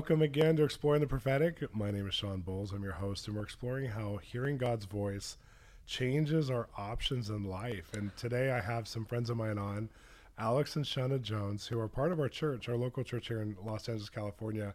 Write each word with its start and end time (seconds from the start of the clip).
Welcome 0.00 0.22
again 0.22 0.56
to 0.56 0.64
Exploring 0.64 1.02
the 1.02 1.06
Prophetic. 1.06 1.62
My 1.74 1.90
name 1.90 2.08
is 2.08 2.14
Shawn 2.14 2.42
Bolz. 2.42 2.72
I'm 2.72 2.82
your 2.82 2.92
host, 2.92 3.28
and 3.28 3.36
we're 3.36 3.42
exploring 3.42 3.90
how 3.90 4.16
hearing 4.16 4.56
God's 4.56 4.86
voice 4.86 5.36
changes 5.86 6.50
our 6.50 6.70
options 6.78 7.28
in 7.28 7.44
life. 7.44 7.92
And 7.92 8.16
today 8.16 8.50
I 8.50 8.62
have 8.62 8.88
some 8.88 9.04
friends 9.04 9.28
of 9.28 9.36
mine 9.36 9.58
on, 9.58 9.90
Alex 10.38 10.74
and 10.74 10.86
Shunna 10.86 11.20
Jones, 11.20 11.66
who 11.66 11.78
are 11.78 11.86
part 11.86 12.12
of 12.12 12.18
our 12.18 12.30
church, 12.30 12.66
our 12.66 12.78
local 12.78 13.04
church 13.04 13.28
here 13.28 13.42
in 13.42 13.58
Los 13.62 13.90
Angeles, 13.90 14.08
California. 14.08 14.74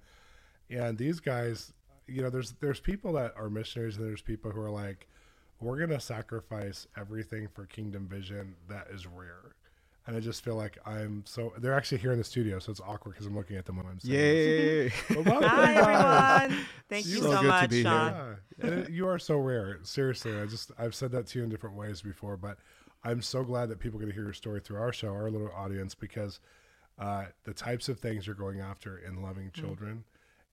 And 0.69 0.95
these 0.95 1.19
guys, 1.19 1.73
you 2.05 2.21
know, 2.21 2.29
there's 2.29 2.53
there's 2.59 2.79
people 2.79 3.13
that 3.13 3.33
are 3.35 3.49
missionaries, 3.49 3.97
and 3.97 4.07
there's 4.07 4.21
people 4.21 4.51
who 4.51 4.61
are 4.61 4.69
like, 4.69 5.07
we're 5.59 5.79
gonna 5.79 5.99
sacrifice 5.99 6.85
everything 6.95 7.47
for 7.47 7.65
kingdom 7.65 8.07
vision 8.07 8.57
that 8.69 8.89
is 8.91 9.07
rare 9.07 9.55
and 10.07 10.15
I 10.15 10.19
just 10.19 10.43
feel 10.43 10.55
like 10.55 10.77
I'm 10.85 11.23
so. 11.25 11.53
They're 11.57 11.73
actually 11.73 11.97
here 11.97 12.11
in 12.11 12.17
the 12.17 12.23
studio, 12.23 12.59
so 12.59 12.71
it's 12.71 12.81
awkward 12.81 13.13
because 13.13 13.25
I'm 13.25 13.35
looking 13.35 13.57
at 13.57 13.65
them 13.65 13.77
when 13.77 13.87
I'm 13.87 13.99
saying. 13.99 14.13
Yay! 14.13 14.89
Hi 15.09 16.43
everyone. 16.43 16.65
Thank 16.89 17.07
you 17.07 17.17
so, 17.17 17.31
so 17.31 17.43
much, 17.43 17.73
Shawn. 17.73 18.37
Yeah. 18.63 18.69
It, 18.69 18.89
you 18.91 19.07
are 19.07 19.17
so 19.17 19.37
rare. 19.37 19.79
Seriously, 19.83 20.37
I 20.37 20.45
just 20.45 20.71
I've 20.77 20.93
said 20.93 21.11
that 21.11 21.27
to 21.27 21.39
you 21.39 21.43
in 21.43 21.49
different 21.49 21.75
ways 21.75 22.01
before, 22.01 22.37
but 22.37 22.57
I'm 23.03 23.21
so 23.21 23.43
glad 23.43 23.69
that 23.69 23.79
people 23.79 23.99
get 23.99 24.07
to 24.07 24.13
hear 24.13 24.23
your 24.23 24.33
story 24.33 24.59
through 24.59 24.77
our 24.77 24.93
show, 24.93 25.09
our 25.09 25.31
little 25.31 25.51
audience, 25.55 25.95
because 25.95 26.39
uh, 26.99 27.25
the 27.43 27.53
types 27.53 27.89
of 27.89 27.99
things 27.99 28.27
you're 28.27 28.35
going 28.35 28.59
after 28.59 28.99
in 28.99 29.23
loving 29.23 29.47
mm. 29.47 29.53
children 29.53 30.03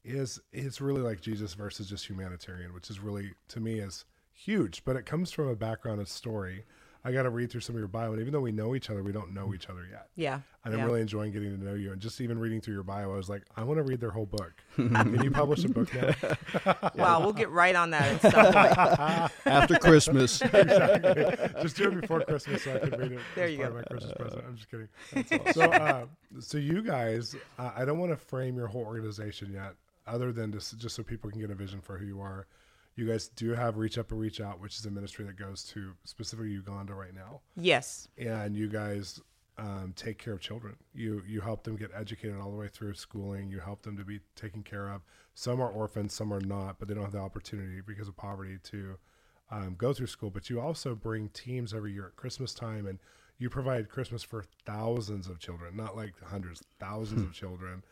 mm. 0.06 0.14
is 0.14 0.41
it's 0.53 0.80
really 0.80 1.03
like 1.03 1.20
Jesus 1.20 1.53
versus 1.53 1.91
just 1.91 2.08
humanitarian, 2.08 2.73
which 2.73 2.89
is 2.89 3.00
really 3.00 3.33
to 3.48 3.61
me 3.61 3.80
is 3.80 4.06
huge. 4.33 4.83
But 4.86 4.97
it 4.97 5.05
comes 5.05 5.30
from 5.30 5.48
a 5.48 5.56
background 5.56 6.00
of 6.00 6.08
story 6.08 6.64
I 7.05 7.11
got 7.11 7.25
to 7.25 7.31
read 7.31 7.50
through 7.50 7.62
some 7.62 7.75
of 7.75 7.81
your 7.81 7.89
bio, 7.89 8.12
and 8.12 8.20
even 8.20 8.33
though 8.33 8.41
we 8.41 8.53
know 8.53 8.77
each 8.77 8.89
other, 8.89 9.03
we 9.03 9.11
don't 9.11 9.34
know 9.34 9.53
each 9.55 9.69
other 9.69 9.84
yet. 9.91 10.08
Yeah, 10.14 10.41
and 10.64 10.72
yeah. 10.72 10.81
I'm 10.81 10.86
really 10.86 11.00
enjoying 11.00 11.33
getting 11.33 11.58
to 11.58 11.64
know 11.64 11.75
you. 11.75 11.91
And 11.91 12.00
just 12.00 12.20
even 12.20 12.39
reading 12.39 12.61
through 12.61 12.75
your 12.75 12.84
bio, 12.84 13.12
I 13.12 13.17
was 13.17 13.28
like, 13.28 13.42
I 13.56 13.64
want 13.64 13.78
to 13.78 13.83
read 13.83 14.00
their 14.00 14.11
whole 14.11 14.27
book. 14.27 14.53
Can 14.77 15.23
you 15.23 15.33
publish 15.33 15.64
a 15.64 15.69
book 15.69 15.92
now? 15.95 16.91
wow, 16.95 17.20
we'll 17.20 17.33
get 17.33 17.50
right 17.50 17.75
on 17.75 17.91
that 17.91 18.25
at 18.25 18.33
some 18.33 19.30
after 19.53 19.78
Christmas. 19.78 20.41
exactly. 20.42 21.25
Just 21.61 21.77
do 21.77 21.89
it 21.89 22.00
before 22.00 22.20
Christmas 22.20 22.62
so 22.62 22.77
I 22.77 22.78
can 22.78 23.00
read 23.00 23.12
it. 23.12 23.20
There 23.34 23.48
you 23.48 23.58
go. 23.58 23.70
my 23.70 23.83
Christmas 23.83 24.12
present. 24.12 24.45
I'm 24.47 24.56
just 24.56 24.70
kidding. 24.70 24.89
Awesome. 25.17 25.53
So, 25.53 25.62
uh, 25.62 26.06
so 26.39 26.58
you 26.58 26.83
guys, 26.83 27.34
uh, 27.58 27.73
I 27.75 27.84
don't 27.84 27.98
want 27.98 28.12
to 28.12 28.17
frame 28.17 28.56
your 28.56 28.69
whole 28.69 28.84
organization 28.84 29.53
yet, 29.53 29.75
other 30.06 30.30
than 30.30 30.53
just 30.53 30.78
just 30.78 30.95
so 30.95 31.03
people 31.03 31.30
can 31.30 31.41
get 31.41 31.50
a 31.50 31.55
vision 31.56 31.80
for 31.80 31.98
who 31.98 32.06
you 32.06 32.20
are 32.20 32.47
you 32.95 33.07
guys 33.07 33.29
do 33.29 33.55
have 33.55 33.77
Reach 33.77 33.98
Up 33.98 34.11
and 34.11 34.21
Reach 34.21 34.41
Out, 34.41 34.61
which 34.61 34.79
is 34.79 34.87
a 34.87 34.91
ministry 34.91 35.25
that 35.25 35.39
goes 35.39 35.65
to 35.65 35.93
specifically 36.05 36.51
Uganda 36.51 36.95
right 36.95 37.15
now. 37.15 37.41
Yes. 37.57 38.09
And 38.19 38.57
you 38.57 38.69
guys 38.69 39.21
um, 39.59 39.93
take 39.97 40.19
care 40.19 40.35
of 40.35 40.41
children. 40.41 40.77
You 40.95 41.23
you 41.27 41.41
help 41.41 41.65
them 41.65 41.77
get 41.77 41.91
educated 41.95 42.39
all 42.39 42.51
the 42.51 42.57
way 42.57 42.69
through 42.69 42.95
schooling. 42.95 43.48
You 43.48 43.61
help 43.61 43.83
them 43.83 43.97
to 43.97 44.05
be 44.05 44.20
taken 44.37 44.63
care 44.63 44.89
of. 44.89 45.03
Some 45.35 45.61
are 45.61 45.69
orphans, 45.69 46.15
some 46.15 46.33
are 46.33 46.41
not, 46.41 46.79
but 46.79 46.89
they 46.89 46.95
don't 46.95 47.05
have 47.05 47.13
the 47.13 47.19
opportunity 47.19 47.81
because 47.81 48.09
of 48.09 48.17
poverty 48.17 48.59
to 48.65 48.97
um, 49.51 49.75
go 49.77 49.93
through 49.93 50.07
school. 50.08 50.31
But 50.31 50.51
you 50.51 50.61
also 50.61 50.95
bring 50.95 51.29
teams 51.31 51.73
every 51.73 51.92
year 51.92 52.07
at 52.07 52.17
Christmas 52.17 52.55
time, 52.55 52.86
and 52.86 52.98
you 53.39 53.51
provide 53.51 53.89
Christmas 53.89 54.23
for 54.23 54.45
thousands 54.67 55.29
of 55.29 55.39
children, 55.39 55.77
not 55.77 55.97
like 55.97 56.14
hundreds, 56.23 56.63
thousands 56.79 57.23
of 57.23 57.33
children. 57.33 57.83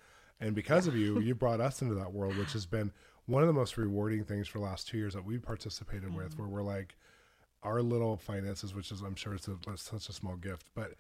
And 0.41 0.55
because 0.55 0.87
of 0.87 0.97
you, 0.97 1.21
you 1.21 1.35
brought 1.35 1.61
us 1.61 1.83
into 1.83 1.95
that 1.97 2.13
world, 2.13 2.37
which 2.39 2.55
has 2.55 2.65
been 2.65 2.93
one 3.31 3.43
of 3.43 3.47
the 3.47 3.55
most 3.55 3.77
rewarding 3.77 4.25
things 4.25 4.49
for 4.49 4.59
the 4.59 4.65
last 4.65 4.89
two 4.89 4.99
years 4.99 5.15
that 5.15 5.25
we've 5.25 5.43
participated 5.43 6.09
mm-hmm. 6.09 6.17
with, 6.17 6.39
where 6.39 6.49
we're 6.49 6.63
like, 6.63 6.97
our 7.63 7.83
little 7.83 8.17
finances, 8.17 8.75
which 8.75 8.91
is 8.91 9.03
I'm 9.03 9.15
sure 9.15 9.35
it's, 9.35 9.49
a, 9.49 9.57
it's 9.69 9.83
such 9.83 10.09
a 10.09 10.13
small 10.13 10.37
gift, 10.37 10.67
but 10.75 10.93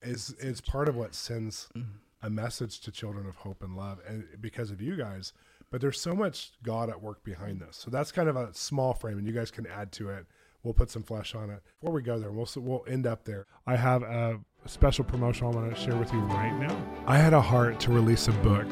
is 0.00 0.34
it's 0.40 0.60
part 0.60 0.88
of 0.88 0.96
what 0.96 1.14
sends 1.14 1.68
mm-hmm. 1.76 1.90
a 2.22 2.30
message 2.30 2.80
to 2.80 2.90
children 2.90 3.26
of 3.26 3.36
hope 3.36 3.62
and 3.62 3.76
love, 3.76 4.00
and 4.08 4.24
because 4.40 4.70
of 4.70 4.80
you 4.80 4.96
guys. 4.96 5.32
But 5.70 5.82
there's 5.82 6.00
so 6.00 6.14
much 6.14 6.52
God 6.62 6.88
at 6.88 7.02
work 7.02 7.22
behind 7.24 7.60
this, 7.60 7.76
so 7.76 7.90
that's 7.90 8.10
kind 8.10 8.28
of 8.28 8.36
a 8.36 8.54
small 8.54 8.94
frame, 8.94 9.18
and 9.18 9.26
you 9.26 9.34
guys 9.34 9.50
can 9.50 9.66
add 9.66 9.92
to 9.92 10.08
it. 10.08 10.26
We'll 10.62 10.74
put 10.74 10.90
some 10.90 11.02
flesh 11.02 11.34
on 11.34 11.50
it 11.50 11.62
before 11.78 11.92
we 11.94 12.02
go 12.02 12.18
there. 12.18 12.32
We'll 12.32 12.48
we'll 12.56 12.84
end 12.88 13.06
up 13.06 13.24
there. 13.24 13.46
I 13.66 13.76
have 13.76 14.02
a 14.02 14.40
special 14.66 15.04
promotion 15.04 15.46
I 15.46 15.50
want 15.50 15.74
to 15.74 15.80
share 15.80 15.96
with 15.96 16.12
you 16.12 16.20
right 16.20 16.58
now. 16.58 16.76
I 17.06 17.18
had 17.18 17.34
a 17.34 17.40
heart 17.40 17.78
to 17.80 17.92
release 17.92 18.28
a 18.28 18.32
book 18.32 18.66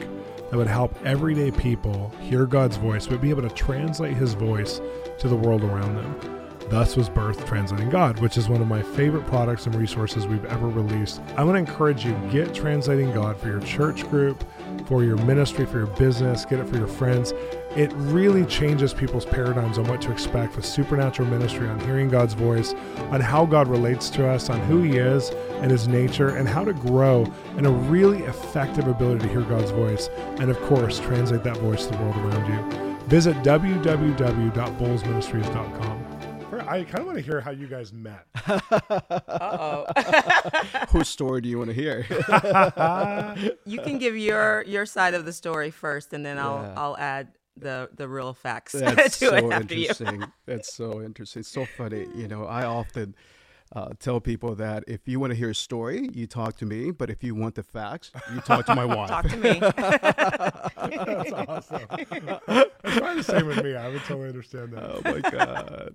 that 0.50 0.56
would 0.56 0.66
help 0.66 0.94
everyday 1.04 1.50
people 1.50 2.10
hear 2.20 2.46
God's 2.46 2.76
voice, 2.76 3.06
but 3.06 3.20
be 3.20 3.30
able 3.30 3.42
to 3.42 3.50
translate 3.50 4.16
his 4.16 4.34
voice 4.34 4.80
to 5.18 5.28
the 5.28 5.36
world 5.36 5.62
around 5.62 5.96
them. 5.96 6.36
Thus 6.68 6.96
was 6.96 7.08
birth 7.08 7.46
Translating 7.46 7.90
God, 7.90 8.18
which 8.18 8.36
is 8.36 8.48
one 8.48 8.60
of 8.60 8.66
my 8.66 8.82
favorite 8.82 9.24
products 9.26 9.66
and 9.66 9.74
resources 9.76 10.26
we've 10.26 10.44
ever 10.46 10.68
released. 10.68 11.20
I 11.36 11.44
want 11.44 11.54
to 11.54 11.60
encourage 11.60 12.04
you 12.04 12.12
get 12.32 12.52
Translating 12.54 13.12
God 13.12 13.38
for 13.38 13.48
your 13.48 13.60
church 13.60 14.08
group, 14.08 14.44
for 14.86 15.04
your 15.04 15.16
ministry, 15.18 15.64
for 15.64 15.78
your 15.78 15.86
business, 15.86 16.44
get 16.44 16.58
it 16.58 16.68
for 16.68 16.76
your 16.76 16.88
friends. 16.88 17.32
It 17.76 17.92
really 17.94 18.44
changes 18.46 18.94
people's 18.94 19.26
paradigms 19.26 19.76
on 19.76 19.86
what 19.86 20.00
to 20.02 20.10
expect 20.10 20.56
with 20.56 20.64
supernatural 20.64 21.28
ministry, 21.28 21.68
on 21.68 21.78
hearing 21.80 22.08
God's 22.08 22.32
voice, 22.32 22.72
on 23.10 23.20
how 23.20 23.44
God 23.44 23.68
relates 23.68 24.08
to 24.10 24.26
us, 24.26 24.48
on 24.48 24.58
who 24.60 24.80
He 24.82 24.96
is 24.96 25.28
and 25.60 25.70
His 25.70 25.86
nature, 25.86 26.30
and 26.30 26.48
how 26.48 26.64
to 26.64 26.72
grow 26.72 27.30
in 27.58 27.66
a 27.66 27.70
really 27.70 28.22
effective 28.22 28.88
ability 28.88 29.26
to 29.26 29.28
hear 29.28 29.42
God's 29.42 29.72
voice, 29.72 30.08
and 30.40 30.50
of 30.50 30.58
course, 30.62 30.98
translate 31.00 31.44
that 31.44 31.58
voice 31.58 31.84
to 31.84 31.92
the 31.92 31.98
world 31.98 32.16
around 32.16 32.50
you. 32.50 32.62
Visit 33.08 33.36
www.bolzministries.com. 33.38 36.02
I 36.68 36.82
kind 36.82 36.98
of 37.00 37.06
want 37.06 37.18
to 37.18 37.24
hear 37.24 37.40
how 37.40 37.52
you 37.52 37.66
guys 37.66 37.92
met. 37.92 38.26
Uh 39.28 39.28
oh. 39.28 39.86
Whose 40.90 41.08
story 41.08 41.40
do 41.40 41.48
you 41.48 41.58
want 41.58 41.68
to 41.68 41.74
hear? 41.74 42.06
you 43.66 43.80
can 43.80 43.98
give 43.98 44.16
your 44.16 44.62
your 44.62 44.86
side 44.86 45.14
of 45.14 45.24
the 45.24 45.32
story 45.32 45.70
first, 45.70 46.12
and 46.12 46.24
then 46.24 46.38
I'll 46.38 46.62
yeah. 46.62 46.74
I'll 46.76 46.96
add 46.96 47.28
the 47.56 47.88
the 47.94 48.08
real 48.08 48.34
facts 48.34 48.72
That's 48.78 49.18
to 49.18 49.26
so 49.26 49.34
it 49.36 49.52
after 49.52 49.74
interesting. 49.74 50.20
you. 50.22 50.26
That's 50.46 50.72
so 50.74 51.02
interesting. 51.04 51.42
So 51.42 51.64
funny. 51.64 52.06
You 52.14 52.28
know, 52.28 52.44
I 52.44 52.64
often 52.64 53.14
uh, 53.74 53.90
tell 53.98 54.20
people 54.20 54.54
that 54.56 54.84
if 54.86 55.08
you 55.08 55.18
want 55.18 55.32
to 55.32 55.36
hear 55.36 55.50
a 55.50 55.54
story, 55.54 56.08
you 56.12 56.26
talk 56.26 56.56
to 56.58 56.66
me. 56.66 56.90
But 56.90 57.10
if 57.10 57.24
you 57.24 57.34
want 57.34 57.56
the 57.56 57.62
facts, 57.62 58.12
you 58.32 58.40
talk 58.40 58.66
to 58.66 58.74
my 58.74 58.84
wife. 58.96 59.08
talk 59.08 59.28
to 59.28 59.36
me. 59.36 59.58
That's 59.58 61.32
awesome. 61.32 61.86
It's 61.90 62.98
probably 62.98 63.16
the 63.16 63.22
same 63.22 63.46
with 63.46 63.64
me. 63.64 63.74
I 63.74 63.88
would 63.88 64.02
totally 64.02 64.28
understand 64.28 64.72
that. 64.72 64.84
Oh 64.84 65.00
my 65.04 65.20
god. 65.30 65.94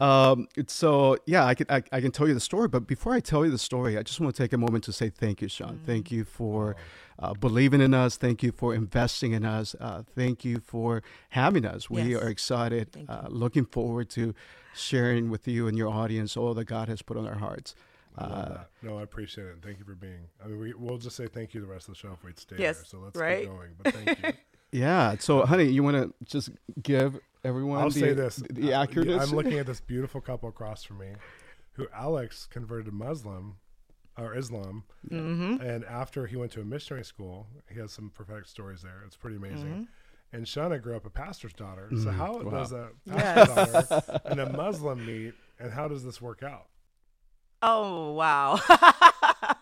Um, 0.00 0.46
so 0.68 1.16
yeah, 1.26 1.44
I 1.44 1.54
can 1.54 1.66
I, 1.68 1.82
I, 1.90 2.00
can 2.00 2.12
tell 2.12 2.28
you 2.28 2.34
the 2.34 2.40
story. 2.40 2.68
But 2.68 2.86
before 2.86 3.14
I 3.14 3.20
tell 3.20 3.44
you 3.44 3.50
the 3.50 3.58
story, 3.58 3.98
I 3.98 4.02
just 4.04 4.20
want 4.20 4.34
to 4.34 4.42
take 4.42 4.52
a 4.52 4.58
moment 4.58 4.84
to 4.84 4.92
say 4.92 5.10
thank 5.10 5.42
you, 5.42 5.48
Shawn. 5.48 5.80
Mm. 5.82 5.86
Thank 5.86 6.12
you 6.12 6.24
for. 6.24 6.76
Uh, 7.20 7.34
believing 7.34 7.80
in 7.80 7.94
us. 7.94 8.16
Thank 8.16 8.44
you 8.44 8.52
for 8.52 8.72
investing 8.72 9.32
in 9.32 9.44
us. 9.44 9.74
Uh, 9.80 10.04
thank 10.14 10.44
you 10.44 10.60
for 10.60 11.02
having 11.30 11.64
us. 11.64 11.90
We 11.90 12.02
yes. 12.02 12.22
are 12.22 12.28
excited, 12.28 13.06
uh, 13.08 13.26
looking 13.28 13.64
forward 13.64 14.08
to 14.10 14.36
sharing 14.72 15.28
with 15.28 15.48
you 15.48 15.66
and 15.66 15.76
your 15.76 15.88
audience 15.88 16.36
all 16.36 16.54
that 16.54 16.66
God 16.66 16.86
has 16.88 17.02
put 17.02 17.16
on 17.16 17.26
our 17.26 17.38
hearts. 17.38 17.74
Uh, 18.16 18.58
no, 18.82 18.98
I 18.98 19.02
appreciate 19.02 19.46
it. 19.46 19.56
Thank 19.62 19.78
you 19.78 19.84
for 19.84 19.94
being. 19.94 20.26
I 20.44 20.48
mean, 20.48 20.58
we, 20.58 20.74
we'll 20.74 20.98
just 20.98 21.16
say 21.16 21.26
thank 21.26 21.54
you 21.54 21.60
the 21.60 21.66
rest 21.66 21.88
of 21.88 21.94
the 21.94 21.98
show 21.98 22.12
if 22.12 22.24
we'd 22.24 22.38
stay 22.38 22.56
yes, 22.58 22.78
there. 22.78 22.84
So 22.86 22.98
let's 22.98 23.16
right? 23.16 23.40
keep 23.40 23.48
going. 23.48 23.70
But 23.80 23.94
thank 23.94 24.22
you. 24.22 24.32
yeah. 24.80 25.16
So, 25.18 25.46
honey, 25.46 25.64
you 25.64 25.82
want 25.84 25.96
to 25.96 26.12
just 26.24 26.50
give 26.82 27.18
everyone 27.44 27.78
I'll 27.80 27.90
the, 27.90 28.00
say 28.00 28.12
this: 28.14 28.42
the 28.50 28.72
accuracy. 28.72 29.14
I'm 29.14 29.30
looking 29.30 29.58
at 29.58 29.66
this 29.66 29.80
beautiful 29.80 30.20
couple 30.20 30.48
across 30.48 30.82
from 30.82 30.98
me, 30.98 31.12
who 31.74 31.86
Alex 31.94 32.48
converted 32.50 32.86
to 32.86 32.92
Muslim 32.92 33.56
or 34.18 34.36
Islam, 34.36 34.84
mm-hmm. 35.10 35.62
and 35.62 35.84
after 35.84 36.26
he 36.26 36.36
went 36.36 36.52
to 36.52 36.60
a 36.60 36.64
missionary 36.64 37.04
school, 37.04 37.46
he 37.72 37.78
has 37.78 37.92
some 37.92 38.10
prophetic 38.10 38.46
stories 38.46 38.82
there. 38.82 39.02
It's 39.06 39.16
pretty 39.16 39.36
amazing. 39.36 39.66
Mm-hmm. 39.66 39.82
And 40.36 40.44
Shunna 40.44 40.82
grew 40.82 40.94
up 40.94 41.06
a 41.06 41.10
pastor's 41.10 41.54
daughter. 41.54 41.88
So 41.90 42.10
mm, 42.10 42.14
how 42.14 42.38
wow. 42.38 42.50
does 42.50 42.72
a 42.72 42.90
pastor's 43.08 43.56
yes. 43.56 43.88
daughter 43.88 44.20
and 44.26 44.40
a 44.40 44.52
Muslim 44.52 45.06
meet, 45.06 45.34
and 45.58 45.72
how 45.72 45.88
does 45.88 46.04
this 46.04 46.20
work 46.20 46.42
out? 46.42 46.66
Oh 47.62 48.12
wow! 48.12 48.60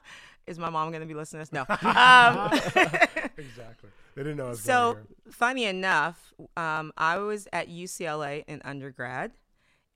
Is 0.46 0.58
my 0.60 0.70
mom 0.70 0.90
going 0.90 1.00
to 1.00 1.06
be 1.06 1.14
listening 1.14 1.44
to 1.44 1.50
this? 1.50 1.52
No. 1.52 1.62
Um, 1.68 2.52
exactly. 3.36 3.90
They 4.14 4.22
didn't 4.22 4.36
know. 4.36 4.54
so 4.54 4.98
funny 5.30 5.64
enough, 5.64 6.32
um, 6.56 6.92
I 6.96 7.18
was 7.18 7.48
at 7.52 7.68
UCLA 7.68 8.44
in 8.46 8.62
undergrad, 8.64 9.32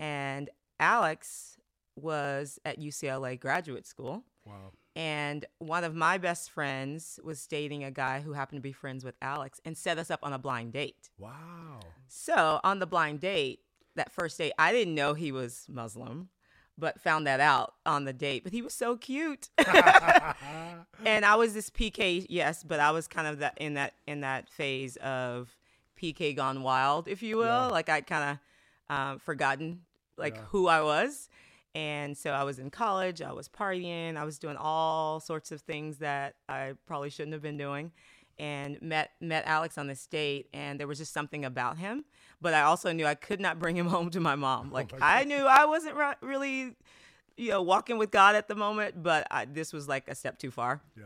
and 0.00 0.50
Alex 0.80 1.56
was 1.94 2.58
at 2.64 2.80
UCLA 2.80 3.38
graduate 3.38 3.86
school. 3.86 4.24
Wow. 4.44 4.72
And 4.96 5.44
one 5.58 5.84
of 5.84 5.94
my 5.94 6.18
best 6.18 6.50
friends 6.50 7.20
was 7.22 7.46
dating 7.46 7.84
a 7.84 7.90
guy 7.90 8.20
who 8.20 8.32
happened 8.32 8.58
to 8.58 8.62
be 8.62 8.72
friends 8.72 9.04
with 9.04 9.14
Alex 9.22 9.60
and 9.64 9.76
set 9.76 9.98
us 9.98 10.10
up 10.10 10.20
on 10.22 10.32
a 10.32 10.38
blind 10.38 10.72
date. 10.72 11.10
Wow. 11.18 11.80
So 12.08 12.60
on 12.64 12.80
the 12.80 12.86
blind 12.86 13.20
date, 13.20 13.60
that 13.94 14.12
first 14.12 14.36
date, 14.38 14.52
I 14.58 14.72
didn't 14.72 14.94
know 14.94 15.14
he 15.14 15.30
was 15.30 15.66
Muslim, 15.68 16.28
but 16.76 17.00
found 17.00 17.26
that 17.26 17.40
out 17.40 17.74
on 17.86 18.04
the 18.04 18.12
date. 18.12 18.42
But 18.42 18.52
he 18.52 18.62
was 18.62 18.74
so 18.74 18.96
cute. 18.96 19.50
and 21.04 21.24
I 21.24 21.36
was 21.36 21.54
this 21.54 21.70
PK, 21.70 22.26
yes, 22.28 22.64
but 22.64 22.80
I 22.80 22.90
was 22.90 23.06
kind 23.06 23.28
of 23.28 23.38
that 23.38 23.58
in 23.58 23.74
that 23.74 23.94
in 24.06 24.22
that 24.22 24.48
phase 24.48 24.96
of 24.96 25.56
PK 26.00 26.34
gone 26.34 26.62
wild, 26.62 27.06
if 27.06 27.22
you 27.22 27.36
will. 27.36 27.44
Yeah. 27.44 27.66
Like 27.66 27.88
I'd 27.88 28.06
kind 28.06 28.38
of 28.90 28.96
um, 28.96 29.18
forgotten 29.18 29.82
like 30.16 30.34
yeah. 30.36 30.42
who 30.48 30.66
I 30.66 30.82
was. 30.82 31.28
And 31.74 32.16
so 32.16 32.32
I 32.32 32.42
was 32.42 32.58
in 32.58 32.70
college, 32.70 33.22
I 33.22 33.32
was 33.32 33.48
partying, 33.48 34.16
I 34.16 34.24
was 34.24 34.38
doing 34.38 34.56
all 34.58 35.20
sorts 35.20 35.52
of 35.52 35.60
things 35.60 35.98
that 35.98 36.34
I 36.48 36.72
probably 36.86 37.10
shouldn't 37.10 37.32
have 37.32 37.42
been 37.42 37.56
doing. 37.56 37.92
And 38.38 38.80
met 38.80 39.10
met 39.20 39.44
Alex 39.46 39.76
on 39.76 39.86
this 39.86 40.06
date, 40.06 40.48
and 40.54 40.80
there 40.80 40.86
was 40.86 40.96
just 40.96 41.12
something 41.12 41.44
about 41.44 41.76
him. 41.76 42.06
But 42.40 42.54
I 42.54 42.62
also 42.62 42.90
knew 42.90 43.04
I 43.04 43.14
could 43.14 43.38
not 43.38 43.58
bring 43.58 43.76
him 43.76 43.86
home 43.94 44.08
to 44.10 44.20
my 44.20 44.34
mom. 44.34 44.70
Oh 44.70 44.74
like 44.74 44.92
oh 44.94 44.98
my 44.98 45.18
I 45.18 45.24
knew 45.24 45.44
I 45.46 45.66
wasn't 45.66 45.96
really, 46.22 46.74
you 47.36 47.50
know, 47.50 47.60
walking 47.60 47.98
with 47.98 48.10
God 48.10 48.34
at 48.34 48.48
the 48.48 48.54
moment, 48.54 49.02
but 49.02 49.26
I, 49.30 49.44
this 49.44 49.74
was 49.74 49.88
like 49.88 50.08
a 50.08 50.14
step 50.14 50.38
too 50.38 50.50
far. 50.50 50.80
Yeah. 50.96 51.04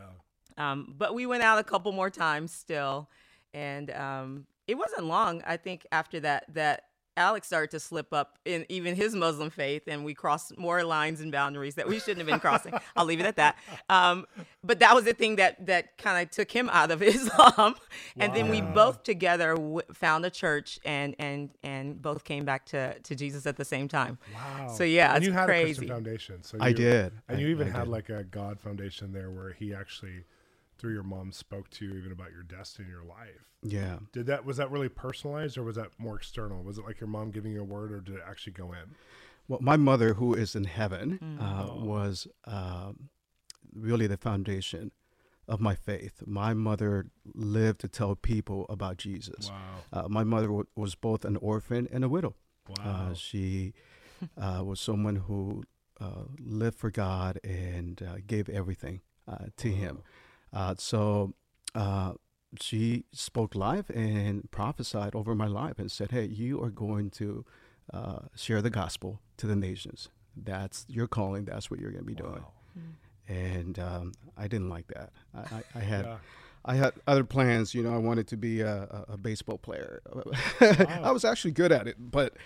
Um, 0.56 0.94
but 0.96 1.12
we 1.12 1.26
went 1.26 1.42
out 1.42 1.58
a 1.58 1.64
couple 1.64 1.90
more 1.90 2.08
times 2.08 2.52
still, 2.52 3.10
and 3.52 3.90
um, 3.90 4.46
it 4.68 4.76
wasn't 4.76 5.06
long. 5.06 5.42
I 5.44 5.56
think 5.56 5.86
after 5.90 6.20
that 6.20 6.44
that 6.54 6.84
Alex 7.16 7.46
started 7.46 7.70
to 7.70 7.80
slip 7.80 8.12
up 8.12 8.38
in 8.44 8.66
even 8.68 8.96
his 8.96 9.14
Muslim 9.14 9.50
faith, 9.50 9.82
and 9.86 10.04
we 10.04 10.14
crossed 10.14 10.58
more 10.58 10.82
lines 10.82 11.20
and 11.20 11.30
boundaries 11.30 11.76
that 11.76 11.88
we 11.88 11.98
shouldn't 11.98 12.18
have 12.18 12.26
been 12.26 12.40
crossing. 12.40 12.74
I'll 12.96 13.04
leave 13.04 13.20
it 13.20 13.26
at 13.26 13.36
that. 13.36 13.56
Um, 13.88 14.26
but 14.62 14.80
that 14.80 14.94
was 14.94 15.04
the 15.04 15.12
thing 15.14 15.36
that 15.36 15.66
that 15.66 15.96
kind 15.98 16.22
of 16.22 16.30
took 16.30 16.50
him 16.50 16.68
out 16.70 16.90
of 16.90 17.02
Islam, 17.14 17.76
and 18.16 18.32
wow. 18.32 18.38
then 18.38 18.48
we 18.50 18.60
both 18.60 19.02
together 19.02 19.54
w- 19.54 19.82
found 19.92 20.24
a 20.24 20.30
church 20.30 20.78
and 20.84 21.14
and 21.18 21.50
and 21.62 22.00
both 22.00 22.24
came 22.24 22.44
back 22.44 22.66
to 22.66 22.98
to 22.98 23.14
Jesus 23.14 23.46
at 23.46 23.56
the 23.56 23.64
same 23.64 23.88
time. 23.88 24.18
Wow! 24.34 24.68
So 24.68 24.84
yeah, 24.84 25.14
and 25.14 25.18
it's 25.18 25.26
you 25.26 25.32
had 25.32 25.46
crazy. 25.46 25.62
a 25.62 25.74
Christian 25.74 25.88
foundation. 25.88 26.42
So 26.42 26.56
you, 26.56 26.62
I 26.62 26.72
did, 26.72 27.12
and 27.28 27.40
you 27.40 27.48
even 27.48 27.68
I 27.68 27.78
had 27.78 27.84
did. 27.84 27.90
like 27.90 28.08
a 28.08 28.24
God 28.24 28.58
foundation 28.60 29.12
there, 29.12 29.30
where 29.30 29.52
He 29.52 29.72
actually 29.74 30.24
through 30.84 30.92
your 30.92 31.02
mom 31.02 31.32
spoke 31.32 31.70
to 31.70 31.86
you 31.86 31.96
even 31.96 32.12
about 32.12 32.30
your 32.30 32.42
destiny, 32.42 32.90
your 32.90 33.04
life. 33.04 33.48
Yeah. 33.62 34.00
Did 34.12 34.26
that 34.26 34.44
was 34.44 34.58
that 34.58 34.70
really 34.70 34.90
personalized 34.90 35.56
or 35.56 35.62
was 35.62 35.76
that 35.76 35.88
more 35.96 36.16
external? 36.16 36.62
Was 36.62 36.76
it 36.76 36.84
like 36.84 37.00
your 37.00 37.08
mom 37.08 37.30
giving 37.30 37.52
you 37.52 37.62
a 37.62 37.64
word 37.64 37.90
or 37.90 38.00
did 38.02 38.16
it 38.16 38.20
actually 38.28 38.52
go 38.52 38.74
in? 38.74 38.94
Well, 39.48 39.60
my 39.62 39.78
mother, 39.78 40.12
who 40.12 40.34
is 40.34 40.54
in 40.54 40.64
heaven, 40.64 41.18
mm. 41.22 41.40
uh, 41.42 41.70
oh. 41.70 41.84
was 41.86 42.28
uh, 42.46 42.92
really 43.74 44.06
the 44.06 44.18
foundation 44.18 44.92
of 45.48 45.58
my 45.58 45.74
faith. 45.74 46.22
My 46.26 46.52
mother 46.52 47.06
lived 47.34 47.80
to 47.80 47.88
tell 47.88 48.14
people 48.14 48.66
about 48.68 48.98
Jesus. 48.98 49.48
Wow. 49.48 50.04
Uh, 50.04 50.08
my 50.08 50.22
mother 50.22 50.48
w- 50.48 50.66
was 50.76 50.94
both 50.94 51.24
an 51.24 51.38
orphan 51.38 51.88
and 51.90 52.04
a 52.04 52.10
widow. 52.10 52.34
Wow. 52.68 53.08
Uh, 53.10 53.14
she 53.14 53.72
uh, 54.36 54.62
was 54.62 54.80
someone 54.80 55.16
who 55.16 55.64
uh, 55.98 56.24
lived 56.38 56.76
for 56.76 56.90
God 56.90 57.40
and 57.42 58.22
gave 58.26 58.50
everything 58.50 59.00
to 59.56 59.70
wow. 59.70 59.76
Him. 59.76 60.02
Uh, 60.54 60.74
so 60.78 61.34
uh, 61.74 62.12
she 62.60 63.04
spoke 63.12 63.54
life 63.54 63.90
and 63.90 64.50
prophesied 64.50 65.14
over 65.14 65.34
my 65.34 65.48
life 65.48 65.78
and 65.78 65.90
said, 65.90 66.12
Hey, 66.12 66.26
you 66.26 66.62
are 66.62 66.70
going 66.70 67.10
to 67.10 67.44
uh, 67.92 68.20
share 68.36 68.62
the 68.62 68.70
gospel 68.70 69.20
to 69.38 69.46
the 69.46 69.56
nations. 69.56 70.08
That's 70.36 70.86
your 70.88 71.06
calling. 71.06 71.44
That's 71.44 71.70
what 71.70 71.80
you're 71.80 71.90
going 71.90 72.04
to 72.04 72.06
be 72.06 72.14
doing. 72.14 72.44
And 73.26 73.78
um, 73.78 74.12
I 74.36 74.48
didn't 74.48 74.68
like 74.68 74.86
that. 74.88 75.10
I, 75.34 75.38
I, 75.38 75.62
I 75.76 75.78
had. 75.80 76.04
Yeah. 76.04 76.16
I 76.66 76.76
had 76.76 76.94
other 77.06 77.24
plans. 77.24 77.74
You 77.74 77.82
know, 77.82 77.92
I 77.92 77.98
wanted 77.98 78.26
to 78.28 78.38
be 78.38 78.62
a, 78.62 78.84
a, 79.08 79.12
a 79.12 79.16
baseball 79.18 79.58
player. 79.58 80.00
I 81.02 81.10
was 81.10 81.22
actually 81.22 81.50
good 81.50 81.72
at 81.72 81.86
it, 81.86 81.96
but 81.98 82.38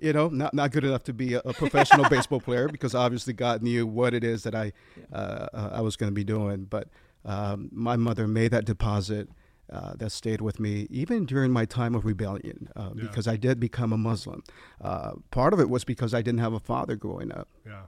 you 0.00 0.12
know, 0.12 0.28
not 0.28 0.54
not 0.54 0.70
good 0.70 0.84
enough 0.84 1.02
to 1.04 1.12
be 1.12 1.34
a, 1.34 1.40
a 1.40 1.52
professional 1.52 2.08
baseball 2.08 2.40
player 2.40 2.68
because 2.68 2.94
obviously 2.94 3.32
God 3.32 3.62
knew 3.62 3.84
what 3.84 4.14
it 4.14 4.22
is 4.22 4.44
that 4.44 4.54
I 4.54 4.72
uh, 5.12 5.48
uh, 5.52 5.70
I 5.72 5.80
was 5.80 5.96
going 5.96 6.10
to 6.10 6.14
be 6.14 6.22
doing. 6.22 6.66
But 6.66 6.86
um, 7.24 7.70
my 7.72 7.96
mother 7.96 8.26
made 8.28 8.50
that 8.50 8.64
deposit 8.64 9.28
uh, 9.72 9.94
that 9.96 10.12
stayed 10.12 10.40
with 10.40 10.60
me 10.60 10.86
even 10.90 11.24
during 11.24 11.50
my 11.50 11.64
time 11.64 11.94
of 11.94 12.04
rebellion 12.04 12.68
uh, 12.76 12.90
yeah. 12.94 13.02
because 13.02 13.26
I 13.26 13.36
did 13.36 13.58
become 13.58 13.92
a 13.92 13.96
Muslim. 13.96 14.42
Uh, 14.80 15.12
part 15.30 15.52
of 15.52 15.60
it 15.60 15.70
was 15.70 15.84
because 15.84 16.12
I 16.12 16.22
didn't 16.22 16.40
have 16.40 16.52
a 16.52 16.60
father 16.60 16.96
growing 16.96 17.32
up. 17.32 17.48
Yeah. 17.66 17.82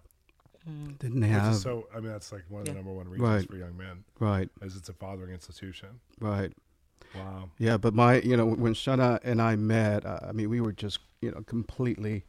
Mm. 0.68 0.98
Didn't 0.98 1.22
have. 1.22 1.54
so, 1.56 1.86
I 1.94 2.00
mean, 2.00 2.10
that's 2.10 2.32
like 2.32 2.42
one 2.48 2.62
of 2.62 2.66
the 2.66 2.74
number 2.74 2.92
one 2.92 3.08
reasons 3.08 3.28
right. 3.28 3.48
for 3.48 3.56
young 3.56 3.76
men. 3.76 4.04
Right. 4.18 4.48
Is 4.62 4.76
it's 4.76 4.88
a 4.88 4.94
fathering 4.94 5.32
institution. 5.32 6.00
Right. 6.18 6.52
Wow. 7.14 7.50
Yeah, 7.58 7.76
but 7.76 7.94
my, 7.94 8.20
you 8.20 8.36
know, 8.36 8.46
when 8.46 8.74
Shunna 8.74 9.20
and 9.22 9.40
I 9.40 9.56
met, 9.56 10.04
uh, 10.04 10.18
I 10.28 10.32
mean, 10.32 10.50
we 10.50 10.60
were 10.60 10.72
just, 10.72 10.98
you 11.20 11.30
know, 11.30 11.42
completely, 11.42 12.24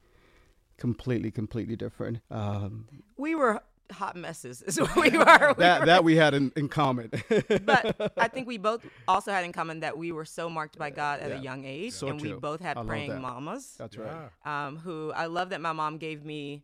completely, 0.77 1.31
completely 1.31 1.75
different. 1.75 2.19
Um, 2.29 2.87
we 3.17 3.33
were 3.33 3.61
hot 3.91 4.15
messes 4.15 4.61
is 4.61 4.79
what 4.81 4.95
we 4.95 5.17
were. 5.17 5.53
We 5.57 5.63
that 5.63 5.79
were. 5.81 5.85
that 5.85 6.03
we 6.03 6.15
had 6.15 6.33
in, 6.33 6.51
in 6.55 6.69
common. 6.69 7.11
but 7.65 8.13
I 8.17 8.27
think 8.33 8.47
we 8.47 8.57
both 8.57 8.85
also 9.07 9.31
had 9.31 9.45
in 9.45 9.53
common 9.53 9.81
that 9.81 9.97
we 9.97 10.11
were 10.11 10.25
so 10.25 10.49
marked 10.49 10.77
by 10.77 10.89
God 10.89 11.19
at 11.19 11.29
yeah. 11.29 11.37
a 11.37 11.41
young 11.41 11.65
age, 11.65 11.93
so 11.93 12.07
and 12.07 12.19
true. 12.19 12.33
we 12.33 12.39
both 12.39 12.61
had 12.61 12.77
I 12.77 12.83
praying 12.83 13.21
mamas. 13.21 13.75
That's 13.77 13.97
right. 13.97 14.29
Um, 14.45 14.77
who 14.77 15.11
I 15.15 15.25
love 15.25 15.49
that 15.49 15.61
my 15.61 15.73
mom 15.73 15.97
gave 15.97 16.23
me 16.23 16.63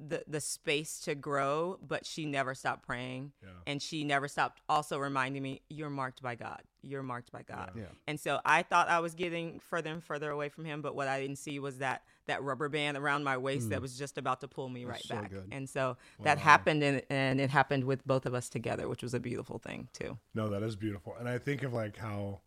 the 0.00 0.22
the 0.28 0.40
space 0.40 1.00
to 1.00 1.14
grow, 1.14 1.78
but 1.86 2.06
she 2.06 2.24
never 2.24 2.54
stopped 2.54 2.86
praying, 2.86 3.32
yeah. 3.42 3.48
and 3.66 3.82
she 3.82 4.04
never 4.04 4.28
stopped 4.28 4.60
also 4.68 4.98
reminding 4.98 5.42
me, 5.42 5.62
"You're 5.68 5.90
marked 5.90 6.22
by 6.22 6.36
God. 6.36 6.62
You're 6.82 7.02
marked 7.02 7.32
by 7.32 7.42
God." 7.42 7.72
Yeah. 7.74 7.84
And 8.06 8.18
so 8.18 8.40
I 8.44 8.62
thought 8.62 8.88
I 8.88 9.00
was 9.00 9.14
getting 9.14 9.60
further 9.60 9.90
and 9.90 10.02
further 10.02 10.30
away 10.30 10.48
from 10.50 10.64
Him, 10.64 10.82
but 10.82 10.94
what 10.94 11.08
I 11.08 11.20
didn't 11.20 11.36
see 11.36 11.58
was 11.58 11.78
that 11.78 12.02
that 12.26 12.42
rubber 12.42 12.68
band 12.68 12.96
around 12.96 13.24
my 13.24 13.36
waist 13.36 13.66
mm. 13.66 13.70
that 13.70 13.82
was 13.82 13.98
just 13.98 14.18
about 14.18 14.40
to 14.42 14.48
pull 14.48 14.68
me 14.68 14.84
That's 14.84 14.92
right 14.92 15.04
so 15.04 15.14
back. 15.16 15.30
Good. 15.30 15.48
And 15.50 15.68
so 15.68 15.96
wow. 16.18 16.24
that 16.24 16.38
happened, 16.38 16.82
and 16.84 17.02
and 17.10 17.40
it 17.40 17.50
happened 17.50 17.84
with 17.84 18.06
both 18.06 18.24
of 18.24 18.34
us 18.34 18.48
together, 18.48 18.88
which 18.88 19.02
was 19.02 19.14
a 19.14 19.20
beautiful 19.20 19.58
thing 19.58 19.88
too. 19.92 20.16
No, 20.34 20.48
that 20.48 20.62
is 20.62 20.76
beautiful, 20.76 21.16
and 21.18 21.28
I 21.28 21.38
think 21.38 21.64
of 21.64 21.72
like 21.72 21.96
how, 21.96 22.40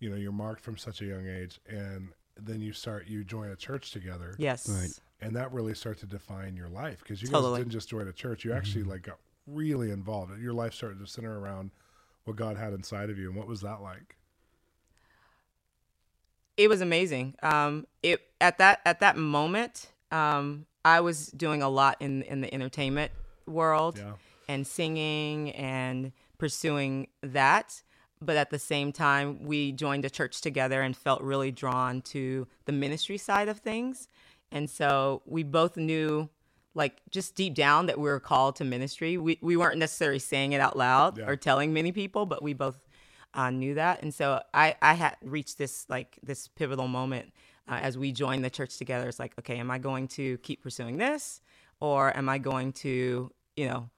you 0.00 0.08
know, 0.08 0.16
you're 0.16 0.32
marked 0.32 0.62
from 0.62 0.78
such 0.78 1.02
a 1.02 1.04
young 1.04 1.26
age, 1.28 1.60
and 1.68 2.08
then 2.40 2.62
you 2.62 2.72
start 2.72 3.08
you 3.08 3.24
join 3.24 3.50
a 3.50 3.56
church 3.56 3.90
together. 3.90 4.34
Yes. 4.38 4.66
Right 4.70 4.98
and 5.20 5.34
that 5.36 5.52
really 5.52 5.74
starts 5.74 6.00
to 6.00 6.06
define 6.06 6.56
your 6.56 6.68
life 6.68 6.98
because 7.00 7.20
you 7.22 7.28
totally. 7.28 7.52
guys 7.52 7.58
didn't 7.60 7.72
just 7.72 7.88
join 7.88 8.08
a 8.08 8.12
church; 8.12 8.44
you 8.44 8.52
actually 8.52 8.82
mm-hmm. 8.82 8.92
like 8.92 9.02
got 9.02 9.18
really 9.46 9.90
involved. 9.90 10.38
Your 10.40 10.52
life 10.52 10.74
started 10.74 10.98
to 11.00 11.06
center 11.06 11.38
around 11.38 11.70
what 12.24 12.36
God 12.36 12.56
had 12.56 12.72
inside 12.72 13.10
of 13.10 13.18
you, 13.18 13.28
and 13.28 13.36
what 13.36 13.48
was 13.48 13.60
that 13.62 13.80
like? 13.82 14.16
It 16.56 16.68
was 16.68 16.80
amazing. 16.80 17.34
Um, 17.42 17.86
it 18.02 18.20
at 18.40 18.58
that 18.58 18.80
at 18.84 19.00
that 19.00 19.16
moment, 19.16 19.90
um, 20.10 20.66
I 20.84 21.00
was 21.00 21.28
doing 21.28 21.62
a 21.62 21.68
lot 21.68 21.96
in 22.00 22.22
in 22.22 22.40
the 22.40 22.52
entertainment 22.52 23.12
world 23.46 23.98
yeah. 23.98 24.12
and 24.48 24.66
singing 24.66 25.50
and 25.52 26.12
pursuing 26.38 27.08
that. 27.22 27.82
But 28.20 28.36
at 28.36 28.50
the 28.50 28.58
same 28.58 28.90
time, 28.90 29.44
we 29.44 29.70
joined 29.70 30.04
a 30.04 30.10
church 30.10 30.40
together 30.40 30.82
and 30.82 30.96
felt 30.96 31.22
really 31.22 31.52
drawn 31.52 32.02
to 32.02 32.48
the 32.64 32.72
ministry 32.72 33.16
side 33.16 33.48
of 33.48 33.58
things. 33.58 34.08
And 34.50 34.68
so 34.68 35.22
we 35.26 35.42
both 35.42 35.76
knew 35.76 36.28
like 36.74 37.00
just 37.10 37.34
deep 37.34 37.54
down 37.54 37.86
that 37.86 37.98
we 37.98 38.08
were 38.08 38.20
called 38.20 38.56
to 38.56 38.64
ministry. 38.64 39.18
We 39.18 39.38
we 39.42 39.56
weren't 39.56 39.78
necessarily 39.78 40.20
saying 40.20 40.52
it 40.52 40.60
out 40.60 40.76
loud 40.76 41.18
yeah. 41.18 41.28
or 41.28 41.36
telling 41.36 41.72
many 41.72 41.92
people, 41.92 42.26
but 42.26 42.42
we 42.42 42.54
both 42.54 42.86
uh, 43.34 43.50
knew 43.50 43.74
that. 43.74 44.02
And 44.02 44.14
so 44.14 44.40
I 44.54 44.76
I 44.80 44.94
had 44.94 45.16
reached 45.22 45.58
this 45.58 45.86
like 45.88 46.18
this 46.22 46.48
pivotal 46.48 46.88
moment 46.88 47.32
uh, 47.68 47.80
as 47.82 47.98
we 47.98 48.12
joined 48.12 48.44
the 48.44 48.50
church 48.50 48.78
together. 48.78 49.08
It's 49.08 49.18
like, 49.18 49.34
okay, 49.38 49.58
am 49.58 49.70
I 49.70 49.78
going 49.78 50.08
to 50.08 50.38
keep 50.38 50.62
pursuing 50.62 50.98
this, 50.98 51.40
or 51.80 52.16
am 52.16 52.28
I 52.28 52.38
going 52.38 52.72
to 52.74 53.32
you 53.56 53.68
know 53.68 53.90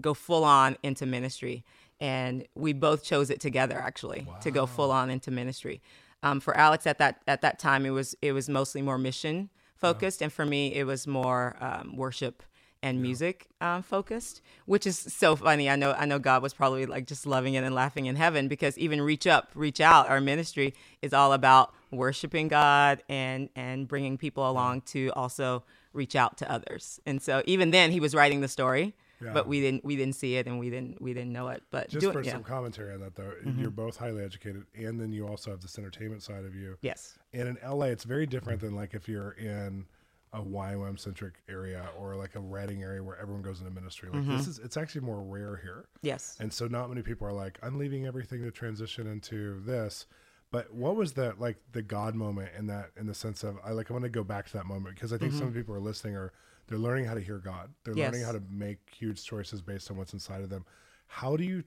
go 0.00 0.14
full 0.14 0.44
on 0.44 0.76
into 0.82 1.06
ministry? 1.06 1.64
And 1.98 2.46
we 2.54 2.74
both 2.74 3.02
chose 3.02 3.30
it 3.30 3.40
together 3.40 3.78
actually 3.78 4.26
wow. 4.28 4.34
to 4.40 4.50
go 4.50 4.66
full 4.66 4.92
on 4.92 5.08
into 5.08 5.30
ministry. 5.30 5.80
Um, 6.22 6.40
for 6.40 6.54
Alex 6.54 6.86
at 6.86 6.98
that 6.98 7.22
at 7.26 7.40
that 7.40 7.58
time, 7.58 7.86
it 7.86 7.90
was 7.90 8.14
it 8.20 8.32
was 8.32 8.48
mostly 8.48 8.82
more 8.82 8.98
mission 8.98 9.48
focused, 9.76 10.22
and 10.22 10.32
for 10.32 10.44
me, 10.46 10.74
it 10.74 10.84
was 10.84 11.06
more 11.06 11.56
um, 11.60 11.96
worship 11.96 12.42
and 12.82 13.00
music 13.02 13.48
um, 13.60 13.82
focused, 13.82 14.42
which 14.66 14.86
is 14.86 14.98
so 14.98 15.34
funny. 15.34 15.68
I 15.68 15.76
know 15.76 15.92
I 15.92 16.04
know 16.06 16.18
God 16.18 16.42
was 16.42 16.54
probably 16.54 16.86
like 16.86 17.06
just 17.06 17.26
loving 17.26 17.54
it 17.54 17.64
and 17.64 17.74
laughing 17.74 18.06
in 18.06 18.16
heaven 18.16 18.48
because 18.48 18.78
even 18.78 19.00
reach 19.00 19.26
up, 19.26 19.50
reach 19.54 19.80
out, 19.80 20.08
our 20.08 20.20
ministry 20.20 20.74
is 21.02 21.12
all 21.12 21.32
about 21.32 21.74
worshiping 21.90 22.48
God 22.48 23.02
and 23.08 23.48
and 23.56 23.88
bringing 23.88 24.18
people 24.18 24.48
along 24.48 24.82
to 24.82 25.10
also 25.16 25.64
reach 25.92 26.14
out 26.14 26.36
to 26.38 26.50
others. 26.50 27.00
And 27.06 27.20
so 27.20 27.42
even 27.46 27.70
then, 27.70 27.90
He 27.90 28.00
was 28.00 28.14
writing 28.14 28.40
the 28.40 28.48
story. 28.48 28.94
Yeah. 29.22 29.32
But 29.32 29.48
we 29.48 29.60
didn't 29.60 29.84
we 29.84 29.96
didn't 29.96 30.14
see 30.14 30.36
it 30.36 30.46
and 30.46 30.58
we 30.58 30.70
didn't 30.70 31.00
we 31.00 31.14
didn't 31.14 31.32
know 31.32 31.48
it. 31.48 31.62
But 31.70 31.88
just 31.88 32.12
for 32.12 32.22
yeah. 32.22 32.32
some 32.32 32.42
commentary 32.42 32.92
on 32.92 33.00
that 33.00 33.14
though, 33.14 33.32
mm-hmm. 33.44 33.60
you're 33.60 33.70
both 33.70 33.96
highly 33.96 34.22
educated, 34.22 34.66
and 34.74 35.00
then 35.00 35.12
you 35.12 35.26
also 35.26 35.50
have 35.50 35.60
this 35.60 35.78
entertainment 35.78 36.22
side 36.22 36.44
of 36.44 36.54
you. 36.54 36.76
Yes. 36.82 37.18
And 37.32 37.48
in 37.48 37.58
LA, 37.66 37.86
it's 37.86 38.04
very 38.04 38.26
different 38.26 38.60
than 38.60 38.74
like 38.74 38.94
if 38.94 39.08
you're 39.08 39.32
in 39.32 39.86
a 40.32 40.42
YWAM 40.42 40.98
centric 40.98 41.34
area 41.48 41.88
or 41.98 42.14
like 42.14 42.34
a 42.34 42.40
Redding 42.40 42.82
area 42.82 43.02
where 43.02 43.18
everyone 43.18 43.42
goes 43.42 43.60
into 43.60 43.72
ministry. 43.72 44.10
Like 44.12 44.26
this 44.26 44.46
is 44.46 44.58
it's 44.58 44.76
actually 44.76 45.00
more 45.00 45.22
rare 45.22 45.56
here. 45.56 45.86
Yes. 46.02 46.36
And 46.40 46.52
so 46.52 46.66
not 46.66 46.88
many 46.88 47.02
people 47.02 47.26
are 47.26 47.32
like, 47.32 47.58
I'm 47.62 47.78
leaving 47.78 48.06
everything 48.06 48.42
to 48.42 48.50
transition 48.50 49.06
into 49.06 49.60
this. 49.64 50.06
But 50.50 50.72
what 50.72 50.94
was 50.94 51.12
the 51.12 51.34
like 51.38 51.56
the 51.72 51.82
God 51.82 52.14
moment 52.14 52.50
in 52.56 52.66
that 52.66 52.90
in 52.98 53.06
the 53.06 53.14
sense 53.14 53.42
of 53.44 53.56
I 53.64 53.72
like 53.72 53.90
I 53.90 53.94
want 53.94 54.04
to 54.04 54.10
go 54.10 54.24
back 54.24 54.46
to 54.46 54.52
that 54.54 54.66
moment 54.66 54.94
because 54.94 55.12
I 55.12 55.18
think 55.18 55.32
some 55.32 55.52
people 55.52 55.74
are 55.74 55.80
listening 55.80 56.16
are 56.16 56.32
they're 56.66 56.78
learning 56.78 57.04
how 57.04 57.14
to 57.14 57.20
hear 57.20 57.38
God. 57.38 57.72
They're 57.84 57.94
learning 57.94 58.22
how 58.22 58.32
to 58.32 58.42
make 58.50 58.78
huge 58.90 59.24
choices 59.24 59.62
based 59.62 59.90
on 59.90 59.96
what's 59.96 60.12
inside 60.12 60.42
of 60.42 60.50
them. 60.50 60.64
How 61.06 61.36
do 61.36 61.44
you 61.44 61.64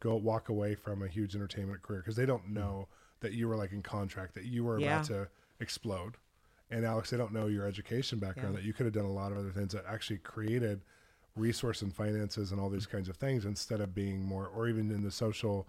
go 0.00 0.16
walk 0.16 0.48
away 0.48 0.74
from 0.74 1.02
a 1.02 1.08
huge 1.08 1.34
entertainment 1.36 1.82
career 1.82 2.00
because 2.00 2.16
they 2.16 2.26
don't 2.26 2.48
know 2.48 2.88
that 3.20 3.32
you 3.32 3.46
were 3.48 3.56
like 3.56 3.72
in 3.72 3.82
contract 3.82 4.34
that 4.34 4.46
you 4.46 4.64
were 4.64 4.78
Yeah. 4.78 4.94
about 4.96 5.04
to 5.04 5.28
explode. 5.60 6.16
And 6.70 6.84
Alex, 6.84 7.10
they 7.10 7.16
don't 7.16 7.32
know 7.32 7.46
your 7.46 7.66
education 7.66 8.18
background 8.18 8.54
Yeah. 8.54 8.60
that 8.60 8.66
you 8.66 8.72
could 8.72 8.86
have 8.86 8.94
done 8.94 9.04
a 9.04 9.12
lot 9.12 9.30
of 9.32 9.38
other 9.38 9.50
things 9.50 9.72
that 9.72 9.84
actually 9.86 10.18
created 10.18 10.82
resource 11.36 11.82
and 11.82 11.94
finances 11.94 12.50
and 12.50 12.60
all 12.60 12.70
these 12.70 12.86
kinds 12.86 13.08
of 13.08 13.16
things 13.16 13.44
instead 13.44 13.80
of 13.80 13.94
being 13.94 14.22
more 14.24 14.46
or 14.48 14.68
even 14.68 14.90
in 14.90 15.02
the 15.02 15.10
social 15.10 15.68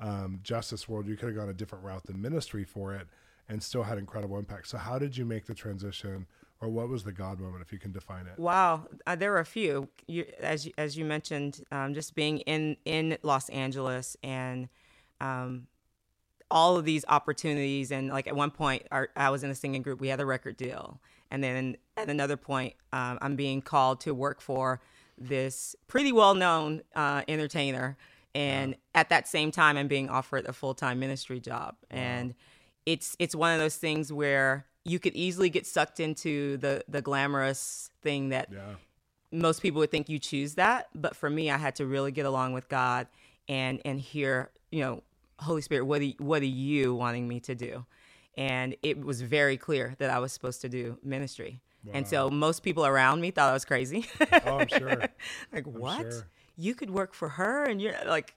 um, 0.00 0.40
justice 0.42 0.88
world 0.88 1.06
you 1.06 1.16
could 1.16 1.28
have 1.28 1.36
gone 1.36 1.48
a 1.48 1.54
different 1.54 1.84
route 1.84 2.04
than 2.04 2.20
ministry 2.20 2.64
for 2.64 2.94
it 2.94 3.06
and 3.48 3.62
still 3.62 3.82
had 3.82 3.98
incredible 3.98 4.38
impact 4.38 4.66
so 4.68 4.78
how 4.78 4.98
did 4.98 5.16
you 5.16 5.24
make 5.24 5.44
the 5.46 5.54
transition 5.54 6.26
or 6.62 6.68
what 6.68 6.88
was 6.88 7.02
the 7.02 7.12
god 7.12 7.40
moment 7.40 7.60
if 7.60 7.72
you 7.72 7.78
can 7.78 7.90
define 7.90 8.26
it? 8.26 8.38
Wow, 8.38 8.86
uh, 9.06 9.16
there 9.16 9.32
were 9.32 9.40
a 9.40 9.44
few. 9.44 9.88
You, 10.06 10.24
as 10.40 10.64
you, 10.64 10.72
as 10.78 10.96
you 10.96 11.04
mentioned, 11.04 11.62
um, 11.72 11.92
just 11.92 12.14
being 12.14 12.38
in 12.40 12.76
in 12.84 13.18
Los 13.22 13.48
Angeles 13.50 14.16
and 14.22 14.68
um, 15.20 15.66
all 16.50 16.76
of 16.76 16.84
these 16.84 17.04
opportunities, 17.08 17.90
and 17.90 18.08
like 18.08 18.28
at 18.28 18.36
one 18.36 18.52
point, 18.52 18.86
our, 18.92 19.08
I 19.16 19.30
was 19.30 19.42
in 19.42 19.50
a 19.50 19.56
singing 19.56 19.82
group. 19.82 20.00
We 20.00 20.08
had 20.08 20.20
a 20.20 20.26
record 20.26 20.56
deal, 20.56 21.00
and 21.32 21.42
then 21.42 21.76
at 21.96 22.08
another 22.08 22.36
point, 22.36 22.74
um, 22.92 23.18
I'm 23.20 23.34
being 23.34 23.60
called 23.60 24.00
to 24.02 24.14
work 24.14 24.40
for 24.40 24.80
this 25.18 25.74
pretty 25.88 26.12
well 26.12 26.34
known 26.34 26.82
uh, 26.94 27.22
entertainer, 27.26 27.96
and 28.36 28.76
at 28.94 29.08
that 29.08 29.26
same 29.26 29.50
time, 29.50 29.76
I'm 29.76 29.88
being 29.88 30.08
offered 30.08 30.46
a 30.46 30.52
full 30.52 30.74
time 30.74 31.00
ministry 31.00 31.40
job, 31.40 31.74
and 31.90 32.34
it's 32.86 33.16
it's 33.18 33.34
one 33.34 33.52
of 33.52 33.58
those 33.58 33.76
things 33.76 34.12
where 34.12 34.66
you 34.84 34.98
could 34.98 35.14
easily 35.14 35.48
get 35.50 35.66
sucked 35.66 36.00
into 36.00 36.56
the 36.58 36.84
the 36.88 37.00
glamorous 37.02 37.90
thing 38.02 38.30
that 38.30 38.48
yeah. 38.52 38.74
most 39.30 39.62
people 39.62 39.78
would 39.78 39.90
think 39.90 40.08
you 40.08 40.18
choose 40.18 40.54
that 40.54 40.88
but 40.94 41.14
for 41.16 41.30
me 41.30 41.50
i 41.50 41.56
had 41.56 41.74
to 41.76 41.86
really 41.86 42.10
get 42.12 42.26
along 42.26 42.52
with 42.52 42.68
god 42.68 43.06
and 43.48 43.80
and 43.84 44.00
hear 44.00 44.50
you 44.70 44.80
know 44.80 45.02
holy 45.38 45.62
spirit 45.62 45.84
what 45.84 46.00
are, 46.00 46.04
you- 46.04 46.14
what 46.18 46.42
are 46.42 46.46
you 46.46 46.94
wanting 46.94 47.26
me 47.26 47.40
to 47.40 47.54
do? 47.54 47.84
And 48.36 48.76
it 48.82 48.98
was 49.04 49.20
very 49.20 49.56
clear 49.56 49.94
that 49.98 50.08
i 50.10 50.18
was 50.18 50.32
supposed 50.32 50.60
to 50.62 50.68
do 50.68 50.98
ministry. 51.02 51.60
And 51.92 52.06
so 52.06 52.30
most 52.30 52.62
people 52.62 52.86
around 52.86 53.20
me 53.20 53.30
thought 53.32 53.50
i 53.50 53.52
was 53.52 53.64
crazy. 53.64 54.06
Oh 54.46 54.58
i'm 54.60 54.68
sure. 54.68 55.04
Like 55.52 55.66
what? 55.66 56.00
sure. 56.00 56.26
you 56.56 56.74
could 56.74 56.90
work 56.90 57.12
for 57.12 57.28
her 57.30 57.64
and 57.64 57.80
you're 57.82 57.94
like 58.06 58.34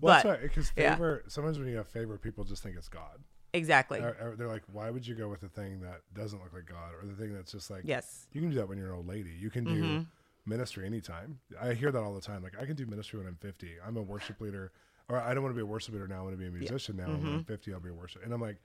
well, 0.00 0.20
but 0.22 0.42
because 0.42 0.72
yeah. 0.76 0.94
favor 0.94 1.24
sometimes 1.28 1.58
when 1.58 1.68
you 1.68 1.76
have 1.76 1.88
favor 1.88 2.18
people 2.18 2.44
just 2.44 2.62
think 2.62 2.76
it's 2.76 2.88
god 2.88 3.18
exactly 3.52 3.98
Or- 4.00 4.16
or 4.20 4.36
they're 4.36 4.48
like 4.48 4.62
why 4.72 4.90
would 4.90 5.06
you 5.06 5.14
go 5.14 5.28
with 5.28 5.40
the 5.40 5.48
thing 5.48 5.80
that 5.80 6.02
doesn't 6.14 6.40
look 6.42 6.52
like 6.52 6.66
god 6.66 6.92
or 7.00 7.06
the 7.06 7.14
thing 7.14 7.32
that's 7.34 7.52
just 7.52 7.70
like 7.70 7.82
yes 7.84 8.26
You 8.32 8.40
can 8.40 8.50
do 8.50 8.56
that 8.56 8.68
when 8.68 8.78
you're 8.78 8.90
an 8.90 8.96
old 8.96 9.08
lady. 9.08 9.30
You 9.38 9.50
can 9.50 9.64
do 9.64 10.06
ministry 10.46 10.86
anytime. 10.86 11.38
I 11.60 11.74
hear 11.74 11.90
that 11.92 12.00
all 12.02 12.14
the 12.14 12.20
time. 12.20 12.42
Like 12.42 12.54
I 12.60 12.64
can 12.64 12.74
do 12.76 12.86
ministry 12.86 13.18
when 13.18 13.26
I'm 13.28 13.36
50. 13.36 13.68
I'm 13.86 13.96
a 13.96 14.02
worship 14.02 14.40
leader, 14.40 14.72
or 15.08 15.18
I 15.20 15.34
don't 15.34 15.42
want 15.42 15.54
to 15.54 15.56
be 15.56 15.62
a 15.62 15.66
worship 15.66 15.92
leader 15.94 16.08
now. 16.08 16.20
I 16.20 16.22
want 16.22 16.34
to 16.34 16.38
be 16.38 16.46
a 16.46 16.50
musician 16.50 16.96
now. 16.96 17.06
When 17.08 17.34
I'm 17.34 17.44
50, 17.44 17.72
I'll 17.74 17.80
be 17.80 17.90
a 17.90 17.92
worship. 17.94 18.24
And 18.24 18.32
I'm 18.32 18.40
like, 18.40 18.56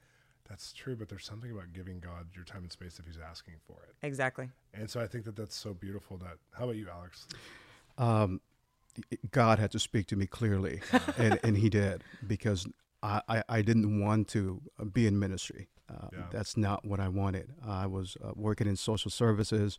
that's 0.47 0.71
true, 0.73 0.95
but 0.95 1.09
there's 1.09 1.25
something 1.25 1.51
about 1.51 1.73
giving 1.73 1.99
God 1.99 2.27
your 2.35 2.45
time 2.45 2.63
and 2.63 2.71
space 2.71 2.97
if 2.99 3.05
He's 3.05 3.17
asking 3.17 3.55
for 3.67 3.77
it. 3.89 3.95
exactly 4.03 4.49
And 4.73 4.89
so 4.89 5.01
I 5.01 5.07
think 5.07 5.25
that 5.25 5.35
that's 5.35 5.55
so 5.55 5.73
beautiful. 5.73 6.17
That 6.17 6.37
how 6.57 6.63
about 6.65 6.75
you, 6.77 6.87
Alex? 6.89 7.27
um, 7.97 8.39
God 9.31 9.59
had 9.59 9.71
to 9.71 9.79
speak 9.79 10.07
to 10.07 10.15
me 10.15 10.25
clearly, 10.27 10.81
and, 11.17 11.39
and 11.43 11.57
He 11.57 11.69
did 11.69 12.03
because 12.25 12.67
I, 13.27 13.43
I, 13.47 13.61
didn't 13.61 14.01
want 14.01 14.27
to 14.29 14.61
be 14.91 15.07
in 15.07 15.19
ministry. 15.19 15.67
Uh, 15.89 16.07
Yeah. 16.11 16.23
That's 16.31 16.57
not 16.57 16.85
what 16.85 16.99
I 16.99 17.07
wanted. 17.07 17.53
I 17.65 17.85
was 17.87 18.17
uh, 18.23 18.31
working 18.35 18.67
in 18.67 18.75
social 18.75 19.11
services. 19.11 19.77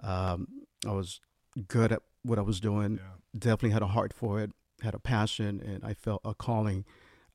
Um, 0.00 0.48
I 0.86 0.92
was 0.92 1.20
good 1.68 1.92
at 1.92 2.02
what 2.22 2.38
I 2.38 2.42
was 2.42 2.60
doing. 2.60 2.96
Yeah. 2.96 3.38
Definitely 3.38 3.70
had 3.70 3.82
a 3.82 3.88
heart 3.88 4.12
for 4.12 4.40
it. 4.40 4.50
Had 4.82 4.94
a 4.94 4.98
passion, 4.98 5.60
and 5.64 5.84
I 5.84 5.94
felt 5.94 6.20
a 6.24 6.34
calling 6.34 6.84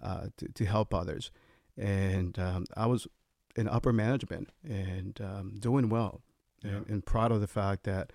uh, 0.01 0.27
to, 0.37 0.47
to 0.49 0.65
help 0.65 0.93
others. 0.93 1.31
And 1.77 2.37
um, 2.37 2.65
I 2.77 2.85
was 2.85 3.07
in 3.55 3.67
upper 3.67 3.91
management 3.91 4.49
and 4.63 5.19
um, 5.21 5.55
doing 5.59 5.89
well, 5.89 6.21
and, 6.63 6.87
and 6.87 7.05
proud 7.05 7.31
of 7.31 7.41
the 7.41 7.47
fact 7.47 7.83
that 7.83 8.13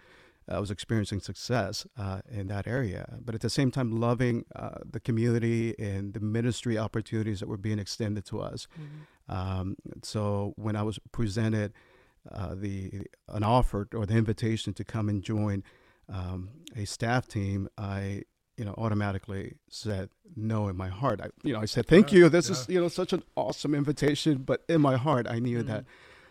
I 0.48 0.60
was 0.60 0.70
experiencing 0.70 1.20
success 1.20 1.86
uh, 1.98 2.20
in 2.30 2.46
that 2.48 2.66
area, 2.68 3.18
but 3.24 3.34
at 3.34 3.40
the 3.40 3.50
same 3.50 3.70
time, 3.72 4.00
loving 4.00 4.44
uh, 4.54 4.78
the 4.88 5.00
community 5.00 5.74
and 5.78 6.14
the 6.14 6.20
ministry 6.20 6.78
opportunities 6.78 7.40
that 7.40 7.48
were 7.48 7.56
being 7.56 7.78
extended 7.80 8.24
to 8.26 8.40
us. 8.40 8.68
Um, 9.28 9.76
so 10.02 10.52
when 10.56 10.76
I 10.76 10.82
was 10.82 10.98
presented 11.10 11.72
uh, 12.30 12.54
the 12.54 13.06
an 13.28 13.42
offer 13.42 13.88
or 13.94 14.06
the 14.06 14.14
invitation 14.14 14.72
to 14.74 14.84
come 14.84 15.08
and 15.08 15.22
join 15.22 15.64
um, 16.08 16.50
a 16.76 16.84
staff 16.84 17.26
team, 17.26 17.68
I 17.76 18.22
you 18.56 18.64
know 18.64 18.74
automatically 18.78 19.56
said 19.68 20.10
no 20.36 20.68
in 20.68 20.76
my 20.76 20.88
heart. 20.88 21.20
I 21.20 21.28
you 21.42 21.52
know 21.52 21.60
I 21.60 21.66
said 21.66 21.86
thank 21.86 22.12
Yeah, 22.12 22.18
you. 22.18 22.28
This 22.28 22.50
is 22.50 22.68
you 22.68 22.80
know 22.80 22.88
such 22.88 23.12
an 23.12 23.22
awesome 23.36 23.74
invitation, 23.74 24.38
but 24.38 24.62
in 24.68 24.80
my 24.80 24.96
heart 24.96 25.26
I 25.28 25.38
knew 25.40 25.62
that 25.64 25.84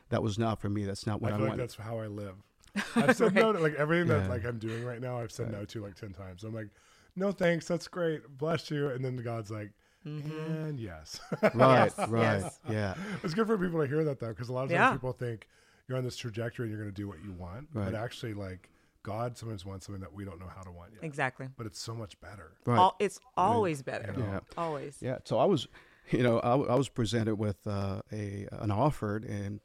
that 0.10 0.24
was 0.24 0.38
not 0.40 0.60
for 0.62 0.70
me. 0.70 0.86
That's 0.86 1.06
not 1.06 1.22
what 1.22 1.32
I 1.34 1.36
I, 1.36 1.40
like 1.40 1.50
wanted. 1.50 1.64
that's 1.64 1.76
how 1.76 2.00
I 2.00 2.08
live. 2.08 2.36
I've 2.96 3.16
said 3.16 3.34
no 3.34 3.54
to 3.54 3.60
like 3.60 3.76
everything 3.76 4.08
that 4.10 4.24
Yeah. 4.24 4.30
like 4.30 4.46
I'm 4.46 4.58
doing 4.60 4.84
right 4.86 5.02
now. 5.02 5.20
I've 5.20 5.32
said 5.32 5.52
no 5.52 5.66
to 5.66 5.82
like 5.84 5.96
ten 5.96 6.12
times. 6.14 6.44
I'm 6.44 6.54
like, 6.54 6.70
no 7.16 7.32
thanks, 7.32 7.68
that's 7.68 7.88
great, 7.88 8.22
bless 8.38 8.70
you. 8.72 8.90
And 8.90 9.04
then 9.04 9.16
the 9.16 9.24
God's 9.24 9.52
like, 9.52 9.72
and 10.04 10.80
yes. 10.80 11.20
Right, 11.42 11.52
Yes, 11.56 11.98
right, 12.10 12.22
yes. 12.42 12.60
yeah. 12.70 12.94
It's 13.24 13.34
good 13.34 13.48
for 13.48 13.58
people 13.58 13.82
to 13.82 13.88
hear 13.88 14.04
that 14.04 14.20
though, 14.20 14.30
because 14.30 14.50
a 14.50 14.54
lot 14.54 14.64
of 14.64 14.70
times 14.70 14.78
Yeah. 14.80 14.92
people 14.94 15.14
think 15.14 15.48
you're 15.88 15.98
on 15.98 16.04
this 16.04 16.18
trajectory 16.18 16.66
and 16.66 16.72
you're 16.72 16.82
going 16.82 16.94
to 16.94 17.02
do 17.02 17.08
what 17.08 17.24
you 17.24 17.32
want, 17.34 17.68
Right. 17.74 17.86
but 17.86 17.96
actually, 17.96 18.34
like 18.34 18.70
God 19.04 19.38
sometimes 19.38 19.66
wants 19.66 19.86
something 19.86 20.02
that 20.02 20.14
we 20.14 20.26
don't 20.26 20.40
know 20.40 20.50
how 20.54 20.62
to 20.64 20.72
want 20.72 20.92
yet. 20.94 21.04
exactly 21.04 21.48
But 21.58 21.68
it's 21.68 21.80
so 21.80 21.94
much 21.96 22.20
better. 22.22 22.54
Right. 22.66 22.78
All, 22.78 22.96
it's 23.00 23.20
always 23.38 23.82
better 23.84 24.14
Yeah. 24.18 24.40
always 24.58 24.98
Yeah, 25.02 25.20
so 25.26 25.38
I 25.38 25.46
was, 25.46 25.68
you 26.12 26.24
know, 26.24 26.40
I 26.40 26.56
was 26.76 26.90
presented 26.90 27.36
with 27.36 27.66
uh, 27.68 28.02
a 28.12 28.48
an 28.52 28.72
offer, 28.72 29.18
and 29.18 29.60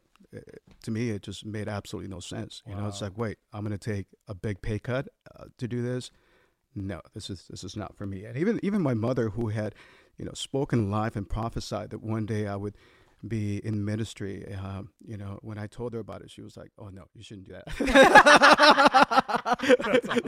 to 0.82 0.90
me, 0.90 1.10
it 1.10 1.22
just 1.22 1.44
made 1.44 1.68
absolutely 1.68 2.10
no 2.10 2.20
sense. 2.20 2.62
You 2.66 2.74
know, 2.74 2.88
it's 2.88 3.02
like, 3.02 3.16
wait, 3.16 3.38
I'm 3.52 3.64
going 3.64 3.76
to 3.76 3.92
take 3.92 4.06
a 4.28 4.34
big 4.34 4.62
pay 4.62 4.78
cut 4.78 5.08
uh, 5.36 5.44
to 5.58 5.68
do 5.68 5.82
this. 5.82 6.10
No, 6.74 7.00
this 7.14 7.30
is 7.30 7.46
this 7.50 7.64
is 7.64 7.76
not 7.76 7.96
for 7.96 8.06
me. 8.06 8.24
And 8.24 8.36
even 8.36 8.60
even 8.62 8.80
my 8.80 8.94
mother, 8.94 9.30
who 9.30 9.48
had, 9.48 9.74
you 10.16 10.24
know, 10.24 10.32
spoken 10.34 10.90
live 10.90 11.16
and 11.16 11.28
prophesied 11.28 11.90
that 11.90 12.02
one 12.02 12.26
day 12.26 12.46
I 12.46 12.56
would 12.56 12.76
be 13.26 13.64
in 13.64 13.84
ministry. 13.84 14.46
Um, 14.54 14.90
you 15.06 15.16
know, 15.16 15.38
when 15.42 15.58
I 15.58 15.66
told 15.66 15.92
her 15.92 16.00
about 16.00 16.22
it, 16.22 16.30
she 16.30 16.40
was 16.40 16.56
like, 16.56 16.70
"Oh 16.78 16.88
no, 16.88 17.04
you 17.14 17.22
shouldn't 17.22 17.46
do 17.48 17.52
that." 17.52 17.64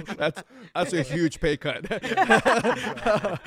that's 0.19 0.43
that's 0.75 0.93
a 0.93 1.03
huge 1.03 1.41
pay 1.41 1.57
cut. 1.57 1.87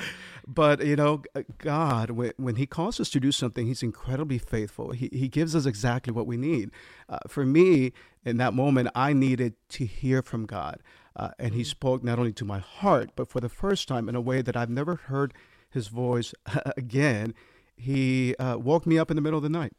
but 0.46 0.84
you 0.84 0.96
know, 0.96 1.22
God, 1.58 2.10
when, 2.10 2.32
when 2.36 2.56
He 2.56 2.66
calls 2.66 2.98
us 3.00 3.08
to 3.10 3.20
do 3.20 3.30
something, 3.32 3.66
He's 3.66 3.82
incredibly 3.82 4.38
faithful. 4.38 4.90
He 4.92 5.08
He 5.12 5.28
gives 5.28 5.54
us 5.54 5.66
exactly 5.66 6.12
what 6.12 6.26
we 6.26 6.36
need. 6.36 6.70
Uh, 7.08 7.18
for 7.28 7.46
me, 7.46 7.92
in 8.24 8.38
that 8.38 8.54
moment, 8.54 8.88
I 8.94 9.12
needed 9.12 9.54
to 9.70 9.86
hear 9.86 10.22
from 10.22 10.46
God, 10.46 10.82
uh, 11.14 11.30
and 11.38 11.54
He 11.54 11.64
spoke 11.64 12.02
not 12.02 12.18
only 12.18 12.32
to 12.34 12.44
my 12.44 12.58
heart, 12.58 13.10
but 13.14 13.28
for 13.28 13.40
the 13.40 13.48
first 13.48 13.86
time 13.86 14.08
in 14.08 14.16
a 14.16 14.20
way 14.20 14.42
that 14.42 14.56
I've 14.56 14.70
never 14.70 14.96
heard 14.96 15.34
His 15.70 15.88
voice 15.88 16.34
again. 16.76 17.34
He 17.76 18.34
uh, 18.36 18.58
woke 18.58 18.86
me 18.86 18.98
up 18.98 19.10
in 19.10 19.16
the 19.16 19.22
middle 19.22 19.38
of 19.38 19.42
the 19.42 19.48
night. 19.48 19.72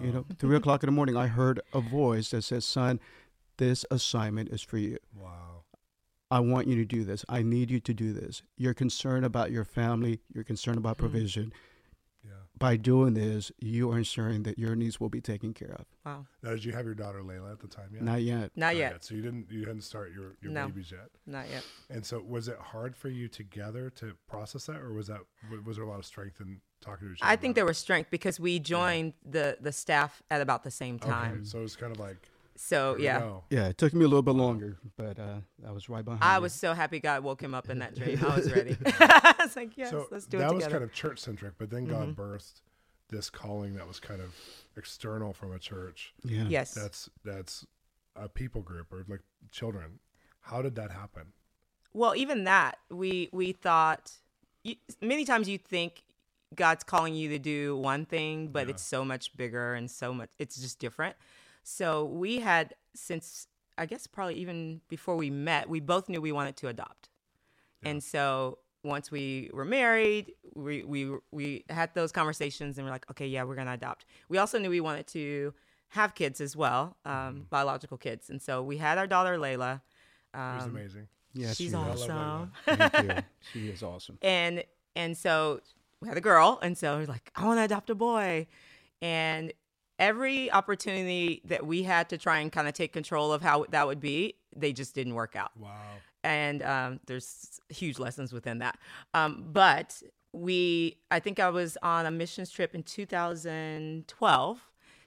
You 0.00 0.12
know, 0.12 0.24
three 0.38 0.56
o'clock 0.56 0.82
in 0.82 0.86
the 0.86 0.92
morning, 0.92 1.16
I 1.16 1.26
heard 1.38 1.60
a 1.74 1.80
voice 1.80 2.30
that 2.30 2.42
says, 2.42 2.64
"Son, 2.64 3.00
this 3.58 3.84
assignment 3.90 4.48
is 4.48 4.62
for 4.62 4.78
you." 4.78 4.98
Wow. 5.14 5.64
I 6.30 6.40
want 6.40 6.68
you 6.68 6.76
to 6.76 6.84
do 6.84 7.04
this. 7.04 7.24
I 7.28 7.42
need 7.42 7.70
you 7.70 7.80
to 7.80 7.92
do 7.92 8.12
this. 8.12 8.42
You're 8.56 8.74
concerned 8.74 9.24
about 9.24 9.50
your 9.50 9.64
family. 9.64 10.20
You're 10.32 10.44
concerned 10.44 10.78
about 10.78 10.96
provision. 10.96 11.52
Yeah. 11.52 11.58
By 12.60 12.76
doing 12.76 13.14
this, 13.14 13.50
you 13.58 13.90
are 13.90 13.96
ensuring 13.96 14.42
that 14.42 14.58
your 14.58 14.76
needs 14.76 15.00
will 15.00 15.08
be 15.08 15.22
taken 15.22 15.54
care 15.54 15.72
of. 15.78 15.86
wow 16.04 16.26
Now, 16.42 16.50
did 16.50 16.62
you 16.64 16.72
have 16.72 16.84
your 16.84 16.94
daughter 16.94 17.22
Layla 17.22 17.50
at 17.52 17.58
the 17.58 17.66
time 17.66 17.88
yet? 17.94 18.02
Not 18.02 18.20
yet. 18.22 18.52
not 18.54 18.76
yet 18.76 19.02
So 19.02 19.14
you 19.14 19.22
didn't 19.22 19.50
you 19.50 19.60
hadn't 19.60 19.80
start 19.80 20.12
your 20.12 20.36
your 20.42 20.52
No. 20.52 20.66
babies 20.68 20.92
yet. 20.92 21.08
not 21.26 21.48
yet 21.48 21.64
And 21.88 22.04
so 22.04 22.20
was 22.20 22.48
it 22.48 22.58
hard 22.58 22.94
for 22.94 23.08
you 23.08 23.28
together 23.28 23.88
to 23.96 24.12
process 24.28 24.66
that, 24.66 24.76
or 24.76 24.92
was 24.92 25.06
that 25.08 25.22
was 25.64 25.76
there 25.76 25.84
a 25.86 25.88
lot 25.88 25.98
of 25.98 26.04
strength 26.04 26.40
in 26.40 26.60
talking 26.82 27.08
to 27.08 27.14
each 27.14 27.22
other? 27.22 27.32
I 27.32 27.36
think 27.36 27.52
about 27.52 27.54
there 27.56 27.66
was 27.66 27.78
strength 27.78 28.10
because 28.10 28.38
we 28.38 28.58
joined 28.58 29.14
the 29.24 29.56
the 29.60 29.72
staff 29.72 30.22
at 30.30 30.42
about 30.42 30.62
the 30.62 30.70
same 30.70 30.98
time. 30.98 31.32
Okay, 31.36 31.44
so 31.44 31.58
it 31.60 31.62
was 31.62 31.76
kind 31.76 31.92
of 31.92 31.98
like 31.98 32.29
So 32.62 32.94
here 32.94 32.98
we 32.98 33.04
yeah. 33.04 33.62
Yeah, 33.62 33.68
it 33.68 33.78
took 33.78 33.94
me 33.94 34.04
a 34.04 34.08
little 34.08 34.22
bit 34.22 34.34
longer, 34.34 34.76
but 34.98 35.18
uh, 35.18 35.38
I 35.66 35.72
was 35.72 35.88
right 35.88 36.04
behind. 36.04 36.22
I 36.22 36.36
you. 36.36 36.42
was 36.42 36.52
so 36.52 36.74
happy 36.74 37.00
God 37.00 37.24
woke 37.24 37.42
him 37.42 37.54
up 37.54 37.70
in 37.70 37.78
that 37.78 37.94
dream. 37.94 38.22
I 38.22 38.36
was 38.36 38.52
ready. 38.54 38.76
I 38.84 39.34
was 39.40 39.56
like, 39.56 39.78
yes, 39.78 39.90
so 39.90 40.06
let's 40.10 40.26
do 40.26 40.36
it. 40.36 40.40
that 40.40 40.50
it 40.50 40.54
was. 40.54 40.64
Mm-hmm. 40.64 40.72
kind 40.72 40.84
of 40.84 40.92
church 40.92 41.18
centric, 41.20 41.54
but 41.56 41.70
then 41.70 41.86
God 41.86 42.14
birthed 42.14 42.60
this 43.08 43.30
calling 43.30 43.74
that 43.76 43.88
was 43.88 43.98
kind 43.98 44.20
of 44.20 44.34
external 44.76 45.32
from 45.32 45.52
a 45.52 45.58
church. 45.58 46.12
Yeah. 46.22 46.44
yes, 46.48 46.74
That's 46.74 47.08
that's 47.24 47.66
a 48.14 48.28
people 48.28 48.60
group 48.60 48.92
or 48.92 49.04
like 49.08 49.22
children. 49.50 49.98
How 50.42 50.60
did 50.60 50.74
that 50.76 50.90
happen? 50.90 51.32
Well, 51.94 52.14
even 52.14 52.44
that, 52.44 52.76
we 52.90 53.30
we 53.32 53.52
thought 53.52 54.12
you, 54.64 54.76
many 55.00 55.24
times 55.24 55.48
you 55.48 55.56
think 55.56 56.02
God's 56.54 56.84
calling 56.84 57.14
you 57.14 57.30
to 57.30 57.38
do 57.38 57.76
one 57.76 58.04
thing, 58.04 58.48
but 58.48 58.66
Yeah. 58.66 58.74
it's 58.74 58.82
so 58.82 59.02
much 59.02 59.34
bigger 59.34 59.72
and 59.74 59.90
so 59.90 60.12
much 60.12 60.28
it's 60.38 60.56
just 60.60 60.78
different. 60.78 61.16
So 61.70 62.04
we 62.04 62.40
had 62.40 62.74
since 62.94 63.46
I 63.78 63.86
guess 63.86 64.06
probably 64.06 64.34
even 64.34 64.80
before 64.88 65.16
we 65.16 65.30
met, 65.30 65.68
we 65.68 65.80
both 65.80 66.08
knew 66.08 66.20
we 66.20 66.32
wanted 66.32 66.56
to 66.56 66.68
adopt. 66.68 67.08
And 67.82 68.02
so 68.02 68.58
once 68.82 69.10
we 69.10 69.50
were 69.54 69.64
married, 69.64 70.34
we 70.54 70.82
we 70.84 71.10
we 71.30 71.64
had 71.70 71.94
those 71.94 72.12
conversations 72.12 72.76
and 72.76 72.86
we're 72.86 72.90
like, 72.92 73.10
okay, 73.10 73.26
yeah, 73.26 73.44
we're 73.44 73.54
gonna 73.54 73.72
adopt. 73.72 74.04
We 74.28 74.36
also 74.38 74.58
knew 74.58 74.68
we 74.70 74.80
wanted 74.80 75.06
to 75.08 75.54
have 75.88 76.14
kids 76.14 76.40
as 76.40 76.54
well, 76.56 76.96
um, 77.04 77.46
biological 77.50 77.96
kids. 77.96 78.30
And 78.30 78.40
so 78.42 78.62
we 78.62 78.76
had 78.76 78.98
our 78.98 79.06
daughter 79.06 79.38
Layla. 79.38 79.80
It 80.34 80.36
was 80.36 80.64
Um, 80.64 80.70
amazing. 80.76 81.08
Yeah, 81.32 81.52
she's 81.52 81.70
she 81.70 81.76
awesome. 81.76 82.52
Thank 82.66 82.92
you. 83.04 83.10
She 83.52 83.68
is 83.70 83.82
awesome. 83.82 84.18
and 84.22 84.64
and 84.96 85.16
so 85.16 85.60
we 86.00 86.08
had 86.08 86.18
a 86.18 86.20
girl 86.20 86.58
and 86.62 86.76
so 86.76 86.98
we're 86.98 87.06
like 87.06 87.30
i 87.36 87.44
want 87.46 87.58
to 87.60 87.62
adopt 87.64 87.90
a 87.90 87.94
boy 87.94 88.46
and 89.00 89.52
every 90.00 90.50
opportunity 90.50 91.42
that 91.44 91.64
we 91.64 91.84
had 91.84 92.08
to 92.08 92.18
try 92.18 92.38
and 92.40 92.50
kind 92.50 92.66
of 92.66 92.74
take 92.74 92.92
control 92.92 93.32
of 93.32 93.42
how 93.42 93.66
that 93.70 93.86
would 93.86 94.00
be 94.00 94.34
they 94.56 94.72
just 94.72 94.94
didn't 94.96 95.14
work 95.14 95.36
out. 95.36 95.52
Wow. 95.56 95.70
and 96.24 96.62
um, 96.62 97.00
there's 97.06 97.60
huge 97.68 98.00
lessons 98.00 98.32
within 98.32 98.58
that. 98.58 98.78
Um, 99.14 99.44
but 99.52 100.02
we 100.32 100.96
i 101.10 101.18
think 101.18 101.40
i 101.40 101.50
was 101.50 101.76
on 101.82 102.06
a 102.06 102.10
missions 102.10 102.52
trip 102.52 102.72
in 102.72 102.84
2012 102.84 104.60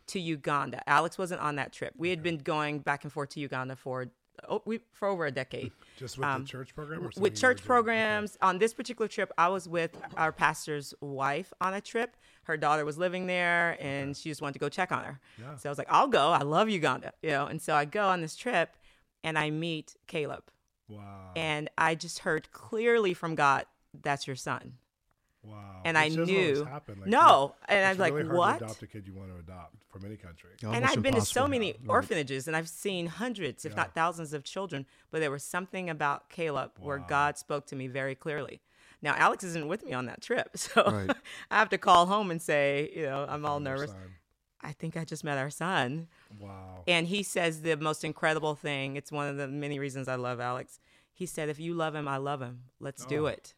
to 0.08 0.20
uganda. 0.20 0.84
Alex 0.88 1.18
wasn't 1.18 1.40
on 1.40 1.56
that 1.56 1.72
trip. 1.72 1.94
We 1.98 2.10
had 2.10 2.22
been 2.22 2.38
going 2.40 2.80
back 2.80 3.04
and 3.04 3.12
forth 3.14 3.30
to 3.30 3.40
uganda 3.40 3.78
for 3.78 4.08
oh, 4.50 4.62
we, 4.66 4.82
for 4.92 5.08
over 5.08 5.26
a 5.26 5.32
decade. 5.32 5.72
Just 5.98 6.18
with 6.18 6.28
the 6.28 6.44
church 6.44 6.76
program 6.76 7.04
or 7.04 7.12
Um, 7.16 7.22
with 7.22 7.36
church 7.40 7.64
programs. 7.64 8.38
On 8.42 8.58
this 8.58 8.74
particular 8.74 9.08
trip 9.08 9.32
i 9.38 9.48
was 9.48 9.68
with 9.68 9.98
our 10.18 10.32
pastor's 10.34 10.94
wife 11.00 11.54
on 11.62 11.74
a 11.74 11.82
trip 11.82 12.18
her 12.44 12.58
daughter 12.58 12.86
was 12.86 12.98
living 12.98 13.28
there 13.28 13.78
and 13.80 14.16
she 14.18 14.30
just 14.30 14.42
wanted 14.42 14.54
to 14.54 14.60
go 14.60 14.70
check 14.70 14.92
on 14.92 15.04
her 15.04 15.20
Yeah. 15.40 15.56
so 15.58 15.70
i 15.70 15.72
was 15.72 15.78
like 15.78 15.88
i'll 15.90 16.08
go 16.08 16.30
i 16.32 16.40
love 16.42 16.70
uganda 16.70 17.14
you 17.22 17.30
know 17.32 17.46
and 17.46 17.62
so 17.62 17.74
i 17.76 17.86
go 17.86 18.08
on 18.08 18.22
this 18.22 18.36
trip 18.36 18.76
and 19.24 19.38
i 19.38 19.50
meet 19.50 19.96
caleb 20.08 20.44
Wow. 20.90 21.32
and 21.36 21.70
i 21.78 21.96
just 21.96 22.20
heard 22.20 22.52
clearly 22.52 23.14
from 23.14 23.36
god 23.36 23.66
that's 24.02 24.28
your 24.28 24.36
son 24.36 24.74
wow. 25.44 25.82
and 25.86 25.98
I 25.98 26.06
Which 26.06 26.16
doesn't 26.18 26.34
knew- 26.34 26.68
Like, 26.72 27.08
no 27.08 27.54
you- 27.60 27.66
and 27.76 27.86
i 27.86 27.90
it's 27.90 27.98
was 27.98 28.00
like 28.00 28.14
really 28.14 28.26
hard 28.28 28.38
what 28.38 28.60
To 28.60 28.66
adopt 28.66 28.84
a 28.84 28.88
kid 28.88 29.08
you 29.08 29.14
want 29.14 29.30
to 29.32 29.38
adopt 29.40 29.76
from 29.92 30.06
any 30.06 30.18
country. 30.18 30.50
Oh, 30.66 30.72
and 30.72 30.84
I've 30.86 31.04
been 31.04 31.14
to 31.14 31.22
so 31.22 31.48
many 31.48 31.74
Right. 31.74 31.82
orphanages 31.88 32.48
and 32.48 32.58
I've 32.58 32.68
seen 32.68 33.06
hundreds, 33.06 33.64
if 33.64 33.74
Yeah. 33.74 33.78
not 33.78 33.94
thousands, 33.94 34.34
of 34.34 34.44
children, 34.44 34.88
but 35.12 35.20
there 35.20 35.30
was 35.30 35.44
something 35.44 35.88
about 35.88 36.30
Caleb 36.32 36.72
where 36.80 36.98
God 36.98 37.38
spoke 37.38 37.68
to 37.68 37.76
me 37.76 37.86
very 37.88 38.16
clearly. 38.16 38.60
Now, 39.04 39.14
Alex 39.16 39.44
isn't 39.44 39.68
with 39.68 39.86
me 39.86 39.94
on 39.94 40.06
that 40.08 40.22
trip, 40.22 40.50
so 40.58 40.82
Right. 40.84 41.16
I 41.52 41.60
have 41.60 41.70
to 41.70 41.78
call 41.78 42.08
home 42.08 42.32
and 42.32 42.42
say, 42.42 42.90
you 42.96 43.04
know, 43.04 43.26
I'm 43.30 43.46
all 43.46 43.60
nervous. 43.60 43.94
I 44.62 44.72
think 44.72 44.96
I 44.98 45.04
just 45.04 45.24
met 45.26 45.38
our 45.38 45.50
son. 45.50 46.08
Wow. 46.40 46.84
And 46.88 47.06
he 47.08 47.22
says 47.22 47.62
the 47.64 47.76
most 47.76 48.04
incredible 48.06 48.56
thing. 48.56 48.96
It's 48.96 49.12
one 49.12 49.28
of 49.28 49.36
the 49.38 49.48
many 49.48 49.78
reasons 49.78 50.08
I 50.08 50.16
love 50.16 50.40
Alex. 50.40 50.80
He 51.14 51.26
said, 51.26 51.50
if 51.50 51.60
you 51.60 51.74
love 51.74 51.94
him, 51.94 52.08
I 52.08 52.16
love 52.18 52.42
him. 52.42 52.62
Let's 52.80 53.06
do 53.06 53.26
Oh. 53.26 53.28
it. 53.28 53.54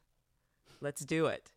Let's 0.82 1.06
do 1.06 1.28
it. 1.28 1.52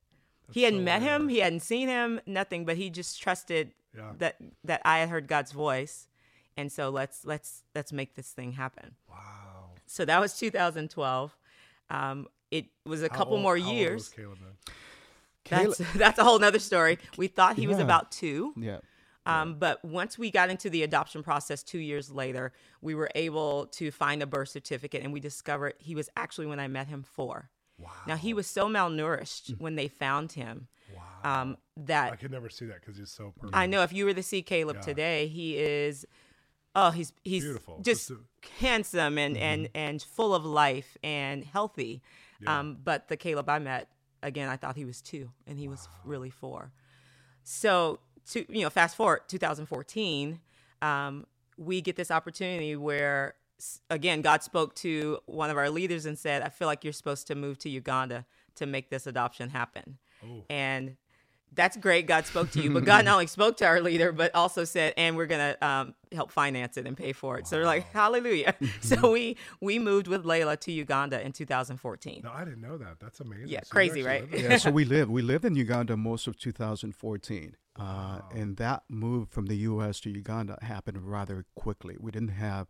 he 0.52 0.62
hadn't 0.62 0.80
so 0.80 0.84
met 0.84 1.02
him, 1.02 1.28
he 1.28 1.38
hadn't 1.38 1.60
seen 1.60 1.88
him, 1.88 2.20
nothing, 2.26 2.64
but 2.64 2.76
he 2.76 2.88
just 2.90 3.20
trusted 3.20 3.72
Yeah. 3.96 4.12
that 4.18 4.36
that 4.64 4.80
I 4.84 4.98
had 4.98 5.08
heard 5.08 5.26
God's 5.26 5.52
voice. 5.52 6.08
And 6.56 6.70
so 6.70 6.90
let's 6.90 7.24
let's 7.24 7.62
let's 7.74 7.92
make 7.92 8.14
this 8.16 8.30
thing 8.32 8.52
happen. 8.52 8.96
Wow. 9.08 9.70
So 9.86 10.04
that 10.04 10.20
was 10.20 10.38
2012. 10.38 11.36
Um, 11.90 12.28
it 12.50 12.66
was 12.84 13.02
a 13.02 13.08
How 13.10 13.16
couple 13.16 13.34
old- 13.34 13.42
more 13.42 13.56
how 13.58 13.64
old 13.64 13.72
was 13.74 13.78
years. 13.80 14.08
Caleb 14.10 14.38
then? 14.40 14.74
That's 15.66 15.78
that's 15.94 16.18
a 16.18 16.24
whole 16.24 16.38
nother 16.38 16.58
story. 16.58 16.98
We 17.16 17.28
thought 17.28 17.56
he 17.56 17.66
was 17.66 17.78
about 17.78 18.10
two. 18.10 18.52
Yeah. 18.56 18.78
Um, 19.26 19.56
but 19.58 19.84
once 19.84 20.16
we 20.18 20.30
got 20.30 20.48
into 20.48 20.70
the 20.70 20.82
adoption 20.82 21.22
process 21.22 21.62
two 21.62 21.78
years 21.78 22.10
later, 22.10 22.52
we 22.80 22.94
were 22.94 23.10
able 23.14 23.66
to 23.66 23.90
find 23.90 24.22
a 24.22 24.26
birth 24.26 24.48
certificate 24.48 25.02
and 25.04 25.12
we 25.12 25.20
discovered 25.20 25.74
he 25.78 25.94
was 25.94 26.08
actually, 26.16 26.46
when 26.46 26.58
I 26.58 26.66
met 26.66 26.86
him, 26.86 27.02
four. 27.02 27.50
Wow. 27.78 27.90
Now, 28.06 28.16
he 28.16 28.32
was 28.32 28.46
so 28.46 28.68
malnourished 28.68 29.58
when 29.58 29.74
they 29.76 29.86
found 29.88 30.32
him 30.32 30.68
Wow. 31.22 31.42
um, 31.42 31.56
that 31.76 32.12
I 32.14 32.16
could 32.16 32.30
never 32.30 32.48
see 32.48 32.64
that 32.66 32.80
because 32.80 32.96
he's 32.96 33.10
so 33.10 33.34
perfect. 33.38 33.54
I 33.54 33.66
know 33.66 33.82
if 33.82 33.92
you 33.92 34.06
were 34.06 34.14
to 34.14 34.22
see 34.22 34.40
Caleb 34.40 34.76
Yeah. 34.76 34.82
today, 34.82 35.26
he 35.28 35.58
is, 35.58 36.06
oh, 36.74 36.90
he's 36.90 37.12
he's 37.22 37.44
Beautiful. 37.44 37.80
just 37.82 38.08
Just 38.08 38.20
handsome 38.60 39.18
and 39.18 39.36
and 39.36 39.68
and 39.74 40.00
full 40.02 40.34
of 40.34 40.46
life 40.46 40.96
and 41.04 41.44
healthy. 41.44 42.00
Yeah. 42.40 42.58
Um, 42.58 42.78
but 42.82 43.08
the 43.08 43.16
Caleb 43.16 43.48
I 43.48 43.58
met, 43.58 43.88
again, 44.22 44.48
I 44.48 44.56
thought 44.56 44.76
he 44.76 44.84
was 44.84 45.00
two, 45.00 45.30
and 45.46 45.58
he 45.58 45.68
was 45.68 45.88
really 46.04 46.30
four. 46.30 46.72
So 47.44 48.00
to 48.30 48.44
you 48.48 48.62
know, 48.62 48.70
fast 48.70 48.96
forward 48.96 49.22
2014, 49.28 50.40
um, 50.82 51.26
we 51.56 51.80
get 51.80 51.96
this 51.96 52.10
opportunity 52.10 52.76
where 52.76 53.34
again 53.90 54.22
God 54.22 54.42
spoke 54.42 54.74
to 54.76 55.18
one 55.26 55.50
of 55.50 55.56
our 55.56 55.70
leaders 55.70 56.06
and 56.06 56.18
said, 56.18 56.42
"I 56.42 56.48
feel 56.48 56.66
like 56.66 56.84
you're 56.84 56.92
supposed 56.92 57.26
to 57.28 57.34
move 57.34 57.58
to 57.60 57.68
Uganda 57.68 58.26
to 58.56 58.66
make 58.66 58.90
this 58.90 59.06
adoption 59.06 59.50
happen." 59.50 59.98
Oh. 60.24 60.44
And 60.48 60.96
that's 61.54 61.76
great. 61.76 62.06
God 62.06 62.26
spoke 62.26 62.50
to 62.52 62.60
you, 62.62 62.70
but 62.70 62.84
God 62.84 63.04
not 63.04 63.14
only 63.14 63.26
spoke 63.26 63.56
to 63.58 63.66
our 63.66 63.80
leader, 63.80 64.12
but 64.12 64.34
also 64.34 64.64
said, 64.64 64.94
"And 64.96 65.16
we're 65.16 65.26
gonna 65.26 65.56
um, 65.60 65.94
help 66.12 66.30
finance 66.30 66.76
it 66.76 66.86
and 66.86 66.96
pay 66.96 67.12
for 67.12 67.38
it." 67.38 67.46
So 67.46 67.58
we're 67.58 67.64
like, 67.64 67.90
"Hallelujah!" 67.92 68.54
so 68.80 69.12
we 69.12 69.36
we 69.60 69.78
moved 69.78 70.06
with 70.08 70.24
Layla 70.24 70.58
to 70.60 70.72
Uganda 70.72 71.20
in 71.24 71.32
2014. 71.32 72.20
No, 72.24 72.32
I 72.32 72.44
didn't 72.44 72.60
know 72.60 72.78
that. 72.78 73.00
That's 73.00 73.20
amazing. 73.20 73.48
Yeah, 73.48 73.62
So 73.64 73.70
crazy, 73.72 74.02
right? 74.02 74.26
yeah, 74.32 74.56
so 74.56 74.70
we 74.70 74.84
lived 74.96 75.10
we 75.10 75.22
lived 75.22 75.44
in 75.44 75.54
Uganda 75.54 75.96
most 75.96 76.26
of 76.26 76.38
2014, 76.38 77.56
uh, 77.76 78.20
and 78.34 78.56
that 78.56 78.82
move 78.88 79.28
from 79.28 79.46
the 79.46 79.56
U.S. 79.56 80.00
to 80.00 80.10
Uganda 80.10 80.58
happened 80.62 81.02
rather 81.10 81.44
quickly. 81.54 81.96
We 81.98 82.10
didn't 82.10 82.28
have 82.28 82.68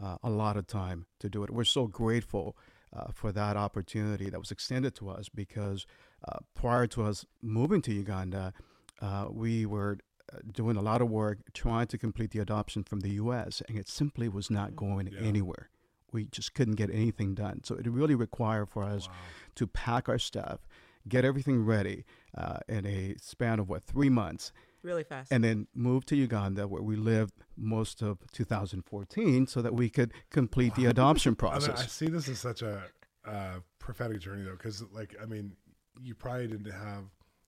uh, 0.00 0.16
a 0.22 0.30
lot 0.30 0.56
of 0.56 0.66
time 0.66 1.06
to 1.20 1.28
do 1.28 1.42
it. 1.44 1.50
We're 1.50 1.64
so 1.64 1.86
grateful 1.86 2.56
uh, 2.94 3.06
for 3.12 3.32
that 3.32 3.56
opportunity 3.56 4.30
that 4.30 4.38
was 4.38 4.50
extended 4.50 4.94
to 4.96 5.08
us 5.10 5.28
because 5.28 5.86
uh, 6.28 6.38
prior 6.54 6.86
to 6.88 7.02
us 7.04 7.24
moving 7.40 7.82
to 7.82 7.92
Uganda, 7.92 8.52
uh, 9.00 9.26
we 9.30 9.66
were 9.66 9.98
uh, 10.32 10.38
doing 10.52 10.76
a 10.76 10.82
lot 10.82 11.02
of 11.02 11.08
work 11.10 11.38
trying 11.52 11.86
to 11.88 11.98
complete 11.98 12.30
the 12.30 12.38
adoption 12.38 12.82
from 12.84 13.00
the 13.00 13.10
U.S. 13.14 13.62
and 13.68 13.76
it 13.78 13.88
simply 13.88 14.28
was 14.28 14.50
not 14.50 14.76
going 14.76 15.08
Yeah. 15.12 15.20
anywhere. 15.20 15.68
We 16.12 16.26
just 16.26 16.54
couldn't 16.54 16.74
get 16.76 16.90
anything 16.90 17.34
done. 17.34 17.62
So 17.64 17.74
it 17.76 17.86
really 17.86 18.14
required 18.14 18.68
for 18.68 18.84
us 18.84 19.08
Wow. 19.08 19.14
to 19.56 19.66
pack 19.66 20.08
our 20.08 20.18
stuff, 20.18 20.60
get 21.08 21.24
everything 21.24 21.64
ready 21.64 22.04
uh, 22.36 22.58
in 22.68 22.86
a 22.86 23.16
span 23.20 23.58
of 23.58 23.68
what 23.68 23.84
three 23.84 24.10
months, 24.10 24.52
Really 24.82 25.04
fast. 25.04 25.32
and 25.32 25.42
then 25.42 25.66
move 25.74 26.04
to 26.06 26.16
Uganda, 26.16 26.68
where 26.68 26.82
we 26.82 26.96
lived 26.96 27.34
most 27.56 28.02
of 28.02 28.18
2014, 28.32 29.46
so 29.46 29.62
that 29.62 29.74
we 29.74 29.88
could 29.88 30.12
complete 30.30 30.74
the 30.74 30.86
adoption 30.86 31.30
I, 31.30 31.32
mean, 31.32 31.36
process. 31.36 31.80
I 31.82 31.86
see 31.86 32.06
this 32.08 32.28
as 32.28 32.38
such 32.40 32.62
a 32.62 32.82
uh, 33.24 33.60
prophetic 33.78 34.20
journey 34.20 34.42
though, 34.44 34.52
because 34.52 34.82
like 34.92 35.14
I 35.20 35.26
mean, 35.26 35.52
you 36.00 36.14
probably 36.14 36.46
didn't 36.46 36.70
have 36.70 37.04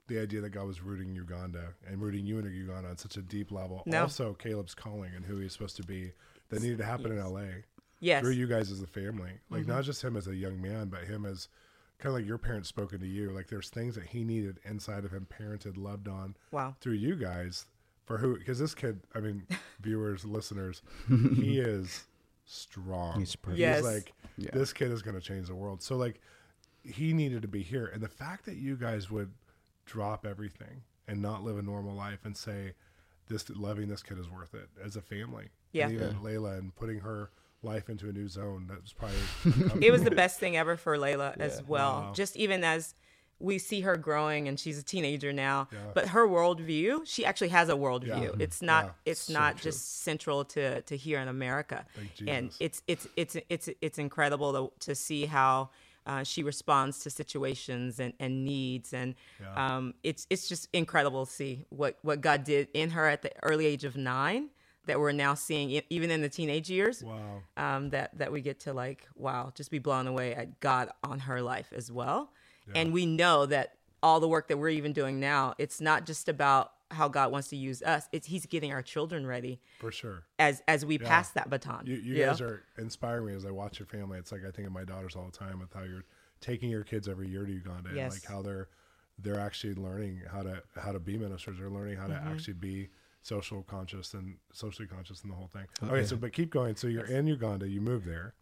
the 0.06 0.18
idea 0.20 0.40
that 0.42 0.50
God 0.50 0.66
was 0.66 0.82
rooting 0.82 1.14
Uganda 1.14 1.74
and 1.88 2.00
rooting 2.00 2.26
you 2.26 2.38
into 2.38 2.50
Uganda 2.50 2.90
on 2.90 2.98
such 2.98 3.16
a 3.16 3.22
deep 3.22 3.50
level. 3.50 3.82
No. 3.86 4.02
Also, 4.02 4.34
Caleb's 4.34 4.74
calling 4.74 5.12
and 5.16 5.24
who 5.24 5.38
he's 5.38 5.52
supposed 5.52 5.76
to 5.76 5.82
be 5.82 6.12
that 6.50 6.60
needed 6.62 6.78
to 6.78 6.84
happen 6.84 7.10
in 7.10 7.18
L.A. 7.18 7.64
yes. 8.00 8.20
through 8.20 8.32
you 8.32 8.46
guys 8.46 8.70
as 8.70 8.82
a 8.82 8.86
family. 8.86 9.30
Like 9.48 9.62
Mm-hmm. 9.62 9.70
not 9.70 9.84
just 9.84 10.02
him 10.04 10.16
as 10.16 10.28
a 10.28 10.34
young 10.36 10.60
man, 10.60 10.88
but 10.88 11.04
him 11.04 11.24
as 11.24 11.48
kind 11.98 12.14
of 12.14 12.20
like 12.20 12.26
your 12.28 12.36
parents 12.38 12.68
spoken 12.68 13.00
to 13.00 13.06
you. 13.06 13.30
Like 13.30 13.46
there's 13.48 13.70
things 13.70 13.94
that 13.94 14.04
he 14.04 14.24
needed 14.24 14.58
inside 14.64 15.04
of 15.06 15.10
him, 15.12 15.26
parented, 15.30 15.78
loved 15.78 16.06
on 16.08 16.36
Wow. 16.50 16.76
through 16.80 16.94
you 16.94 17.16
guys. 17.16 17.64
For 18.04 18.18
who? 18.18 18.36
Because 18.36 18.58
this 18.58 18.74
kid, 18.74 19.00
I 19.14 19.20
mean, 19.20 19.46
viewers, 19.80 20.26
listeners, 20.26 20.82
he 21.08 21.58
is 21.58 22.04
strong. 22.44 23.18
He's 23.20 23.34
perfect. 23.36 23.58
Yes. 23.58 23.82
like 23.82 24.12
Yeah. 24.36 24.50
this 24.52 24.74
kid 24.74 24.90
is 24.90 25.00
going 25.00 25.14
to 25.18 25.22
change 25.22 25.46
the 25.48 25.54
world. 25.54 25.82
So 25.82 25.96
like 25.96 26.20
he 26.84 27.12
needed 27.12 27.42
to 27.42 27.48
be 27.48 27.62
here, 27.62 27.86
and 27.92 28.02
the 28.02 28.08
fact 28.08 28.44
that 28.46 28.56
you 28.56 28.76
guys 28.76 29.10
would 29.10 29.32
drop 29.86 30.24
everything 30.26 30.82
and 31.08 31.20
not 31.20 31.42
live 31.44 31.58
a 31.58 31.62
normal 31.62 31.94
life 31.94 32.20
and 32.24 32.36
say 32.36 32.72
this 33.28 33.48
loving 33.50 33.88
this 33.88 34.02
kid 34.02 34.18
is 34.18 34.28
worth 34.30 34.54
it 34.54 34.68
as 34.82 34.96
a 34.96 35.02
family. 35.02 35.48
Yeah. 35.72 35.86
And 35.88 35.94
even 35.94 36.14
Layla 36.16 36.58
and 36.58 36.74
putting 36.74 37.00
her 37.00 37.30
life 37.62 37.88
into 37.88 38.08
a 38.08 38.12
new 38.12 38.28
zone. 38.28 38.66
That 38.68 38.80
was 38.82 38.92
probably 38.92 39.80
it 39.86 39.90
was 39.90 40.02
the 40.04 40.10
best 40.10 40.38
thing 40.38 40.56
ever 40.56 40.76
for 40.76 40.96
Layla 40.96 41.36
as 41.38 41.62
well. 41.66 41.92
Wow. 41.92 42.12
Just 42.14 42.36
even 42.36 42.62
as 42.64 42.94
we 43.40 43.58
see 43.58 43.80
her 43.80 43.96
growing 43.96 44.46
and 44.48 44.58
she's 44.60 44.78
a 44.78 44.82
teenager 44.82 45.32
now, 45.32 45.68
Yeah. 45.72 45.78
but 45.94 46.08
her 46.08 46.26
worldview, 46.28 47.00
she 47.06 47.24
actually 47.26 47.48
has 47.48 47.68
a 47.68 47.72
worldview. 47.74 48.06
Yeah. 48.08 48.14
Mm-hmm. 48.28 48.40
It's 48.40 48.62
not 48.62 48.84
Yeah. 48.84 48.90
it's 49.12 49.20
So 49.22 49.32
not 49.32 49.56
true. 49.56 49.62
just 49.70 50.02
central 50.02 50.44
to 50.46 50.82
to 50.82 50.96
here 50.96 51.18
in 51.20 51.28
America. 51.28 51.84
Thank 51.96 52.28
And 52.28 52.50
it's 52.60 52.82
it's 52.86 53.06
it's 53.16 53.36
it's 53.48 53.68
it's 53.80 53.98
incredible 53.98 54.70
to 54.70 54.86
to 54.86 54.94
see 54.94 55.26
how 55.26 55.70
uh, 56.06 56.22
she 56.22 56.42
responds 56.42 56.98
to 57.00 57.10
situations 57.10 57.98
and, 58.00 58.12
and 58.20 58.44
needs 58.44 58.92
and 58.92 59.14
Yeah. 59.40 59.76
um, 59.76 59.94
it's 60.02 60.26
it's 60.30 60.48
just 60.48 60.68
incredible 60.72 61.26
to 61.26 61.32
see 61.32 61.64
what, 61.70 61.98
what 62.02 62.20
God 62.20 62.44
did 62.44 62.68
in 62.74 62.90
her 62.90 63.06
at 63.08 63.22
the 63.22 63.32
early 63.42 63.66
age 63.66 63.84
of 63.84 63.96
nine 63.96 64.50
that 64.86 65.00
we're 65.00 65.12
now 65.12 65.32
seeing 65.34 65.80
even 65.88 66.10
in 66.10 66.20
the 66.20 66.28
teenage 66.28 66.68
years 66.68 67.02
Wow. 67.02 67.42
um, 67.56 67.90
that 67.90 68.18
that 68.18 68.30
we 68.30 68.42
get 68.42 68.60
to 68.60 68.72
like 68.74 69.08
wow 69.16 69.50
just 69.54 69.70
be 69.70 69.78
blown 69.78 70.06
away 70.06 70.34
at 70.34 70.60
god 70.60 70.90
on 71.02 71.20
her 71.20 71.40
life 71.40 71.72
as 71.74 71.90
well 71.90 72.30
and 72.74 72.92
we 72.92 73.06
know 73.06 73.46
that 73.46 73.76
all 74.02 74.20
the 74.20 74.28
work 74.28 74.48
that 74.48 74.58
we're 74.58 74.68
even 74.80 74.92
doing 74.92 75.18
now 75.20 75.54
it's 75.58 75.80
not 75.80 76.04
just 76.04 76.28
about 76.28 76.72
how 76.90 77.08
god 77.08 77.32
wants 77.32 77.48
to 77.48 77.56
use 77.56 77.82
us 77.82 78.08
it's 78.12 78.26
he's 78.26 78.46
getting 78.46 78.72
our 78.72 78.82
children 78.82 79.26
ready 79.26 79.60
For 79.78 79.90
sure. 79.90 80.24
as 80.38 80.62
as 80.68 80.84
we 80.84 80.98
pass 80.98 81.30
that 81.30 81.48
baton 81.50 81.84
You, 81.86 81.96
you 81.96 82.14
Yeah. 82.16 82.26
guys 82.28 82.40
are 82.40 82.62
inspiring 82.78 83.26
me 83.26 83.34
as 83.34 83.44
I 83.46 83.50
watch 83.50 83.78
your 83.78 83.86
family. 83.86 84.18
It's 84.18 84.30
like 84.32 84.42
I 84.46 84.50
think 84.50 84.66
of 84.66 84.72
my 84.72 84.84
daughters 84.84 85.16
all 85.16 85.24
the 85.26 85.36
time 85.36 85.58
with 85.60 85.72
how 85.72 85.82
you're 85.82 86.04
taking 86.40 86.68
your 86.70 86.84
kids 86.84 87.08
every 87.08 87.28
year 87.28 87.44
to 87.46 87.52
Uganda 87.52 87.90
and 87.90 88.12
like 88.12 88.24
how 88.24 88.42
they're 88.42 88.68
they're 89.18 89.40
actually 89.40 89.74
learning 89.74 90.22
how 90.30 90.42
to 90.42 90.62
how 90.76 90.92
to 90.92 91.00
be 91.00 91.16
ministers. 91.16 91.58
They're 91.58 91.70
learning 91.70 91.96
how 91.96 92.06
Mm-hmm. 92.08 92.24
to 92.26 92.30
actually 92.32 92.54
be 92.54 92.88
social 93.22 93.62
conscious 93.62 94.12
and 94.12 94.36
socially 94.52 94.86
conscious 94.86 95.22
and 95.22 95.32
the 95.32 95.36
whole 95.36 95.48
thing. 95.48 95.66
Oh, 95.82 95.86
okay, 95.94 96.04
so 96.04 96.16
but 96.16 96.32
keep 96.32 96.50
going. 96.50 96.76
So 96.76 96.86
you're 96.88 97.06
in 97.06 97.26
Uganda. 97.26 97.66
You 97.68 97.80
moved 97.80 98.06
there, 98.06 98.34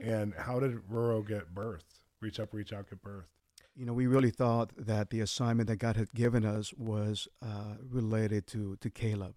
and 0.00 0.34
how 0.34 0.58
did 0.58 0.74
Roro 0.90 1.26
get 1.26 1.54
birthed? 1.54 2.00
Reach 2.20 2.40
up, 2.40 2.52
reach 2.52 2.72
out, 2.72 2.88
get 2.90 3.02
birthed. 3.02 3.26
You 3.76 3.84
know, 3.84 3.92
we 3.92 4.06
really 4.06 4.30
thought 4.30 4.70
that 4.78 5.10
the 5.10 5.20
assignment 5.20 5.68
that 5.68 5.76
God 5.76 5.96
had 5.96 6.12
given 6.14 6.44
us 6.44 6.72
was 6.74 7.28
uh, 7.42 7.74
related 7.88 8.46
to 8.48 8.76
to 8.76 8.88
Caleb. 8.90 9.34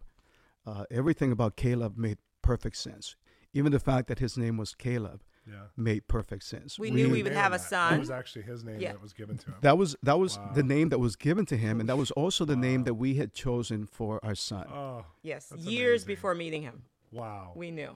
Uh, 0.65 0.86
everything 0.89 1.32
about 1.32 1.56
Caleb 1.58 1.97
made 1.97 2.17
perfect 2.41 2.78
sense. 2.78 3.15
Even 3.54 3.71
the 3.71 3.80
fact 3.80 4.08
that 4.08 4.19
his 4.19 4.38
name 4.38 4.56
was 4.58 4.73
Caleb 4.75 5.21
Yeah. 5.47 5.65
made 5.75 6.08
perfect 6.08 6.43
sense. 6.43 6.78
We 6.80 6.91
knew 6.91 7.10
we 7.10 7.23
would 7.23 7.34
Nailed 7.34 7.43
have 7.43 7.54
a 7.54 7.60
son. 7.60 7.93
That 7.93 7.99
was 7.99 8.12
actually 8.12 8.43
his 8.43 8.63
name 8.63 8.80
Yeah. 8.80 8.91
that 8.93 9.02
was 9.02 9.13
given 9.13 9.38
to 9.39 9.45
him. 9.47 9.56
That 9.62 9.78
was 9.78 9.95
that 10.04 10.19
was 10.19 10.39
the 10.54 10.63
name 10.63 10.89
that 10.89 10.99
was 10.99 11.15
given 11.15 11.45
to 11.47 11.58
him, 11.58 11.80
and 11.80 11.89
that 11.89 11.97
was 11.97 12.12
also 12.12 12.45
the 12.45 12.56
name 12.56 12.84
that 12.86 12.93
we 12.93 13.15
had 13.15 13.34
chosen 13.34 13.86
for 13.88 14.19
our 14.23 14.36
son. 14.36 14.67
oh, 14.71 15.06
yes 15.21 15.52
years 15.58 16.04
amazing. 16.04 16.08
before 16.08 16.36
meeting 16.36 16.62
him 16.62 16.84
wow. 17.12 17.52
we 17.56 17.71
knew 17.71 17.93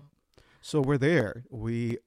So 0.61 0.81
we're 0.81 0.97
there. 0.97 1.43
We, 1.49 1.97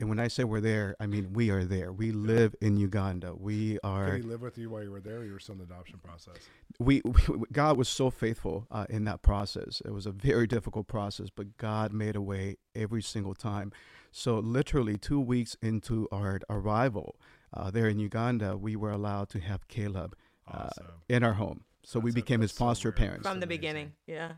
and 0.00 0.08
when 0.08 0.18
I 0.18 0.26
say 0.28 0.42
we're 0.44 0.60
there, 0.60 0.96
I 0.98 1.06
mean 1.06 1.32
we 1.32 1.50
are 1.50 1.64
there. 1.64 1.92
We 1.92 2.10
live 2.10 2.54
in 2.60 2.76
Uganda. 2.76 3.34
We 3.34 3.78
are. 3.84 4.10
Did 4.12 4.24
he 4.24 4.28
live 4.28 4.40
with 4.42 4.58
you 4.58 4.70
while 4.70 4.82
you 4.82 4.90
were 4.90 5.00
there? 5.00 5.18
Or 5.18 5.24
you 5.24 5.32
were 5.32 5.38
still 5.38 5.52
in 5.52 5.58
the 5.58 5.64
adoption 5.64 6.00
process. 6.02 6.36
we, 6.78 7.02
we 7.04 7.38
God 7.52 7.76
was 7.76 7.88
so 7.88 8.10
faithful 8.10 8.66
uh, 8.70 8.86
in 8.88 9.04
that 9.04 9.22
process. 9.22 9.80
It 9.84 9.92
was 9.92 10.06
a 10.06 10.12
very 10.12 10.46
difficult 10.46 10.88
process, 10.88 11.28
but 11.34 11.56
God 11.58 11.92
made 11.92 12.16
a 12.16 12.22
way 12.22 12.56
every 12.74 13.02
single 13.02 13.34
time. 13.34 13.72
So 14.10 14.38
literally 14.38 14.96
two 14.96 15.20
weeks 15.20 15.56
into 15.62 16.08
our 16.10 16.40
arrival 16.48 17.16
uh, 17.54 17.70
there 17.70 17.88
in 17.88 17.98
Uganda, 17.98 18.56
we 18.56 18.74
were 18.76 18.90
allowed 18.90 19.28
to 19.30 19.40
have 19.40 19.68
Caleb 19.68 20.16
uh, 20.48 20.64
Awesome. 20.66 20.86
in 21.08 21.22
our 21.22 21.34
home. 21.34 21.64
So 21.84 21.98
we 22.00 22.10
That's 22.10 22.14
a- 22.20 22.22
became 22.22 22.40
his 22.40 22.50
that's 22.50 22.58
so 22.58 22.64
foster 22.64 22.92
parents. 22.92 23.26
from 23.28 23.38
the 23.40 23.46
amazing. 23.46 23.60
beginning 23.60 23.92
yeah 24.06 24.32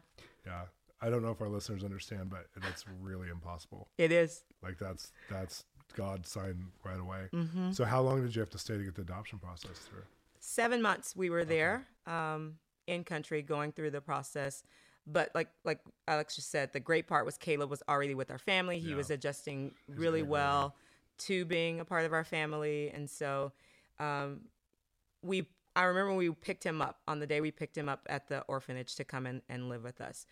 Yeah. 0.47 0.63
I 1.03 1.11
don't 1.11 1.23
know 1.23 1.31
if 1.33 1.41
our 1.43 1.49
listeners 1.49 1.83
understand, 1.85 2.31
but 2.31 2.47
that's 2.63 2.85
really 3.01 3.29
impossible. 3.29 3.89
it 3.99 4.13
is 4.13 4.45
Like 4.63 4.79
that's 4.79 5.13
that's 5.29 5.65
God's 5.95 6.29
sign 6.31 6.67
right 6.85 7.01
away. 7.01 7.29
Mm-hmm. 7.35 7.73
So 7.73 7.85
how 7.85 8.01
long 8.01 8.23
did 8.23 8.35
you 8.35 8.41
have 8.41 8.51
to 8.51 8.59
stay 8.59 8.79
to 8.79 8.85
get 8.85 8.95
the 8.95 9.03
adoption 9.03 9.39
process 9.39 9.79
through? 9.89 10.05
seven 10.45 10.83
months 10.83 11.15
we 11.15 11.31
were 11.31 11.45
there 11.45 11.87
um, 12.07 12.55
in 12.89 13.05
country 13.05 13.43
going 13.43 13.71
through 13.71 13.91
the 13.93 14.01
process 14.01 14.65
but 15.07 15.31
like 15.37 15.49
like 15.65 15.79
alex 16.09 16.35
just 16.35 16.51
said 16.51 16.73
the 16.73 16.81
great 16.81 17.07
part 17.07 17.25
was 17.25 17.39
caleb 17.39 17.71
was 17.71 17.81
already 17.89 18.15
with 18.17 18.29
our 18.29 18.39
family 18.39 18.81
he 18.81 18.91
Yeah. 18.91 18.97
was 18.97 19.09
adjusting 19.11 19.73
was 19.89 19.99
really 19.99 20.25
well 20.25 20.75
to 21.19 21.45
being 21.45 21.79
a 21.79 21.85
part 21.85 22.05
of 22.07 22.13
our 22.13 22.25
family 22.25 22.91
and 22.93 23.09
so 23.09 23.53
um, 24.01 24.41
we 25.23 25.47
i 25.77 25.85
remember 25.85 26.13
we 26.15 26.31
picked 26.31 26.65
him 26.65 26.83
up 26.83 26.99
on 27.07 27.21
the 27.21 27.27
day 27.27 27.41
we 27.41 27.53
picked 27.53 27.77
him 27.79 27.89
up 27.89 28.05
at 28.11 28.27
the 28.27 28.41
orphanage 28.49 28.97
to 28.97 29.05
come 29.05 29.27
in 29.27 29.43
and 29.49 29.69
live 29.69 29.85
with 29.85 30.01
us 30.01 30.27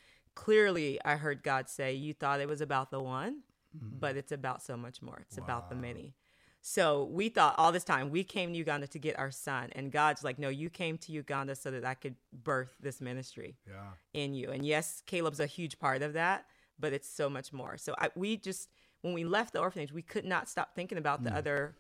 clearly 0.45 0.99
i 1.05 1.17
heard 1.17 1.43
god 1.43 1.69
say 1.69 1.93
you 1.93 2.13
thought 2.15 2.41
it 2.41 2.49
was 2.49 2.61
about 2.61 2.91
the 2.91 3.01
one 3.01 3.43
mm-hmm. 3.77 3.99
but 3.99 4.17
it's 4.17 4.33
about 4.33 4.63
so 4.63 4.77
much 4.77 5.03
more 5.03 5.19
it's 5.27 5.39
about 5.39 5.69
the 5.69 5.77
many 5.77 6.15
so 6.63 7.05
we 7.11 7.29
thought 7.31 7.55
all 7.57 7.73
this 7.73 7.85
time 7.85 8.11
we 8.11 8.23
came 8.23 8.53
to 8.53 8.59
Uganda 8.59 8.87
to 8.89 8.99
get 8.99 9.19
our 9.19 9.31
son, 9.31 9.71
and 9.73 9.91
God's 9.91 10.23
like, 10.23 10.39
no, 10.39 10.49
you 10.49 10.69
came 10.69 10.99
to 10.99 11.13
Uganda 11.13 11.55
so 11.55 11.71
that 11.71 11.85
I 11.85 11.95
could 11.95 12.17
birth 12.33 12.77
this 12.81 13.01
ministry 13.01 13.57
Yeah. 13.67 13.93
in 14.13 14.35
you. 14.35 14.51
And 14.51 14.65
yes, 14.67 15.03
Caleb's 15.07 15.41
a 15.41 15.47
huge 15.47 15.79
part 15.79 16.03
of 16.03 16.13
that, 16.13 16.47
but 16.79 16.93
it's 16.93 17.09
so 17.09 17.31
much 17.31 17.53
more. 17.53 17.79
So 17.79 17.95
I, 17.99 18.11
we 18.15 18.37
just 18.37 18.69
when 19.01 19.15
we 19.15 19.25
left 19.25 19.55
the 19.55 19.61
orphanage, 19.61 19.93
we 19.93 20.03
could 20.03 20.27
not 20.27 20.49
stop 20.49 20.75
thinking 20.75 20.99
about 20.99 21.25
the 21.25 21.31
mm. 21.31 21.37
other. 21.37 21.77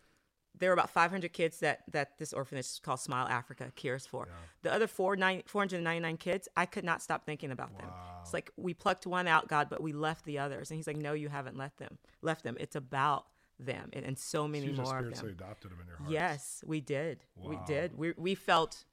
There 0.58 0.68
were 0.70 0.74
about 0.74 0.90
500 0.90 1.32
kids 1.32 1.60
that 1.60 1.84
that 1.90 2.18
this 2.18 2.32
orphanage 2.32 2.82
called 2.82 3.00
Smile 3.00 3.26
Africa 3.28 3.72
cares 3.76 4.06
for. 4.06 4.28
The 4.62 4.72
other 4.72 4.86
four 4.86 5.16
nine, 5.16 5.42
499 5.46 6.16
kids, 6.18 6.48
I 6.56 6.66
could 6.66 6.84
not 6.84 7.00
stop 7.02 7.24
thinking 7.24 7.50
about 7.50 7.76
them. 7.78 7.88
It's 8.22 8.34
like 8.34 8.50
we 8.56 8.74
plucked 8.74 9.06
one 9.06 9.26
out, 9.26 9.48
God, 9.48 9.68
but 9.70 9.82
we 9.82 9.92
left 9.92 10.24
the 10.24 10.38
others. 10.38 10.70
And 10.70 10.76
He's 10.76 10.86
like, 10.86 10.96
no, 10.98 11.12
you 11.14 11.28
haven't 11.28 11.56
left 11.56 11.78
them. 11.78 11.98
Left 12.20 12.42
them. 12.44 12.56
It's 12.60 12.76
about 12.76 13.26
them 13.58 13.90
and, 13.92 14.04
and 14.04 14.18
so 14.18 14.48
many 14.48 14.68
more 14.72 14.98
of 14.98 15.14
them. 15.14 15.28
adopted 15.28 15.70
them 15.70 15.80
in 15.80 15.86
your 15.86 15.96
heart. 15.98 16.10
Yes, 16.10 16.62
we 16.66 16.80
did. 16.80 17.24
We 17.36 17.58
did. 17.66 17.96
We 17.96 18.12
we 18.16 18.34
felt 18.34 18.84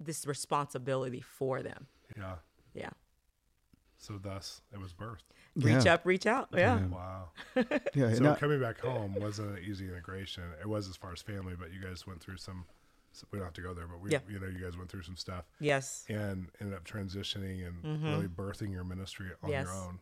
this 0.00 0.26
responsibility 0.26 1.20
for 1.20 1.62
them. 1.62 1.86
Yeah. 2.16 2.36
Yeah. 2.74 2.90
So 3.98 4.16
thus 4.16 4.62
it 4.72 4.78
was 4.80 4.92
birthed. 4.92 5.24
Reach 5.56 5.84
Yeah. 5.84 5.94
up, 5.94 6.06
reach 6.06 6.26
out. 6.26 6.48
Yeah. 6.52 6.78
Yeah. 6.78 6.86
Wow. 6.86 7.28
Yeah, 7.94 8.12
So 8.12 8.16
and 8.18 8.28
I- 8.28 8.36
coming 8.36 8.60
back 8.60 8.78
home 8.80 9.14
wasn't 9.16 9.58
an 9.58 9.64
easy 9.64 9.88
integration. 9.88 10.44
It 10.60 10.68
was 10.68 10.88
as 10.88 10.96
far 10.96 11.12
as 11.12 11.20
family, 11.20 11.54
but 11.58 11.72
you 11.72 11.80
guys 11.80 12.06
went 12.06 12.20
through 12.20 12.36
some. 12.36 12.64
so 13.12 13.26
We 13.32 13.38
don't 13.38 13.46
have 13.46 13.54
to 13.54 13.62
go 13.62 13.74
there, 13.74 13.88
but 13.88 14.00
we, 14.00 14.10
Yeah. 14.10 14.20
you 14.28 14.38
know, 14.38 14.46
you 14.46 14.58
guys 14.60 14.76
went 14.76 14.88
through 14.90 15.02
some 15.02 15.16
stuff 15.16 15.46
Yes. 15.58 16.04
and 16.08 16.48
ended 16.60 16.76
up 16.76 16.84
transitioning 16.84 17.66
and 17.66 18.04
really 18.04 18.28
birthing 18.28 18.70
your 18.70 18.84
ministry 18.84 19.26
on 19.26 19.32
Mm-hmm. 19.36 19.50
Yes. 19.50 19.66
your 19.66 19.74
own. 19.74 19.98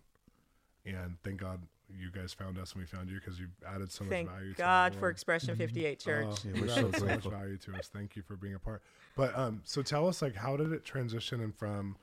And 0.84 1.16
thank 1.22 1.40
God 1.40 1.60
you 1.88 2.10
guys 2.10 2.32
found 2.34 2.58
us 2.58 2.72
and 2.72 2.80
we 2.82 2.86
found 2.86 3.08
you 3.08 3.18
because 3.18 3.38
you 3.40 3.46
added 3.66 3.90
so 3.92 4.04
much 4.04 4.10
Thank 4.10 4.28
value. 4.28 4.50
to 4.52 4.58
God 4.58 4.92
the 4.92 4.96
for 4.96 5.02
Lord. 5.02 5.12
Expression 5.14 5.56
58 5.56 6.00
Church. 6.00 6.26
Oh, 6.28 6.36
Yeah, 6.44 6.60
we're 6.60 6.68
so 6.68 6.90
so 6.92 7.06
much 7.06 7.24
value 7.24 7.56
to 7.58 7.76
us. 7.76 7.88
Thank 7.88 8.16
you 8.16 8.22
for 8.22 8.36
being 8.36 8.54
a 8.54 8.58
part. 8.58 8.82
But 9.14 9.36
um, 9.38 9.62
so 9.64 9.82
tell 9.82 10.06
us, 10.08 10.20
like, 10.20 10.34
how 10.34 10.56
did 10.56 10.72
it 10.72 10.84
transition 10.84 11.40
and 11.40 11.54
from 11.54 11.96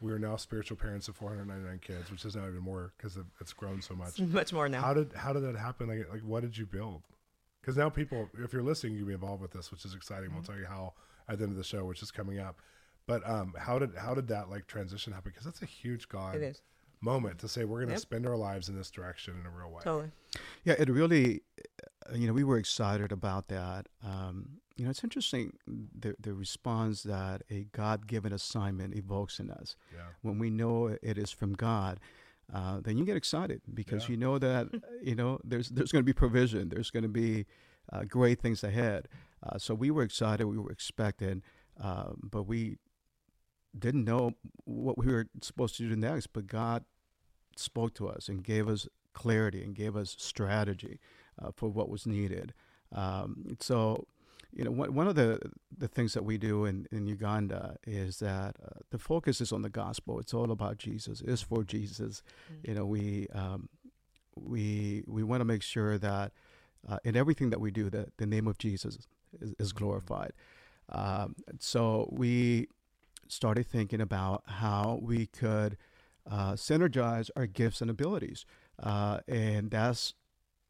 we 0.00 0.12
are 0.12 0.18
now 0.18 0.36
spiritual 0.36 0.76
parents 0.76 1.08
of 1.08 1.16
499 1.16 1.78
kids, 1.80 2.10
which 2.10 2.24
is 2.24 2.34
now 2.36 2.46
even 2.48 2.60
more 2.60 2.92
because 2.96 3.18
it's 3.40 3.52
grown 3.52 3.82
so 3.82 3.94
much. 3.94 4.18
Much 4.20 4.52
more 4.52 4.68
now. 4.68 4.80
How 4.80 4.94
did 4.94 5.12
how 5.14 5.32
did 5.32 5.42
that 5.44 5.56
happen? 5.56 5.88
Like, 5.88 6.10
like 6.12 6.22
what 6.22 6.42
did 6.42 6.56
you 6.56 6.66
build? 6.66 7.02
Because 7.60 7.76
now 7.76 7.90
people, 7.90 8.28
if 8.42 8.52
you're 8.54 8.62
listening, 8.62 8.94
you 8.94 9.00
can 9.00 9.08
be 9.08 9.14
involved 9.14 9.42
with 9.42 9.50
this, 9.52 9.70
which 9.70 9.84
is 9.84 9.94
exciting. 9.94 10.32
We'll 10.32 10.42
tell 10.42 10.56
you 10.56 10.64
how 10.66 10.94
at 11.28 11.36
the 11.38 11.44
end 11.44 11.52
of 11.52 11.58
the 11.58 11.64
show, 11.64 11.84
which 11.84 12.02
is 12.02 12.10
coming 12.10 12.38
up. 12.38 12.56
But 13.06 13.28
um, 13.28 13.54
how 13.58 13.78
did 13.78 13.90
how 13.96 14.14
did 14.14 14.28
that 14.28 14.48
like 14.48 14.66
transition 14.66 15.12
happen? 15.12 15.30
Because 15.32 15.44
that's 15.44 15.60
a 15.62 15.66
huge 15.66 16.08
God 16.08 16.36
it 16.36 16.42
is. 16.42 16.62
moment 17.02 17.38
to 17.40 17.48
say 17.48 17.64
we're 17.64 17.78
going 17.78 17.88
to 17.88 17.94
Yep. 17.94 18.00
spend 18.00 18.26
our 18.26 18.36
lives 18.36 18.68
in 18.68 18.76
this 18.76 18.90
direction 18.90 19.34
in 19.38 19.46
a 19.46 19.50
real 19.50 19.70
way. 19.70 19.82
Totally. 19.84 20.10
Yeah, 20.64 20.74
it 20.78 20.88
really, 20.88 21.42
uh, 21.58 21.99
you 22.14 22.26
know, 22.26 22.32
we 22.32 22.44
were 22.44 22.58
excited 22.58 23.12
about 23.12 23.48
that. 23.48 23.88
Um, 24.04 24.60
you 24.76 24.84
know, 24.84 24.90
it's 24.90 25.04
interesting 25.04 25.52
the 25.66 26.14
the 26.20 26.32
response 26.32 27.02
that 27.02 27.42
a 27.50 27.66
God 27.72 28.06
given 28.06 28.32
assignment 28.32 28.94
evokes 28.96 29.38
in 29.38 29.50
us 29.50 29.76
Yeah, 29.94 30.00
when 30.22 30.38
we 30.38 30.50
know 30.50 30.86
it 31.02 31.18
is 31.18 31.30
from 31.30 31.52
God. 31.54 32.00
Uh, 32.52 32.80
then 32.80 32.98
you 32.98 33.04
get 33.04 33.16
excited 33.16 33.60
because 33.72 34.04
Yeah. 34.04 34.12
you 34.12 34.16
know 34.16 34.38
that 34.38 34.68
you 35.02 35.14
know 35.14 35.38
there's 35.44 35.68
there's 35.68 35.92
going 35.92 36.02
to 36.02 36.06
be 36.06 36.12
provision. 36.12 36.68
There's 36.70 36.90
going 36.90 37.02
to 37.04 37.08
be 37.08 37.46
uh, 37.92 38.04
great 38.04 38.40
things 38.40 38.64
ahead. 38.64 39.06
Uh, 39.42 39.58
so 39.58 39.74
we 39.74 39.90
were 39.90 40.02
excited. 40.02 40.46
We 40.46 40.58
were 40.58 40.70
expecting, 40.72 41.42
uh, 41.80 42.10
but 42.22 42.44
we 42.44 42.76
didn't 43.78 44.04
know 44.04 44.32
what 44.64 44.98
we 44.98 45.06
were 45.06 45.26
supposed 45.42 45.76
to 45.76 45.88
do 45.88 45.94
next. 45.96 46.28
But 46.32 46.46
God 46.46 46.84
spoke 47.56 47.94
to 47.94 48.08
us 48.08 48.28
and 48.28 48.42
gave 48.42 48.68
us 48.68 48.88
clarity 49.12 49.62
and 49.62 49.74
gave 49.74 49.96
us 49.96 50.16
strategy 50.18 50.98
uh, 50.98 50.98
for 51.54 51.68
what 51.68 51.88
was 51.88 52.06
needed. 52.06 52.52
Um, 52.92 53.56
so, 53.60 54.06
you 54.52 54.64
know, 54.64 54.70
one, 54.70 54.94
one 54.94 55.08
of 55.08 55.14
the 55.14 55.38
the 55.76 55.88
things 55.88 56.12
that 56.14 56.24
we 56.24 56.38
do 56.38 56.64
in, 56.64 56.86
in 56.90 57.06
Uganda 57.06 57.76
is 57.86 58.18
that 58.18 58.56
uh, 58.64 58.80
the 58.90 58.98
focus 58.98 59.40
is 59.40 59.52
on 59.52 59.62
the 59.62 59.70
gospel. 59.70 60.18
It's 60.18 60.34
all 60.34 60.50
about 60.50 60.76
Jesus. 60.78 61.20
It's 61.20 61.42
for 61.42 61.62
Jesus. 61.64 62.22
You 62.64 62.74
know, 62.74 62.84
we 62.84 63.28
um, 63.32 63.68
we 64.36 65.04
we 65.06 65.22
want 65.22 65.40
to 65.40 65.44
make 65.44 65.62
sure 65.62 65.98
that 65.98 66.32
uh, 66.88 66.98
in 67.04 67.16
everything 67.16 67.50
that 67.50 67.60
we 67.60 67.70
do, 67.70 67.90
that 67.90 68.16
the 68.16 68.26
name 68.26 68.46
of 68.46 68.58
Jesus 68.58 68.98
is, 69.40 69.54
is 69.58 69.72
glorified. 69.72 70.32
Um, 70.88 71.36
so 71.60 72.08
we 72.10 72.66
started 73.28 73.66
thinking 73.66 74.00
about 74.00 74.42
how 74.46 74.98
we 75.00 75.26
could 75.26 75.76
uh, 76.28 76.52
synergize 76.54 77.30
our 77.36 77.46
gifts 77.46 77.80
and 77.80 77.90
abilities, 77.90 78.44
uh, 78.82 79.20
and 79.28 79.70
that's 79.70 80.14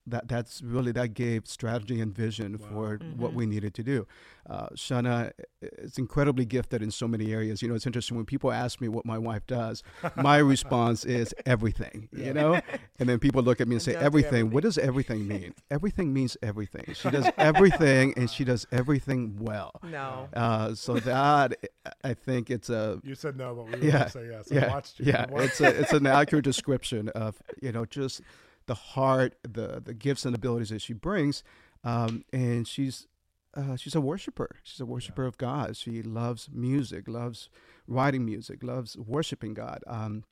that 0.07 0.29
that's 0.29 0.63
really 0.63 0.93
that 0.93 1.15
gave 1.15 1.47
strategy 1.47 2.01
and 2.01 2.15
vision 2.15 2.59
Wow. 2.59 2.69
for 2.69 2.99
what 3.17 3.33
Mhm. 3.33 3.35
we 3.35 3.47
needed 3.47 3.75
to 3.75 3.83
do. 3.83 4.07
Uh, 4.49 4.69
Shunna 4.75 5.31
is 5.61 5.99
incredibly 5.99 6.45
gifted 6.45 6.83
in 6.83 6.91
so 6.91 7.07
many 7.07 7.33
areas. 7.33 7.61
You 7.63 7.69
know, 7.69 7.75
it's 7.75 7.87
interesting 7.87 8.17
when 8.17 8.25
people 8.27 8.51
ask 8.51 8.81
me 8.81 8.89
what 8.89 9.05
my 9.05 9.19
wife 9.19 9.47
does. 9.47 9.83
My 10.17 10.39
response 10.55 11.05
is 11.05 11.35
everything. 11.47 12.09
You 12.13 12.33
know, 12.33 12.61
and 12.99 13.09
then 13.09 13.19
people 13.19 13.43
look 13.43 13.61
at 13.61 13.69
me 13.69 13.77
and 13.77 13.83
say 13.89 13.93
Don't 13.93 14.01
do 14.01 14.07
everything. 14.07 14.51
What 14.51 14.63
does 14.65 14.79
everything 14.79 15.29
mean? 15.35 15.55
everything 15.71 16.13
means 16.13 16.37
everything. 16.43 16.95
She 16.95 17.11
does 17.11 17.29
everything, 17.37 18.15
and 18.17 18.29
she 18.31 18.45
does 18.45 18.67
everything 18.73 19.37
well. 19.39 19.73
No. 19.85 20.29
Uh, 20.33 20.75
so 20.75 20.99
that 21.01 21.55
I 22.03 22.15
think 22.15 22.51
it's 22.51 22.71
a 22.71 23.01
You 23.05 23.15
said 23.15 23.37
no, 23.37 23.55
but 23.55 23.67
we 23.67 23.71
were 23.73 23.77
Yeah, 23.85 23.91
going 23.93 24.05
to 24.05 24.11
say 24.11 24.27
yes. 24.29 24.51
I 24.51 24.55
yeah, 24.55 24.69
watched 24.69 24.99
you. 24.99 25.07
yeah. 25.07 25.31
Watched- 25.31 25.45
It's 25.51 25.61
a, 25.61 25.81
it's 25.81 25.93
an 25.93 26.07
accurate 26.07 26.45
description 26.45 27.11
of 27.11 27.37
you 27.61 27.71
know 27.71 27.85
just 27.85 28.23
the 28.71 28.75
heart, 28.75 29.35
the 29.43 29.83
the 29.85 29.93
gifts 29.93 30.25
and 30.25 30.33
abilities 30.33 30.69
that 30.69 30.81
she 30.81 30.93
brings, 30.93 31.43
um, 31.83 32.25
and 32.33 32.69
she's 32.69 33.09
uh, 33.53 33.75
she's 33.75 33.97
a 33.97 34.01
worshiper. 34.01 34.61
She's 34.63 34.79
a 34.79 34.87
worshiper 34.87 35.27
of 35.27 35.37
God. 35.39 35.77
She 35.77 36.03
loves 36.03 36.49
music, 36.53 37.09
loves 37.09 37.49
writing 37.89 38.25
music, 38.25 38.63
loves 38.63 38.97
worshiping 38.97 39.55
God. 39.55 39.83
Um, 39.89 40.23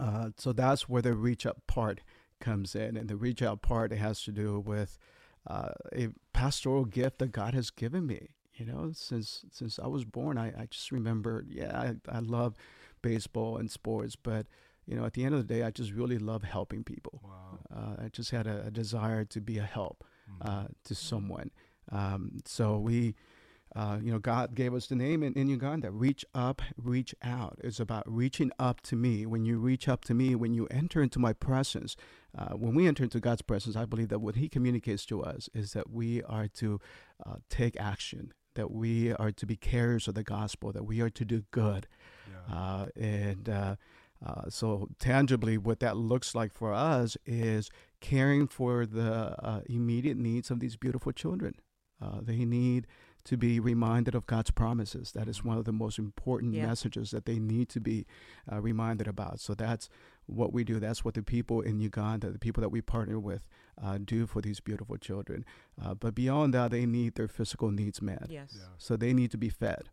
uh, 0.00 0.30
so 0.38 0.54
that's 0.54 0.88
where 0.88 1.02
the 1.02 1.12
reach 1.12 1.44
up 1.44 1.66
part 1.66 2.00
comes 2.40 2.74
in, 2.74 2.96
and 2.96 3.06
the 3.06 3.16
reach 3.16 3.42
out 3.42 3.60
part 3.60 3.92
has 3.92 4.22
to 4.22 4.32
do 4.32 4.60
with 4.60 4.98
uh, 5.46 5.72
a 5.94 6.08
pastoral 6.32 6.86
gift 6.86 7.18
that 7.18 7.32
God 7.32 7.52
has 7.52 7.68
given 7.68 8.06
me. 8.06 8.30
You 8.54 8.64
know, 8.64 8.92
since 8.94 9.44
since 9.52 9.78
I 9.78 9.88
was 9.88 10.06
born, 10.06 10.38
I, 10.38 10.54
I 10.58 10.68
just 10.70 10.90
remember, 10.90 11.44
yeah, 11.46 11.78
I, 11.78 12.16
I 12.16 12.20
love 12.20 12.54
baseball 13.02 13.58
and 13.58 13.70
sports, 13.70 14.16
but 14.16 14.46
you 14.88 14.96
know, 14.96 15.04
at 15.04 15.12
the 15.12 15.24
end 15.24 15.34
of 15.34 15.40
the 15.46 15.54
day, 15.54 15.62
I 15.62 15.70
just 15.70 15.92
really 15.92 16.18
love 16.18 16.42
helping 16.42 16.82
people. 16.84 17.20
wow. 17.22 17.58
Uh, 17.70 18.04
I 18.04 18.08
just 18.08 18.30
had 18.30 18.46
a, 18.46 18.66
a 18.66 18.70
desire 18.70 19.24
to 19.26 19.40
be 19.40 19.58
a 19.58 19.62
help 19.78 20.02
Mhm. 20.30 20.48
uh, 20.48 20.68
to 20.84 20.94
someone. 20.94 21.50
Um, 21.90 22.38
so 22.46 22.78
we, 22.78 23.14
uh, 23.76 23.98
you 24.02 24.10
know, 24.12 24.18
God 24.18 24.54
gave 24.54 24.72
us 24.74 24.86
the 24.86 24.94
name 24.96 25.22
in, 25.22 25.32
in 25.34 25.48
Uganda. 25.48 25.90
Reach 25.90 26.24
up, 26.34 26.62
reach 26.76 27.14
out. 27.22 27.58
It's 27.62 27.80
about 27.80 28.04
reaching 28.10 28.50
up 28.58 28.80
to 28.82 28.96
me. 28.96 29.26
When 29.26 29.44
you 29.44 29.58
reach 29.58 29.88
up 29.88 30.04
to 30.06 30.14
me, 30.14 30.34
when 30.34 30.52
you 30.54 30.66
enter 30.70 31.02
into 31.02 31.18
my 31.18 31.32
presence, 31.34 31.94
uh, 32.36 32.54
when 32.54 32.74
we 32.74 32.86
enter 32.86 33.04
into 33.04 33.20
God's 33.20 33.42
presence, 33.42 33.76
I 33.76 33.84
believe 33.84 34.08
that 34.08 34.20
what 34.20 34.36
He 34.36 34.48
communicates 34.48 35.04
to 35.06 35.22
us 35.22 35.48
is 35.54 35.72
that 35.74 35.90
we 35.90 36.22
are 36.24 36.48
to 36.62 36.80
uh, 37.26 37.36
take 37.50 37.78
action, 37.78 38.32
that 38.54 38.70
we 38.70 39.12
are 39.14 39.32
to 39.32 39.46
be 39.46 39.56
carriers 39.56 40.08
of 40.08 40.14
the 40.14 40.24
gospel, 40.24 40.72
that 40.72 40.84
we 40.84 41.00
are 41.02 41.10
to 41.10 41.24
do 41.24 41.42
good. 41.50 41.86
yeah. 42.30 42.54
Uh, 42.54 42.86
and 42.96 43.48
uh, 44.24 44.50
so, 44.50 44.88
tangibly, 44.98 45.56
what 45.58 45.80
that 45.80 45.96
looks 45.96 46.34
like 46.34 46.52
for 46.52 46.72
us 46.72 47.16
is 47.24 47.70
caring 48.00 48.48
for 48.48 48.84
the 48.86 49.36
uh, 49.44 49.60
immediate 49.66 50.16
needs 50.16 50.50
of 50.50 50.58
these 50.60 50.76
beautiful 50.76 51.12
children. 51.12 51.54
Uh, 52.02 52.20
they 52.22 52.44
need 52.44 52.86
to 53.24 53.36
be 53.36 53.60
reminded 53.60 54.14
of 54.14 54.26
God's 54.26 54.50
promises. 54.50 55.12
That 55.12 55.28
is 55.28 55.44
one 55.44 55.58
of 55.58 55.64
the 55.66 55.72
most 55.72 55.98
important 55.98 56.54
Yeah. 56.54 56.66
messages 56.66 57.10
that 57.10 57.26
they 57.26 57.38
need 57.38 57.68
to 57.70 57.80
be 57.80 58.06
uh, 58.50 58.60
reminded 58.60 59.06
about. 59.06 59.38
So, 59.40 59.54
that's 59.54 59.88
what 60.26 60.52
we 60.52 60.64
do. 60.64 60.80
That's 60.80 61.04
what 61.04 61.14
the 61.14 61.22
people 61.22 61.60
in 61.60 61.78
Uganda, 61.78 62.30
the 62.30 62.38
people 62.38 62.60
that 62.62 62.70
we 62.70 62.80
partner 62.80 63.18
with, 63.20 63.46
uh, 63.82 63.98
do 63.98 64.26
for 64.26 64.40
these 64.42 64.60
beautiful 64.60 64.96
children. 64.96 65.44
Uh, 65.80 65.94
but 65.94 66.14
beyond 66.14 66.54
that, 66.54 66.70
they 66.70 66.86
need 66.86 67.14
their 67.14 67.28
physical 67.28 67.70
needs 67.70 68.00
met. 68.02 68.26
Yes. 68.30 68.54
yeah. 68.58 68.66
So, 68.78 68.96
they 68.96 69.12
need 69.12 69.30
to 69.30 69.38
be 69.38 69.48
fed, 69.48 69.90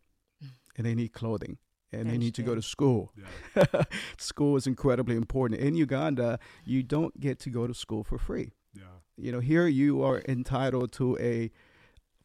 and 0.78 0.86
they 0.86 0.96
need 0.96 1.14
clothing, 1.14 1.58
and 1.92 2.10
they 2.10 2.18
need 2.18 2.36
to 2.36 2.44
go 2.44 2.56
to 2.56 2.62
school. 2.62 3.12
Yeah. 3.56 3.84
school 4.18 4.56
is 4.56 4.68
incredibly 4.68 5.16
important. 5.16 5.62
In 5.62 5.76
Uganda, 5.76 6.40
you 6.66 6.84
don't 6.84 7.20
get 7.20 7.40
to 7.40 7.50
go 7.50 7.68
to 7.68 7.74
school 7.74 8.04
for 8.04 8.18
free. 8.18 8.54
Yeah. 8.74 8.84
You 9.18 9.32
know, 9.32 9.40
here 9.40 9.68
you 9.68 10.04
are 10.04 10.22
entitled 10.28 10.92
to 10.94 11.18
a 11.20 11.52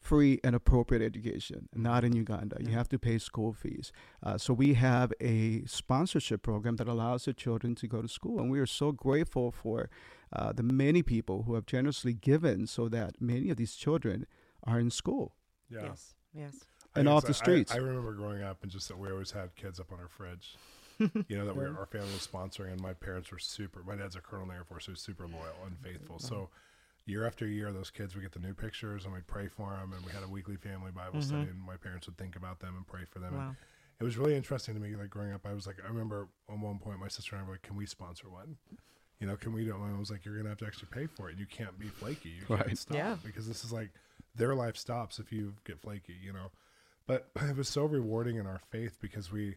free 0.01 0.41
and 0.43 0.57
appropriate 0.57 1.03
education. 1.03 1.69
Not 1.75 2.05
in 2.05 2.15
Uganda. 2.15 2.57
You 2.59 2.73
have 2.73 2.89
to 2.89 2.99
pay 2.99 3.19
school 3.19 3.53
fees. 3.53 3.93
Uh, 4.23 4.39
so 4.39 4.55
we 4.55 4.75
have 4.75 5.13
a 5.21 5.65
sponsorship 5.67 6.43
program 6.43 6.77
that 6.77 6.89
allows 6.89 7.27
the 7.27 7.35
children 7.35 7.75
to 7.77 7.87
go 7.87 8.01
to 8.01 8.09
school, 8.09 8.41
and 8.41 8.51
we 8.51 8.59
are 8.59 8.67
so 8.67 8.93
grateful 8.93 9.53
for 9.53 9.91
uh, 10.33 10.53
the 10.53 10.63
many 10.63 11.03
people 11.03 11.43
who 11.43 11.55
have 11.55 11.67
generously 11.67 12.15
given 12.15 12.67
so 12.67 12.89
that 12.89 13.21
many 13.21 13.51
of 13.51 13.57
these 13.57 13.75
children 13.75 14.27
are 14.65 14.81
in 14.81 14.91
school. 14.91 15.35
Yeah. 15.69 15.83
Yes. 15.83 16.15
Yes. 16.33 16.55
I 16.95 17.01
and 17.01 17.09
off 17.09 17.25
the 17.25 17.35
streets. 17.35 17.73
I, 17.73 17.77
remember 17.77 18.13
growing 18.13 18.43
up 18.43 18.63
and 18.63 18.71
just 18.71 18.89
that 18.89 18.99
we 18.99 19.11
always 19.11 19.31
had 19.31 19.55
kids 19.57 19.79
up 19.79 19.93
on 19.93 20.01
our 20.01 20.09
fridge. 20.09 20.57
you 20.99 21.39
know 21.39 21.47
that 21.47 21.57
we 21.57 21.65
Yeah. 21.65 21.71
our 21.71 21.87
family 21.87 22.13
was 22.13 22.27
sponsoring, 22.27 22.73
and 22.73 22.81
my 22.81 22.93
parents 22.93 23.31
were 23.31 23.39
super. 23.39 23.83
My 23.83 23.97
dad's 23.97 24.17
a 24.17 24.21
colonel 24.21 24.43
in 24.45 24.49
the 24.49 24.55
Air 24.57 24.65
Force, 24.65 24.87
so 24.87 24.93
he's 24.93 25.01
super 25.01 25.27
loyal 25.27 25.55
and 25.65 25.79
faithful. 25.79 26.19
So 26.19 26.51
year 27.07 27.27
after 27.27 27.47
year, 27.47 27.73
those 27.73 27.91
kids 27.91 28.15
would 28.15 28.21
get 28.23 28.33
the 28.33 28.39
new 28.41 28.53
pictures, 28.55 29.05
and 29.05 29.15
we'd 29.15 29.27
pray 29.27 29.49
for 29.49 29.71
them, 29.71 29.93
and 29.95 30.05
we 30.05 30.13
had 30.13 30.23
a 30.23 30.29
weekly 30.29 30.57
family 30.57 30.91
Bible 30.91 31.23
study, 31.23 31.49
and 31.49 31.61
my 31.61 31.77
parents 31.77 32.07
would 32.07 32.19
think 32.19 32.37
about 32.37 32.61
them 32.61 32.77
and 32.77 32.87
pray 32.87 33.05
for 33.11 33.19
them. 33.19 33.35
And 33.35 33.57
it 33.99 34.05
was 34.05 34.19
really 34.19 34.37
interesting 34.37 34.75
to 34.75 34.81
me. 34.81 34.95
Like 34.97 35.11
growing 35.11 35.33
up, 35.33 35.47
I 35.47 35.53
was 35.55 35.67
like, 35.67 35.77
I 35.83 35.89
remember 35.89 36.29
at 36.51 36.59
one 36.59 36.79
point, 36.79 36.99
my 37.01 37.09
sister 37.09 37.37
and 37.37 37.45
I 37.45 37.47
were 37.47 37.55
like, 37.55 37.63
"Can 37.63 37.77
we 37.77 37.87
sponsor 37.87 38.29
one?" 38.29 38.57
You 39.21 39.27
know, 39.27 39.37
can 39.37 39.53
we 39.53 39.65
do 39.65 39.71
it? 39.75 39.79
And 39.79 39.95
I 39.95 39.99
was 39.99 40.11
like, 40.11 40.25
"You're 40.25 40.37
gonna 40.37 40.49
have 40.51 40.59
to 40.59 40.67
actually 40.67 40.89
pay 40.91 41.07
for 41.07 41.31
it. 41.31 41.37
You 41.39 41.47
can't 41.47 41.79
be 41.79 41.89
flaky. 41.89 42.31
You 42.31 42.47
can't 42.47 42.67
Right. 42.67 42.79
stop 42.79 42.97
Yeah. 42.97 43.17
because 43.25 43.47
this 43.47 43.65
is 43.65 43.73
like 43.73 43.91
their 44.35 44.55
life 44.55 44.77
stops 44.77 45.19
if 45.19 45.31
you 45.33 45.55
get 45.65 45.79
flaky." 45.81 46.15
You 46.23 46.33
know, 46.33 46.51
but 47.11 47.31
it 47.49 47.57
was 47.57 47.69
so 47.69 47.85
rewarding 47.85 48.37
in 48.37 48.47
our 48.47 48.61
faith 48.71 48.99
because 49.01 49.31
we 49.33 49.57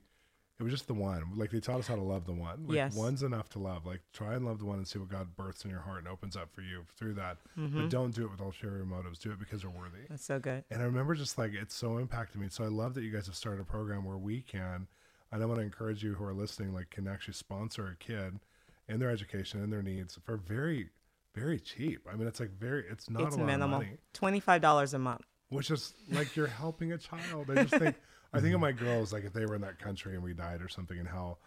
it 0.59 0.63
was 0.63 0.71
just 0.71 0.87
the 0.87 0.93
one 0.93 1.23
like 1.35 1.49
they 1.51 1.59
taught 1.59 1.79
us 1.79 1.87
how 1.87 1.95
to 1.95 2.01
love 2.01 2.25
the 2.25 2.31
one 2.33 2.65
like 2.67 2.75
Yes. 2.75 2.95
one's 2.95 3.23
enough 3.23 3.49
to 3.49 3.59
love 3.59 3.85
like 3.85 4.01
try 4.13 4.33
and 4.35 4.45
love 4.45 4.59
the 4.59 4.65
one 4.65 4.77
and 4.77 4.87
see 4.87 4.99
what 4.99 5.09
god 5.09 5.35
births 5.35 5.65
in 5.65 5.71
your 5.71 5.81
heart 5.81 5.99
and 5.99 6.07
opens 6.07 6.35
up 6.37 6.53
for 6.53 6.61
you 6.61 6.85
through 6.97 7.13
that 7.15 7.37
Mm-hmm. 7.57 7.81
but 7.81 7.89
don't 7.89 8.13
do 8.15 8.23
it 8.25 8.31
with 8.31 8.39
ulterior 8.39 8.85
motives 8.85 9.19
do 9.19 9.31
it 9.31 9.39
because 9.39 9.63
you're 9.63 9.71
worthy 9.71 10.05
That's 10.09 10.23
so 10.25 10.39
good. 10.39 10.63
and 10.71 10.81
i 10.81 10.85
remember 10.85 11.15
just 11.15 11.37
like 11.37 11.53
it's 11.53 11.75
so 11.75 11.97
impacted 11.97 12.39
me 12.39 12.47
so 12.49 12.63
i 12.63 12.67
love 12.67 12.93
that 12.95 13.03
you 13.03 13.11
guys 13.11 13.25
have 13.25 13.35
started 13.35 13.61
a 13.61 13.65
program 13.65 14.05
where 14.05 14.17
we 14.17 14.41
can 14.41 14.87
and 15.31 15.41
i 15.43 15.45
want 15.45 15.59
to 15.59 15.65
encourage 15.65 16.03
you 16.03 16.13
who 16.13 16.23
are 16.23 16.33
listening 16.33 16.73
like 16.73 16.89
can 16.91 17.07
actually 17.07 17.33
sponsor 17.33 17.87
a 17.87 17.95
kid 18.03 18.39
in 18.87 18.99
their 18.99 19.09
education 19.09 19.61
and 19.63 19.73
their 19.73 19.81
needs 19.83 20.17
for 20.23 20.37
very 20.37 20.89
very 21.33 21.59
cheap 21.59 22.07
i 22.11 22.15
mean 22.15 22.27
it's 22.27 22.39
like 22.39 22.51
very 22.51 22.85
it's 22.89 23.09
not 23.09 23.23
it's 23.23 23.35
a 23.35 23.39
lot 23.39 23.47
minimal. 23.47 23.79
of 23.79 23.83
money 23.85 23.97
Twenty 24.13 24.39
five 24.39 24.61
dollars 24.61 24.93
a 24.93 24.99
month. 24.99 25.23
Which 25.53 25.71
is 25.71 25.93
like 26.11 26.35
you're 26.35 26.47
helping 26.47 26.91
a 26.91 26.97
child. 26.97 27.49
I 27.49 27.63
just 27.63 27.75
think 27.75 27.95
I 28.33 28.39
think 28.39 28.53
of 28.53 28.61
my 28.61 28.71
girls 28.71 29.13
like 29.13 29.23
if 29.23 29.33
they 29.33 29.45
were 29.45 29.55
in 29.55 29.61
that 29.61 29.79
country 29.79 30.15
and 30.15 30.23
we 30.23 30.33
died 30.33 30.61
or 30.61 30.67
something, 30.67 30.97
and 30.97 31.07
how 31.07 31.37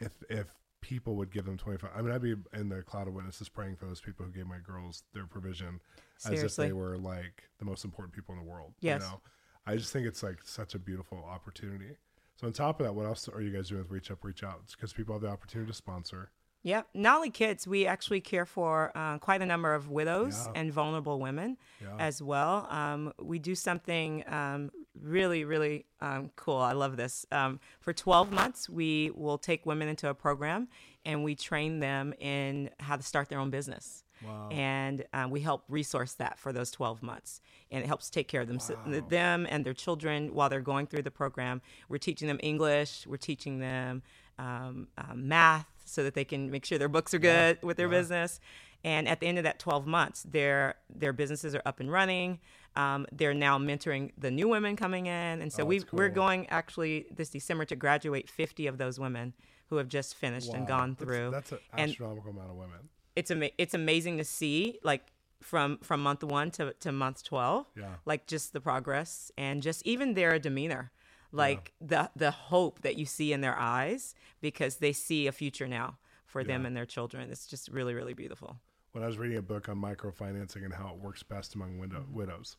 if 0.00 0.12
if 0.28 0.46
people 0.80 1.16
would 1.16 1.32
give 1.32 1.44
them 1.44 1.56
twenty 1.56 1.78
five. 1.78 1.90
I 1.96 2.02
mean, 2.02 2.12
I'd 2.12 2.22
be 2.22 2.36
in 2.52 2.68
the 2.68 2.82
cloud 2.82 3.08
of 3.08 3.14
witnesses 3.14 3.48
praying 3.48 3.76
for 3.76 3.86
those 3.86 4.00
people 4.00 4.24
who 4.24 4.32
gave 4.32 4.46
my 4.46 4.58
girls 4.58 5.02
their 5.12 5.26
provision 5.26 5.80
as 6.24 6.42
if 6.42 6.56
they 6.56 6.72
were 6.72 6.98
like 6.98 7.44
the 7.58 7.64
most 7.64 7.84
important 7.84 8.14
people 8.14 8.34
in 8.34 8.40
the 8.40 8.48
world. 8.48 8.74
Yes. 8.80 9.02
You 9.02 9.08
know, 9.08 9.20
I 9.66 9.76
just 9.76 9.92
think 9.92 10.06
it's 10.06 10.22
like 10.22 10.38
such 10.44 10.74
a 10.74 10.78
beautiful 10.78 11.24
opportunity. 11.28 11.96
So 12.36 12.46
on 12.46 12.52
top 12.52 12.80
of 12.80 12.86
that, 12.86 12.94
what 12.94 13.06
else 13.06 13.28
are 13.28 13.40
you 13.40 13.50
guys 13.50 13.68
doing 13.68 13.82
with 13.82 13.90
Reach 13.90 14.10
Up, 14.10 14.24
Reach 14.24 14.44
Out? 14.44 14.62
Because 14.70 14.92
people 14.92 15.14
have 15.14 15.22
the 15.22 15.28
opportunity 15.28 15.70
to 15.70 15.76
sponsor. 15.76 16.30
Yep. 16.64 16.88
Not 16.94 17.16
only 17.16 17.30
kids, 17.30 17.66
we 17.66 17.86
actually 17.86 18.20
care 18.20 18.44
for 18.44 18.90
uh, 18.94 19.18
quite 19.18 19.40
a 19.42 19.46
number 19.46 19.74
of 19.74 19.88
widows 19.90 20.46
Yeah. 20.46 20.60
and 20.60 20.72
vulnerable 20.72 21.20
women 21.20 21.56
Yeah. 21.80 21.96
as 21.98 22.20
well. 22.20 22.66
Um, 22.70 23.12
we 23.20 23.38
do 23.38 23.54
something 23.54 24.24
um, 24.26 24.70
really, 25.00 25.44
really 25.44 25.86
um, 26.00 26.30
cool. 26.36 26.56
I 26.58 26.72
love 26.72 26.96
this. 26.96 27.24
Um, 27.30 27.60
for 27.80 27.92
12 27.92 28.32
months, 28.32 28.68
we 28.68 29.10
will 29.14 29.38
take 29.38 29.64
women 29.66 29.88
into 29.88 30.08
a 30.08 30.14
program 30.14 30.68
and 31.04 31.22
we 31.24 31.34
train 31.36 31.78
them 31.80 32.12
in 32.18 32.70
how 32.80 32.96
to 32.96 33.02
start 33.02 33.28
their 33.28 33.38
own 33.38 33.50
business. 33.50 34.02
Wow. 34.26 34.48
And 34.50 35.04
uh, 35.12 35.28
we 35.30 35.40
help 35.40 35.62
resource 35.68 36.14
that 36.14 36.40
for 36.40 36.52
those 36.52 36.72
12 36.72 37.04
months. 37.04 37.40
And 37.70 37.84
it 37.84 37.86
helps 37.86 38.10
take 38.10 38.26
care 38.26 38.40
of 38.40 38.48
them, 38.48 38.58
Wow. 38.68 39.00
them 39.08 39.46
and 39.48 39.64
their 39.64 39.74
children 39.74 40.34
while 40.34 40.48
they're 40.48 40.60
going 40.60 40.88
through 40.88 41.02
the 41.02 41.12
program. 41.12 41.62
We're 41.88 41.98
teaching 41.98 42.26
them 42.26 42.40
English, 42.42 43.06
we're 43.06 43.16
teaching 43.16 43.60
them 43.60 44.02
um, 44.40 44.88
uh, 44.98 45.14
math 45.14 45.66
so 45.88 46.04
that 46.04 46.14
they 46.14 46.24
can 46.24 46.50
make 46.50 46.64
sure 46.64 46.78
their 46.78 46.88
books 46.88 47.12
are 47.14 47.18
good 47.18 47.58
with 47.62 47.76
their 47.76 47.86
yeah. 47.90 47.98
business. 47.98 48.40
And 48.84 49.08
at 49.08 49.18
the 49.20 49.26
end 49.26 49.38
of 49.38 49.44
that 49.44 49.58
12 49.58 49.86
months, 49.86 50.22
their 50.22 50.76
their 50.88 51.12
businesses 51.12 51.54
are 51.54 51.62
up 51.66 51.80
and 51.80 51.90
running. 51.90 52.38
Um, 52.76 53.06
they're 53.10 53.34
now 53.34 53.58
mentoring 53.58 54.12
the 54.16 54.30
new 54.30 54.46
women 54.48 54.76
coming 54.76 55.06
in, 55.06 55.42
and 55.42 55.52
so 55.52 55.64
Oh, 55.64 55.66
we 55.66 55.78
that's 55.80 55.92
we're 55.92 56.10
going 56.10 56.46
actually 56.48 57.06
this 57.10 57.30
December 57.30 57.64
to 57.64 57.76
graduate 57.76 58.30
50 58.30 58.68
of 58.68 58.78
those 58.78 59.00
women 59.00 59.34
who 59.68 59.76
have 59.76 59.88
just 59.88 60.14
finished 60.14 60.52
and 60.54 60.66
gone 60.66 60.94
through. 60.94 61.30
That's, 61.32 61.50
an 61.52 61.58
And- 61.76 61.90
astronomical 61.90 62.30
amount 62.30 62.50
of 62.50 62.56
women. 62.56 62.88
it's 63.16 63.30
ama- 63.32 63.50
it's 63.58 63.74
amazing 63.74 64.18
to 64.18 64.24
see 64.24 64.78
like 64.84 65.02
from 65.42 65.78
from 65.82 66.00
month 66.02 66.22
one 66.22 66.50
to, 66.52 66.72
to 66.80 66.92
month 66.92 67.24
12 67.24 67.66
Yeah. 67.76 67.94
like 68.04 68.26
just 68.26 68.52
the 68.52 68.60
progress 68.60 69.30
and 69.36 69.62
just 69.62 69.84
even 69.86 70.14
their 70.14 70.38
demeanor 70.38 70.90
like 71.32 71.72
the 71.80 72.10
the 72.16 72.30
hope 72.30 72.80
that 72.82 72.96
you 72.96 73.04
see 73.06 73.32
in 73.32 73.40
their 73.40 73.56
eyes 73.58 74.14
because 74.40 74.76
they 74.76 74.92
see 74.92 75.26
a 75.26 75.32
future 75.32 75.68
now 75.68 75.98
for 76.26 76.42
them 76.44 76.64
and 76.66 76.76
their 76.76 76.86
children 76.86 77.30
it's 77.30 77.46
just 77.46 77.68
really 77.68 77.94
really 77.94 78.14
beautiful 78.14 78.56
when 78.92 79.04
I 79.04 79.06
was 79.06 79.18
reading 79.18 79.36
a 79.36 79.42
book 79.42 79.68
on 79.68 79.76
microfinancing 79.76 80.64
and 80.64 80.72
how 80.72 80.88
it 80.94 80.98
works 81.00 81.22
best 81.22 81.54
among 81.54 81.78
widow, 81.78 82.06
widows, 82.10 82.56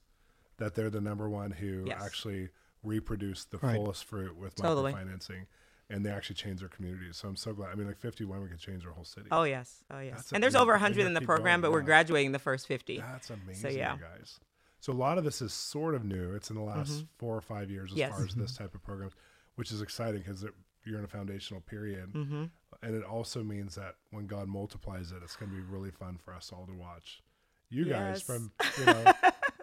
that 0.58 0.76
they're 0.76 0.92
the 0.92 1.02
number 1.02 1.28
one 1.28 1.52
who 1.52 1.80
Mm-hmm. 1.80 1.88
Yes. 1.88 2.02
actually 2.04 2.50
reproduce 2.84 3.46
the 3.46 3.58
Right. 3.58 3.76
fullest 3.76 4.06
fruit 4.06 4.36
with 4.38 4.56
Totally. 4.56 4.94
microfinancing 4.94 5.48
and 5.90 6.06
they 6.06 6.12
actually 6.12 6.36
change 6.36 6.60
their 6.60 6.70
communities. 6.70 7.18
So 7.18 7.28
I'm 7.28 7.36
so 7.36 7.52
glad. 7.52 7.72
I 7.72 7.76
mean, 7.76 7.88
like 7.88 7.98
50 7.98 8.24
women 8.26 8.48
could 8.48 8.60
change 8.60 8.84
their 8.84 8.92
whole 8.94 9.04
city. 9.06 9.28
Oh 9.32 9.44
yes, 9.44 9.84
oh 9.92 10.00
yes. 10.00 10.18
That's 10.18 10.32
and 10.34 10.44
there's 10.44 10.54
amazing. 10.54 10.62
over 10.62 10.72
100 10.74 11.06
in 11.08 11.14
the 11.16 11.22
program, 11.22 11.62
going, 11.62 11.62
but 11.62 11.72
we're 11.72 11.82
graduating 11.82 12.32
the 12.32 12.40
first 12.40 12.68
50. 12.68 13.00
That's 13.00 13.32
amazing, 13.32 13.56
so, 13.56 13.68
yeah. 13.70 13.96
you 13.96 14.02
guys. 14.02 14.40
So 14.80 14.94
a 14.94 14.96
lot 14.96 15.18
of 15.18 15.24
this 15.24 15.42
is 15.42 15.52
sort 15.54 15.94
of 15.96 16.04
new. 16.06 16.34
It's 16.34 16.50
in 16.50 16.56
the 16.56 16.62
last 16.62 17.06
four 17.18 17.36
or 17.36 17.42
five 17.42 17.70
years 17.70 17.92
as 17.92 17.98
Mm-hmm. 17.98 18.00
Yes. 18.00 18.12
far 18.16 18.26
as 18.26 18.36
this 18.36 18.56
type 18.58 18.74
of 18.76 18.82
programs, 18.84 19.14
which 19.56 19.72
is 19.72 19.82
exciting 19.82 20.20
because 20.22 20.46
you're 20.86 21.00
in 21.00 21.04
a 21.06 21.08
foundational 21.10 21.62
period, 21.62 22.14
Mm-hmm. 22.14 22.46
and 22.82 22.96
it 22.96 23.04
also 23.04 23.44
means 23.44 23.76
that 23.76 23.96
when 24.12 24.26
God 24.28 24.48
multiplies 24.48 25.12
it, 25.12 25.18
it's 25.24 25.36
going 25.36 25.52
to 25.52 25.56
be 25.58 25.64
really 25.64 25.92
fun 25.92 26.18
for 26.24 26.34
us 26.34 26.52
all 26.54 26.66
to 26.66 26.74
watch. 26.74 27.22
You 27.70 27.86
guys 27.86 28.22
from 28.22 28.52
you 28.80 28.86
know 28.86 29.14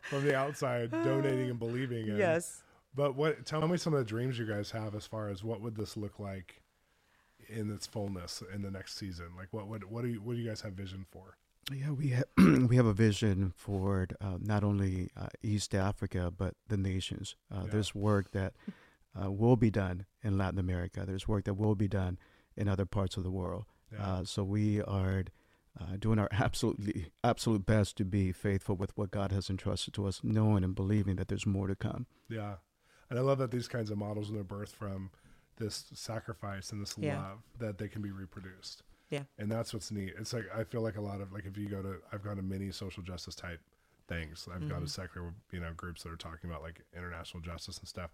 from 0.02 0.24
the 0.24 0.36
outside 0.36 0.90
donating 0.92 1.50
and 1.50 1.58
believing 1.58 2.06
in. 2.08 2.18
Yes. 2.18 2.62
But 2.94 3.14
what? 3.16 3.44
Tell 3.46 3.66
me 3.66 3.76
some 3.78 3.92
of 3.94 3.98
the 3.98 4.04
dreams 4.04 4.38
you 4.38 4.46
guys 4.46 4.70
have 4.70 4.94
as 4.94 5.06
far 5.06 5.28
as 5.28 5.42
what 5.42 5.60
would 5.60 5.74
this 5.76 5.96
look 5.96 6.18
like 6.20 6.62
in 7.48 7.72
its 7.72 7.86
fullness 7.86 8.42
in 8.54 8.62
the 8.62 8.70
next 8.70 8.96
season. 8.96 9.26
Like 9.36 9.48
what 9.50 9.66
would 9.68 9.84
what 9.90 10.02
do 10.02 10.08
you 10.08 10.20
what 10.20 10.34
do 10.36 10.40
you 10.42 10.48
guys 10.48 10.60
have 10.60 10.74
vision 10.74 11.04
for? 11.10 11.36
Yeah, 11.72 11.90
we 11.90 12.08
have 12.08 12.24
we 12.68 12.76
have 12.76 12.86
a 12.86 12.92
vision 12.92 13.52
for 13.56 14.06
uh, 14.20 14.38
not 14.40 14.62
only 14.62 15.10
uh, 15.16 15.26
East 15.42 15.74
Africa 15.74 16.32
but 16.36 16.54
the 16.68 16.76
nations. 16.76 17.36
Uh, 17.52 17.62
Yeah. 17.64 17.70
There's 17.72 17.94
work 17.94 18.30
that 18.32 18.54
uh, 19.20 19.30
will 19.30 19.56
be 19.56 19.70
done 19.70 20.06
in 20.22 20.36
Latin 20.38 20.58
America. 20.58 21.04
There's 21.06 21.26
work 21.26 21.44
that 21.44 21.54
will 21.54 21.74
be 21.74 21.88
done 21.88 22.18
in 22.56 22.68
other 22.68 22.84
parts 22.86 23.16
of 23.16 23.24
the 23.24 23.30
world. 23.30 23.64
Yeah. 23.92 24.06
Uh, 24.06 24.24
so 24.24 24.44
we 24.44 24.80
are 24.82 25.24
uh, 25.80 25.96
doing 25.98 26.18
our 26.18 26.28
absolutely 26.32 27.10
absolute 27.24 27.66
best 27.66 27.96
to 27.96 28.04
be 28.04 28.32
faithful 28.32 28.76
with 28.76 28.96
what 28.96 29.10
God 29.10 29.32
has 29.32 29.50
entrusted 29.50 29.94
to 29.94 30.06
us, 30.06 30.20
knowing 30.22 30.62
and 30.64 30.74
believing 30.74 31.16
that 31.16 31.28
there's 31.28 31.46
more 31.46 31.66
to 31.66 31.74
come. 31.76 32.06
Yeah. 32.28 32.56
And 33.10 33.18
I 33.18 33.22
love 33.22 33.38
that 33.38 33.50
these 33.50 33.68
kinds 33.68 33.90
of 33.90 33.98
models 33.98 34.30
when 34.30 34.34
they're 34.36 34.44
birthed 34.58 34.74
from 34.74 35.10
this 35.56 35.84
sacrifice 35.94 36.70
and 36.70 36.80
this 36.82 36.94
Yeah. 36.98 37.16
love 37.20 37.38
that 37.58 37.78
they 37.78 37.88
can 37.88 38.02
be 38.02 38.10
reproduced. 38.10 38.82
Yeah. 39.10 39.22
And 39.38 39.50
that's 39.50 39.72
what's 39.72 39.90
neat. 39.90 40.14
It's 40.18 40.32
like 40.32 40.46
I 40.54 40.64
feel 40.64 40.80
like 40.80 40.96
a 40.96 41.00
lot 41.00 41.20
of 41.20 41.32
like 41.32 41.46
if 41.46 41.56
you 41.56 41.68
go 41.68 41.82
to 41.82 41.96
I've 42.12 42.24
gone 42.24 42.36
to 42.36 42.42
many 42.42 42.70
social 42.70 43.02
justice 43.02 43.34
type 43.34 43.60
things. 44.08 44.48
I've 44.52 44.60
gone 44.60 44.68
to 44.68 44.74
mm-hmm. 44.76 44.86
secular 44.86 45.34
you 45.52 45.60
know 45.60 45.72
groups 45.76 46.02
that 46.02 46.12
are 46.12 46.16
talking 46.16 46.50
about 46.50 46.62
like 46.62 46.82
international 46.96 47.42
justice 47.42 47.78
and 47.78 47.88
stuff. 47.88 48.10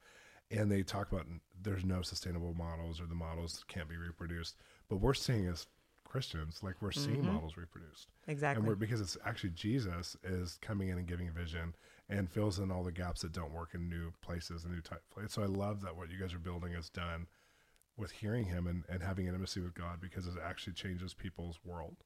And 0.51 0.71
they 0.71 0.83
talk 0.83 1.11
about 1.11 1.27
there's 1.63 1.85
no 1.85 2.03
sustainable 2.03 2.55
models 2.55 3.01
or 3.01 3.07
the 3.07 3.15
models 3.15 3.65
can't 3.69 3.89
be 3.89 3.97
reproduced. 3.97 4.57
But 4.89 4.97
we're 4.97 5.15
seeing 5.15 5.47
as 5.47 5.67
Christians, 6.05 6.61
like 6.63 6.75
we're 6.83 6.93
seeing 6.93 7.23
mm-hmm. 7.23 7.33
models 7.33 7.57
reproduced. 7.57 8.09
Exactly. 8.29 8.61
And 8.61 8.69
we're 8.69 8.75
because 8.75 9.01
it's 9.01 9.17
actually 9.25 9.51
Jesus 9.51 10.15
is 10.23 10.59
coming 10.61 10.91
in 10.91 10.99
and 10.99 11.07
giving 11.07 11.31
vision 11.31 11.75
and 12.11 12.31
fills 12.31 12.59
in 12.59 12.71
all 12.71 12.83
the 12.83 12.93
gaps 12.93 13.23
that 13.23 13.33
don't 13.33 13.53
work 13.53 13.71
in 13.73 13.89
new 13.89 14.13
places 14.21 14.65
and 14.65 14.75
new 14.75 14.83
type 14.83 15.03
places. 15.11 15.33
So 15.33 15.43
I 15.43 15.47
love 15.47 15.81
that 15.83 15.97
what 15.97 16.11
you 16.11 16.19
guys 16.19 16.35
are 16.35 16.39
building 16.39 16.75
is 16.75 16.91
done 16.91 17.27
with 18.03 18.11
hearing 18.11 18.45
him 18.45 18.67
and, 18.67 18.85
and 18.89 19.03
having 19.03 19.27
intimacy 19.27 19.61
with 19.61 19.75
God 19.75 20.01
because 20.01 20.27
it 20.27 20.35
actually 20.45 20.75
changes 20.75 21.15
people's 21.15 21.59
world. 21.65 21.97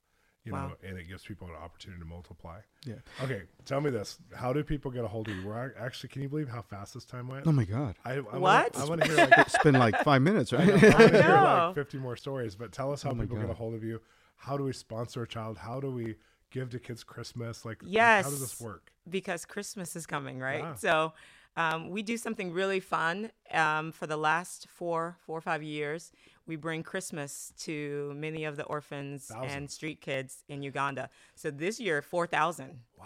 You 0.45 0.53
Wow. 0.53 0.69
know, 0.69 0.89
and 0.89 0.97
it 0.97 1.09
gives 1.09 1.25
people 1.25 1.49
an 1.49 1.55
opportunity 1.61 2.01
to 2.01 2.07
multiply. 2.07 2.61
Yeah. 2.85 2.95
Okay, 3.21 3.43
tell 3.65 3.81
me 3.81 3.91
this. 3.91 4.19
How 4.33 4.53
do 4.53 4.63
people 4.63 4.93
get 4.93 5.03
a 5.03 5.09
hold 5.09 5.27
of 5.27 5.35
you? 5.35 5.43
We're 5.43 5.75
actually 5.77 6.11
can 6.11 6.23
you 6.23 6.29
believe 6.29 6.49
how 6.49 6.63
fast 6.63 6.95
this 6.95 7.05
time 7.05 7.27
went? 7.27 7.49
Oh 7.49 7.53
my 7.53 7.65
God! 7.65 7.97
I, 8.05 8.13
I 8.13 8.21
What? 8.21 8.41
Wanna, 8.41 8.69
I 8.77 8.85
want 8.89 9.01
to 9.03 9.09
hear 9.09 9.17
like 9.27 9.39
It's 9.39 9.59
been 9.59 9.75
like 9.75 9.97
five 10.05 10.23
minutes, 10.23 10.53
right? 10.53 10.67
know, 10.69 10.75
I 10.75 11.01
want 11.01 11.13
to 11.15 11.23
hear 11.25 11.41
like 11.41 11.75
50 11.75 11.99
more 11.99 12.15
stories, 12.15 12.55
but 12.55 12.71
tell 12.71 12.93
us 12.93 13.03
how 13.03 13.11
Oh 13.11 13.15
my 13.15 13.25
people 13.25 13.39
get 13.39 13.51
a 13.51 13.55
hold 13.55 13.75
of 13.75 13.83
you. 13.83 14.01
How 14.37 14.57
do 14.57 14.63
we 14.63 14.73
sponsor 14.73 15.23
a 15.23 15.27
child? 15.27 15.59
How 15.59 15.81
do 15.81 15.91
we 15.91 16.15
give 16.53 16.71
to 16.71 16.79
kids 16.79 17.03
Christmas? 17.03 17.65
Like, 17.65 17.83
like, 17.83 17.91
Yes. 17.91 18.25
how 18.25 18.31
does 18.31 18.41
this 18.41 18.61
work? 18.61 18.93
because 19.11 19.45
Christmas 19.45 19.97
is 19.97 20.07
coming, 20.07 20.39
right? 20.39 20.61
Yeah. 20.63 20.75
So 20.77 21.13
um, 21.57 21.90
we 21.90 22.03
do 22.03 22.16
something 22.16 22.53
really 22.53 22.81
fun. 22.81 23.31
Um, 23.53 23.92
for 23.92 24.07
the 24.07 24.16
last 24.16 24.66
four, 24.69 25.16
four 25.25 25.38
or 25.38 25.40
five 25.40 25.62
years, 25.62 26.12
we 26.47 26.57
bring 26.57 26.83
Christmas 26.83 27.53
to 27.61 28.12
many 28.16 28.45
of 28.45 28.57
the 28.57 28.64
orphans 28.64 29.27
Thousand. 29.27 29.51
and 29.51 29.71
street 29.71 30.01
kids 30.01 30.45
in 30.49 30.62
Uganda. 30.62 31.09
So 31.35 31.51
this 31.51 31.81
year, 31.81 32.03
four 32.03 32.27
thousand. 32.27 32.81
Wow. 32.99 33.05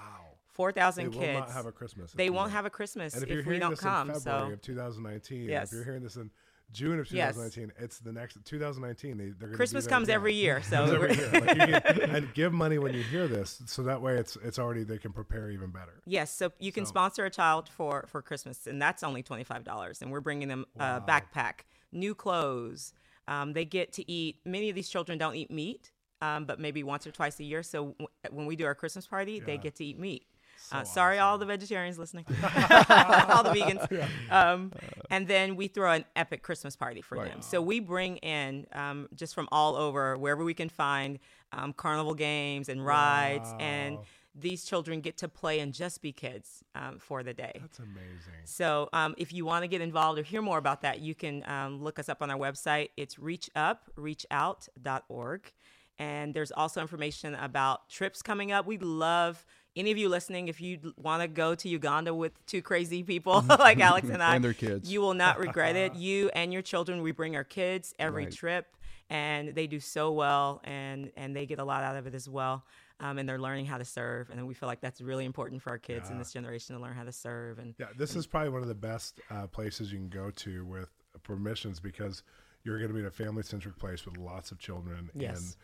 4,000 0.52 1.12
kids. 1.12 1.16
They 1.20 1.32
will 1.32 1.40
not 1.40 1.50
have 1.52 1.66
a 1.66 1.72
Christmas. 1.72 2.12
they 2.12 2.28
won't 2.28 2.52
have 2.52 2.66
a 2.66 2.70
Christmas 2.70 3.14
And 3.14 3.22
if, 3.22 3.30
if, 3.30 3.34
you're 3.46 3.54
we 3.54 3.58
don't 3.58 3.70
this 3.70 3.80
come. 3.80 4.10
in 4.10 4.14
February 4.16 4.48
So 4.48 4.52
of 4.54 4.60
2019, 4.62 5.48
Yes. 5.48 5.68
if 5.68 5.76
you're 5.76 5.84
hearing 5.84 6.02
this 6.02 6.16
in 6.16 6.28
June 6.72 6.98
of 7.00 7.10
Yes. 7.10 7.34
2019, 7.34 7.72
it's 7.82 7.98
the 7.98 8.12
next 8.12 8.38
2019. 8.44 9.16
They, 9.18 9.24
they're 9.24 9.48
gonna 9.48 9.56
Christmas 9.56 9.86
comes 9.86 10.08
again. 10.08 10.14
every 10.14 10.34
year. 10.34 10.62
So 10.62 10.84
every 10.84 11.14
year. 11.16 11.30
Like 11.32 11.84
can- 11.84 12.10
and 12.16 12.34
give 12.34 12.52
money 12.52 12.78
when 12.78 12.94
you 12.94 13.02
hear 13.02 13.26
this, 13.28 13.62
so 13.66 13.82
that 13.84 14.00
way 14.00 14.16
it's 14.16 14.36
it's 14.44 14.58
already 14.58 14.84
they 14.84 14.98
can 14.98 15.12
prepare 15.12 15.50
even 15.50 15.70
better. 15.70 16.00
Yes, 16.06 16.30
so 16.32 16.52
you 16.58 16.72
can 16.72 16.84
So- 16.86 16.90
sponsor 16.90 17.24
a 17.24 17.30
child 17.30 17.68
for 17.68 18.04
for 18.08 18.22
Christmas, 18.22 18.66
and 18.66 18.80
that's 18.80 19.02
only 19.02 19.22
twenty 19.22 19.44
five 19.44 19.64
dollars. 19.64 20.02
And 20.02 20.10
we're 20.10 20.20
bringing 20.20 20.48
them 20.48 20.64
a 20.78 21.00
backpack, 21.00 21.60
new 21.92 22.14
clothes. 22.14 22.92
Um, 23.28 23.52
they 23.52 23.64
get 23.64 23.92
to 23.94 24.10
eat. 24.10 24.36
Many 24.44 24.68
of 24.70 24.74
these 24.74 24.88
children 24.88 25.18
don't 25.18 25.34
eat 25.36 25.50
meat, 25.50 25.92
um, 26.20 26.46
but 26.46 26.58
maybe 26.58 26.82
once 26.82 27.06
or 27.06 27.10
twice 27.12 27.38
a 27.40 27.44
year. 27.44 27.62
So 27.62 27.94
w- 27.98 28.08
when 28.30 28.46
we 28.46 28.56
do 28.56 28.64
our 28.66 28.74
Christmas 28.74 29.06
party, 29.06 29.38
they 29.40 29.56
get 29.56 29.76
to 29.76 29.84
eat 29.84 29.98
meat. 29.98 30.26
So 30.70 30.78
uh, 30.78 30.84
sorry, 30.84 31.18
all 31.18 31.38
the 31.38 31.46
vegetarians 31.46 31.98
listening, 31.98 32.26
all 32.28 33.42
the 33.42 33.54
vegans. 33.54 34.08
Um, 34.30 34.72
and 35.10 35.26
then 35.26 35.56
we 35.56 35.66
throw 35.66 35.90
an 35.90 36.04
epic 36.14 36.42
Christmas 36.42 36.76
party 36.76 37.00
for 37.00 37.16
them. 37.24 37.42
So 37.42 37.60
we 37.60 37.80
bring 37.80 38.18
in 38.18 38.66
um, 38.72 39.08
just 39.14 39.34
from 39.34 39.48
all 39.50 39.74
over, 39.74 40.16
wherever 40.16 40.44
we 40.44 40.54
can 40.54 40.68
find, 40.68 41.18
um, 41.52 41.72
carnival 41.72 42.14
games 42.14 42.68
and 42.68 42.86
rides, 42.86 43.52
and 43.58 43.98
these 44.34 44.64
children 44.64 45.00
get 45.00 45.16
to 45.18 45.28
play 45.28 45.58
and 45.58 45.74
just 45.74 46.02
be 46.02 46.12
kids 46.12 46.62
um, 46.76 47.00
for 47.00 47.24
the 47.24 47.34
day. 47.34 47.58
That's 47.60 47.80
amazing. 47.80 48.44
So, 48.44 48.88
um, 48.92 49.16
if 49.18 49.32
you 49.32 49.44
want 49.44 49.64
to 49.64 49.68
get 49.68 49.80
involved 49.80 50.20
or 50.20 50.22
hear 50.22 50.40
more 50.40 50.58
about 50.58 50.82
that, 50.82 51.00
you 51.00 51.16
can 51.16 51.42
um, 51.48 51.82
look 51.82 51.98
us 51.98 52.08
up 52.08 52.22
on 52.22 52.30
our 52.30 52.38
website. 52.38 52.90
It's 52.96 53.16
reachupreachout.org. 53.16 55.52
And 55.98 56.32
there's 56.32 56.52
also 56.52 56.80
information 56.80 57.34
about 57.34 57.88
trips 57.90 58.22
coming 58.22 58.52
up. 58.52 58.66
We'd 58.66 58.82
love 58.82 59.44
any 59.76 59.90
of 59.90 59.98
you 59.98 60.08
listening, 60.08 60.48
if 60.48 60.60
you 60.60 60.94
want 60.96 61.22
to 61.22 61.28
go 61.28 61.54
to 61.54 61.68
Uganda 61.68 62.12
with 62.14 62.32
two 62.46 62.62
crazy 62.62 63.02
people 63.02 63.42
like 63.48 63.80
Alex 63.80 64.08
and 64.08 64.22
I, 64.22 64.36
And 64.36 64.44
their 64.44 64.54
kids. 64.54 64.90
you 64.90 65.00
will 65.00 65.14
not 65.14 65.38
regret 65.38 65.76
it. 65.76 65.94
You 66.00 66.30
and 66.34 66.52
your 66.52 66.62
children, 66.62 67.02
we 67.02 67.12
bring 67.12 67.36
our 67.36 67.44
kids 67.44 67.94
every 67.98 68.24
Right. 68.24 68.32
trip, 68.32 68.76
and 69.08 69.54
they 69.54 69.66
do 69.66 69.80
so 69.80 70.12
well, 70.12 70.60
and 70.64 71.10
and 71.16 71.34
they 71.36 71.46
get 71.46 71.58
a 71.58 71.64
lot 71.64 71.82
out 71.82 71.96
of 71.96 72.06
it 72.06 72.14
as 72.14 72.28
well. 72.28 72.64
Um, 73.00 73.16
and 73.18 73.26
they're 73.28 73.38
learning 73.38 73.64
how 73.66 73.78
to 73.78 73.84
serve, 73.84 74.28
and 74.30 74.46
we 74.46 74.52
feel 74.54 74.66
like 74.68 74.80
that's 74.82 75.00
really 75.00 75.24
important 75.24 75.62
for 75.62 75.70
our 75.70 75.78
kids 75.78 76.10
in 76.10 76.18
this 76.18 76.32
generation 76.34 76.76
to 76.76 76.82
learn 76.82 76.94
how 76.94 77.04
to 77.04 77.12
serve. 77.12 77.58
And 77.58 77.74
Yeah, 77.78 77.86
this 77.96 78.14
is 78.14 78.26
probably 78.26 78.50
one 78.50 78.60
of 78.62 78.68
the 78.68 78.74
best 78.74 79.20
uh, 79.30 79.46
places 79.46 79.90
you 79.90 79.98
can 79.98 80.10
go 80.10 80.30
to 80.30 80.64
with 80.66 80.90
permissions 81.22 81.80
because 81.80 82.22
you're 82.62 82.76
going 82.76 82.88
to 82.88 82.94
be 82.94 83.00
in 83.00 83.06
a 83.06 83.10
family 83.10 83.42
centric 83.42 83.78
place 83.78 84.04
with 84.04 84.18
lots 84.18 84.52
of 84.52 84.58
children 84.58 85.10
Yes. 85.14 85.38
and 85.38 85.56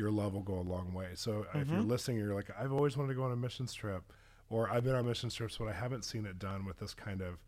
your 0.00 0.10
love 0.10 0.32
will 0.32 0.42
go 0.42 0.58
a 0.58 0.62
long 0.62 0.94
way. 0.94 1.08
So 1.14 1.46
uh, 1.54 1.58
if 1.58 1.68
you're 1.68 1.82
listening, 1.82 2.16
you're 2.16 2.34
like, 2.34 2.50
I've 2.58 2.72
always 2.72 2.96
wanted 2.96 3.10
to 3.10 3.14
go 3.14 3.24
on 3.24 3.32
a 3.32 3.36
missions 3.36 3.74
trip, 3.74 4.02
or 4.48 4.70
I've 4.70 4.82
been 4.82 4.94
on 4.94 5.06
missions 5.06 5.34
trips, 5.34 5.58
but 5.58 5.68
I 5.68 5.72
haven't 5.72 6.04
seen 6.04 6.24
it 6.24 6.38
done 6.38 6.64
with 6.64 6.78
this 6.78 6.94
kind 6.94 7.20
of 7.20 7.38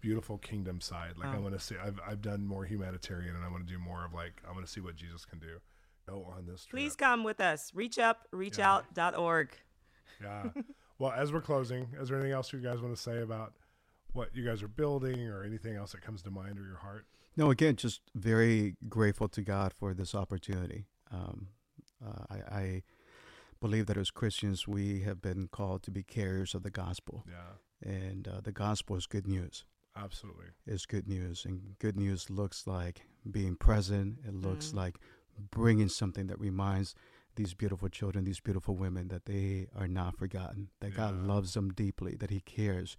beautiful 0.00 0.38
kingdom 0.38 0.80
side. 0.80 1.12
Like 1.18 1.28
I 1.28 1.38
want 1.38 1.54
to 1.54 1.60
see, 1.60 1.76
I've, 1.82 2.00
I've 2.06 2.22
done 2.22 2.46
more 2.46 2.64
humanitarian 2.64 3.36
and 3.36 3.44
I 3.44 3.48
want 3.48 3.66
to 3.66 3.72
do 3.72 3.78
more 3.78 4.04
of 4.04 4.14
like, 4.14 4.42
I 4.48 4.52
want 4.52 4.64
to 4.64 4.72
see 4.72 4.80
what 4.80 4.96
Jesus 4.96 5.26
can 5.26 5.38
do. 5.38 5.58
Go 6.08 6.26
on 6.34 6.46
this 6.46 6.64
trip. 6.64 6.80
Please 6.80 6.96
come 6.96 7.22
with 7.22 7.40
us. 7.40 7.70
Reach 7.74 7.98
up, 7.98 8.26
reachout.org. 8.32 9.50
Yeah. 10.22 10.44
well, 10.98 11.12
as 11.12 11.32
we're 11.32 11.42
closing, 11.42 11.88
is 12.00 12.08
there 12.08 12.16
anything 12.16 12.32
else 12.32 12.52
you 12.52 12.60
guys 12.60 12.80
want 12.80 12.96
to 12.96 13.00
say 13.00 13.20
about 13.20 13.52
what 14.12 14.34
you 14.34 14.44
guys 14.44 14.62
are 14.62 14.68
building 14.68 15.28
or 15.28 15.44
anything 15.44 15.76
else 15.76 15.92
that 15.92 16.00
comes 16.00 16.22
to 16.22 16.30
mind 16.30 16.58
or 16.58 16.64
your 16.64 16.78
heart? 16.78 17.04
No, 17.36 17.50
again, 17.50 17.76
just 17.76 18.00
very 18.14 18.76
grateful 18.88 19.28
to 19.28 19.42
God 19.42 19.72
for 19.78 19.94
this 19.94 20.14
opportunity. 20.14 20.86
Um, 21.12 21.48
uh, 22.04 22.24
I, 22.30 22.56
I 22.58 22.82
believe 23.60 23.86
that 23.86 23.96
as 23.96 24.10
Christians, 24.10 24.66
we 24.66 25.00
have 25.02 25.20
been 25.20 25.48
called 25.48 25.82
to 25.84 25.90
be 25.90 26.02
carriers 26.02 26.54
of 26.54 26.62
the 26.62 26.70
gospel, 26.70 27.24
Yeah, 27.28 27.90
and 27.90 28.26
uh, 28.26 28.40
the 28.42 28.52
gospel 28.52 28.96
is 28.96 29.06
good 29.06 29.26
news. 29.26 29.64
absolutely. 29.96 30.46
It's 30.66 30.86
good 30.86 31.06
news, 31.08 31.44
and 31.44 31.78
good 31.78 31.96
news 31.96 32.30
looks 32.30 32.66
like 32.66 33.02
being 33.30 33.56
present. 33.56 34.18
It 34.26 34.34
looks 34.34 34.70
Mhm. 34.70 34.76
like 34.76 34.96
bringing 35.50 35.88
something 35.88 36.26
that 36.28 36.38
reminds 36.40 36.94
these 37.36 37.54
beautiful 37.54 37.88
children, 37.88 38.24
these 38.24 38.40
beautiful 38.40 38.76
women, 38.76 39.08
that 39.08 39.24
they 39.26 39.68
are 39.74 39.88
not 39.88 40.16
forgotten. 40.16 40.70
That 40.80 40.94
God 40.94 41.14
loves 41.26 41.54
them 41.54 41.70
deeply. 41.72 42.16
That 42.16 42.30
He 42.30 42.40
cares 42.40 42.96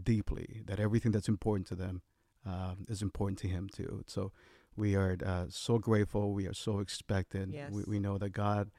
deeply. 0.00 0.62
That 0.66 0.80
everything 0.80 1.12
that's 1.12 1.28
important 1.28 1.66
to 1.68 1.74
them 1.76 2.02
um, 2.44 2.86
is 2.88 3.02
important 3.02 3.38
to 3.40 3.48
Him 3.48 3.68
too. 3.68 4.04
So 4.06 4.32
we 4.78 4.94
are 4.96 5.16
uh, 5.24 5.46
so 5.48 5.78
grateful. 5.78 6.32
We 6.32 6.46
are 6.46 6.54
so 6.54 6.78
expectant. 6.80 7.52
We, 7.52 7.56
Yes. 7.58 7.72
we 7.86 7.98
know 7.98 8.16
that 8.18 8.30
God 8.30 8.70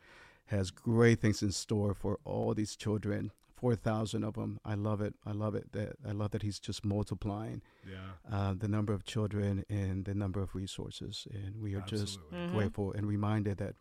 has 0.45 0.71
great 0.71 1.19
things 1.19 1.43
in 1.43 1.51
store 1.51 1.93
for 1.93 2.19
all 2.23 2.53
these 2.53 2.75
children. 2.75 3.31
Four 3.55 3.75
thousand 3.75 4.23
of 4.23 4.35
them. 4.35 4.57
I 4.63 4.75
love 4.75 5.01
it. 5.01 5.15
I 5.25 5.33
love 5.33 5.53
it. 5.53 5.73
That 5.73 5.97
I 6.07 6.13
love 6.13 6.31
that 6.31 6.43
He's 6.43 6.59
just 6.61 6.85
multiplying 6.85 7.61
Yeah, 7.85 7.97
uh, 8.31 8.53
the 8.57 8.69
number 8.69 8.93
of 8.93 9.03
children 9.03 9.65
and 9.69 10.05
the 10.05 10.15
number 10.15 10.39
of 10.41 10.55
resources, 10.55 11.27
and 11.33 11.61
we 11.61 11.75
are 11.75 11.81
just 11.81 12.19
absolutely. 12.19 12.39
Mhm. 12.39 12.53
grateful 12.55 12.93
and 12.93 13.05
reminded 13.05 13.57
that 13.57 13.75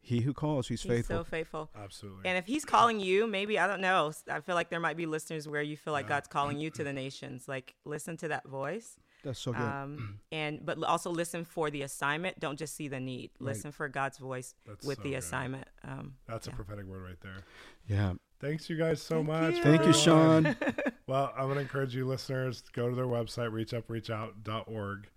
He 0.00 0.22
who 0.22 0.32
calls, 0.34 0.66
He's, 0.66 0.82
He's 0.82 0.90
faithful. 0.90 1.18
so 1.18 1.24
faithful. 1.24 1.70
Absolutely. 1.76 2.22
And 2.28 2.36
if 2.36 2.46
he's 2.46 2.64
calling 2.64 2.98
you, 2.98 3.28
maybe 3.28 3.56
I 3.60 3.68
don't 3.68 3.80
know. 3.80 4.10
I 4.28 4.40
feel 4.40 4.56
like 4.56 4.68
there 4.70 4.80
might 4.80 4.96
be 4.96 5.06
listeners 5.06 5.46
where 5.46 5.62
you 5.62 5.76
feel 5.76 5.92
like 5.92 6.06
Yeah. 6.06 6.16
God's 6.16 6.26
calling 6.28 6.58
you 6.58 6.70
to 6.70 6.82
the 6.82 6.92
nations. 6.92 7.46
Like 7.46 7.76
listen 7.84 8.16
to 8.16 8.26
that 8.34 8.44
voice. 8.48 8.98
That's 9.22 9.38
so 9.38 9.52
good. 9.52 9.60
Um, 9.62 10.18
and 10.32 10.64
but 10.64 10.82
also 10.82 11.10
listen 11.10 11.44
for 11.44 11.70
the 11.70 11.82
assignment. 11.82 12.40
Don't 12.40 12.58
just 12.58 12.74
see 12.74 12.88
the 12.88 12.98
need. 13.00 13.30
Right. 13.38 13.48
Listen 13.54 13.70
for 13.72 13.88
God's 13.88 14.18
voice 14.18 14.54
That's 14.66 14.84
with 14.84 14.98
so 14.98 15.02
the 15.04 15.10
good. 15.10 15.18
assignment. 15.18 15.68
Um, 15.84 16.14
That's 16.26 16.46
yeah. 16.46 16.52
a 16.52 16.56
prophetic 16.56 16.86
word 16.86 17.02
right 17.04 17.20
there. 17.22 17.44
yeah. 17.88 18.14
Thanks 18.40 18.68
you 18.68 18.76
guys 18.76 19.00
so 19.00 19.16
Thank 19.16 19.26
much. 19.28 19.54
you. 19.54 19.62
for 19.62 19.68
Thank 19.68 19.86
you. 19.86 19.92
Shawn. 19.92 20.56
Well, 21.08 21.32
I'm 21.36 21.44
going 21.44 21.56
to 21.56 21.60
encourage 21.62 21.94
you 21.94 22.06
listeners 22.06 22.62
to 22.62 22.72
go 22.72 22.88
to 22.88 22.94
their 22.94 23.06
website, 23.06 23.50
reachupreachout.org, 23.50 25.08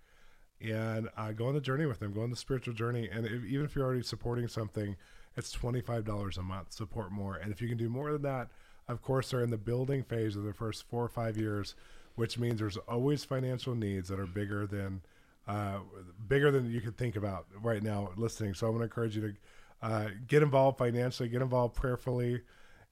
and 0.60 1.08
uh, 1.16 1.32
go 1.32 1.46
on 1.46 1.54
the 1.54 1.60
journey 1.60 1.86
with 1.86 2.00
them. 2.00 2.12
Go 2.12 2.22
on 2.22 2.30
the 2.30 2.36
spiritual 2.36 2.74
journey. 2.74 3.08
And 3.10 3.24
if, 3.26 3.44
even 3.44 3.64
if 3.64 3.74
you're 3.76 3.84
already 3.84 4.02
supporting 4.02 4.48
something, 4.48 4.96
it's 5.36 5.54
$25 5.56 6.38
a 6.38 6.42
month. 6.42 6.72
Support 6.72 7.12
more. 7.12 7.36
And 7.36 7.52
if 7.52 7.60
you 7.62 7.68
can 7.68 7.78
do 7.78 7.88
more 7.88 8.12
than 8.12 8.22
that, 8.22 8.48
of 8.88 9.02
course, 9.02 9.30
they're 9.30 9.42
in 9.42 9.50
the 9.50 9.56
building 9.58 10.02
phase 10.02 10.36
of 10.36 10.42
the 10.44 10.52
first 10.52 10.84
four 10.88 11.04
or 11.04 11.08
five 11.08 11.36
years, 11.36 11.74
which 12.16 12.38
means 12.38 12.60
there's 12.60 12.76
always 12.76 13.24
financial 13.24 13.74
needs 13.74 14.08
that 14.08 14.18
are 14.18 14.26
bigger 14.26 14.66
than 14.66 15.00
uh, 15.46 15.78
bigger 16.26 16.50
than 16.50 16.70
you 16.70 16.80
could 16.80 16.96
think 16.96 17.16
about 17.16 17.46
right 17.62 17.82
now 17.82 18.10
listening. 18.16 18.54
So 18.54 18.66
I'm 18.66 18.72
going 18.72 18.80
to 18.80 18.84
encourage 18.84 19.16
you 19.16 19.22
to 19.22 19.34
uh, 19.80 20.08
get 20.26 20.42
involved 20.42 20.78
financially, 20.78 21.28
get 21.28 21.42
involved 21.42 21.76
prayerfully. 21.76 22.40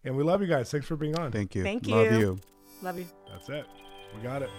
And 0.04 0.16
we 0.16 0.22
love 0.22 0.40
you 0.40 0.46
guys. 0.46 0.70
Thanks 0.70 0.86
for 0.86 0.96
being 0.96 1.18
on. 1.18 1.32
Thank 1.32 1.54
you. 1.54 1.64
Thank 1.64 1.88
you. 1.88 1.96
Love 1.96 2.12
you. 2.12 2.18
you. 2.18 2.38
Love 2.82 2.98
you. 2.98 3.06
That's 3.30 3.48
it. 3.48 3.66
We 4.14 4.20
got 4.22 4.42
it. 4.42 4.50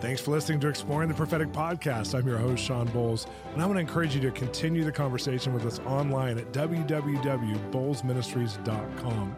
Thanks 0.00 0.20
for 0.20 0.32
listening 0.32 0.58
to 0.60 0.68
Exploring 0.68 1.08
the 1.08 1.14
Prophetic 1.14 1.52
Podcast. 1.52 2.18
I'm 2.18 2.26
your 2.26 2.38
host, 2.38 2.64
Shawn 2.64 2.88
Bolz, 2.88 3.26
and 3.52 3.62
I 3.62 3.66
want 3.66 3.76
to 3.76 3.80
encourage 3.80 4.14
you 4.14 4.20
to 4.22 4.30
continue 4.30 4.82
the 4.84 4.92
conversation 4.92 5.52
with 5.54 5.66
us 5.66 5.78
online 5.80 6.38
at 6.38 6.52
www.bolzministries.com. 6.52 9.36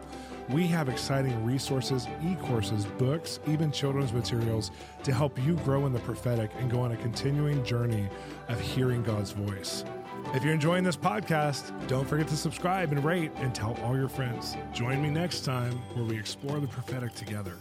We 0.49 0.67
have 0.67 0.89
exciting 0.89 1.45
resources, 1.45 2.07
e 2.23 2.35
courses, 2.35 2.85
books, 2.85 3.39
even 3.47 3.71
children's 3.71 4.11
materials 4.11 4.71
to 5.03 5.13
help 5.13 5.41
you 5.43 5.55
grow 5.57 5.85
in 5.85 5.93
the 5.93 5.99
prophetic 5.99 6.51
and 6.59 6.69
go 6.69 6.81
on 6.81 6.91
a 6.91 6.97
continuing 6.97 7.63
journey 7.63 8.07
of 8.49 8.59
hearing 8.59 9.03
God's 9.03 9.31
voice. 9.31 9.85
If 10.33 10.43
you're 10.43 10.53
enjoying 10.53 10.83
this 10.83 10.97
podcast, 10.97 11.87
don't 11.87 12.07
forget 12.07 12.27
to 12.29 12.37
subscribe 12.37 12.91
and 12.91 13.03
rate 13.03 13.31
and 13.37 13.53
tell 13.53 13.77
all 13.83 13.95
your 13.95 14.09
friends. 14.09 14.57
Join 14.73 15.01
me 15.01 15.09
next 15.09 15.45
time 15.45 15.73
where 15.93 16.05
we 16.05 16.17
explore 16.17 16.59
the 16.59 16.67
prophetic 16.67 17.13
together. 17.13 17.57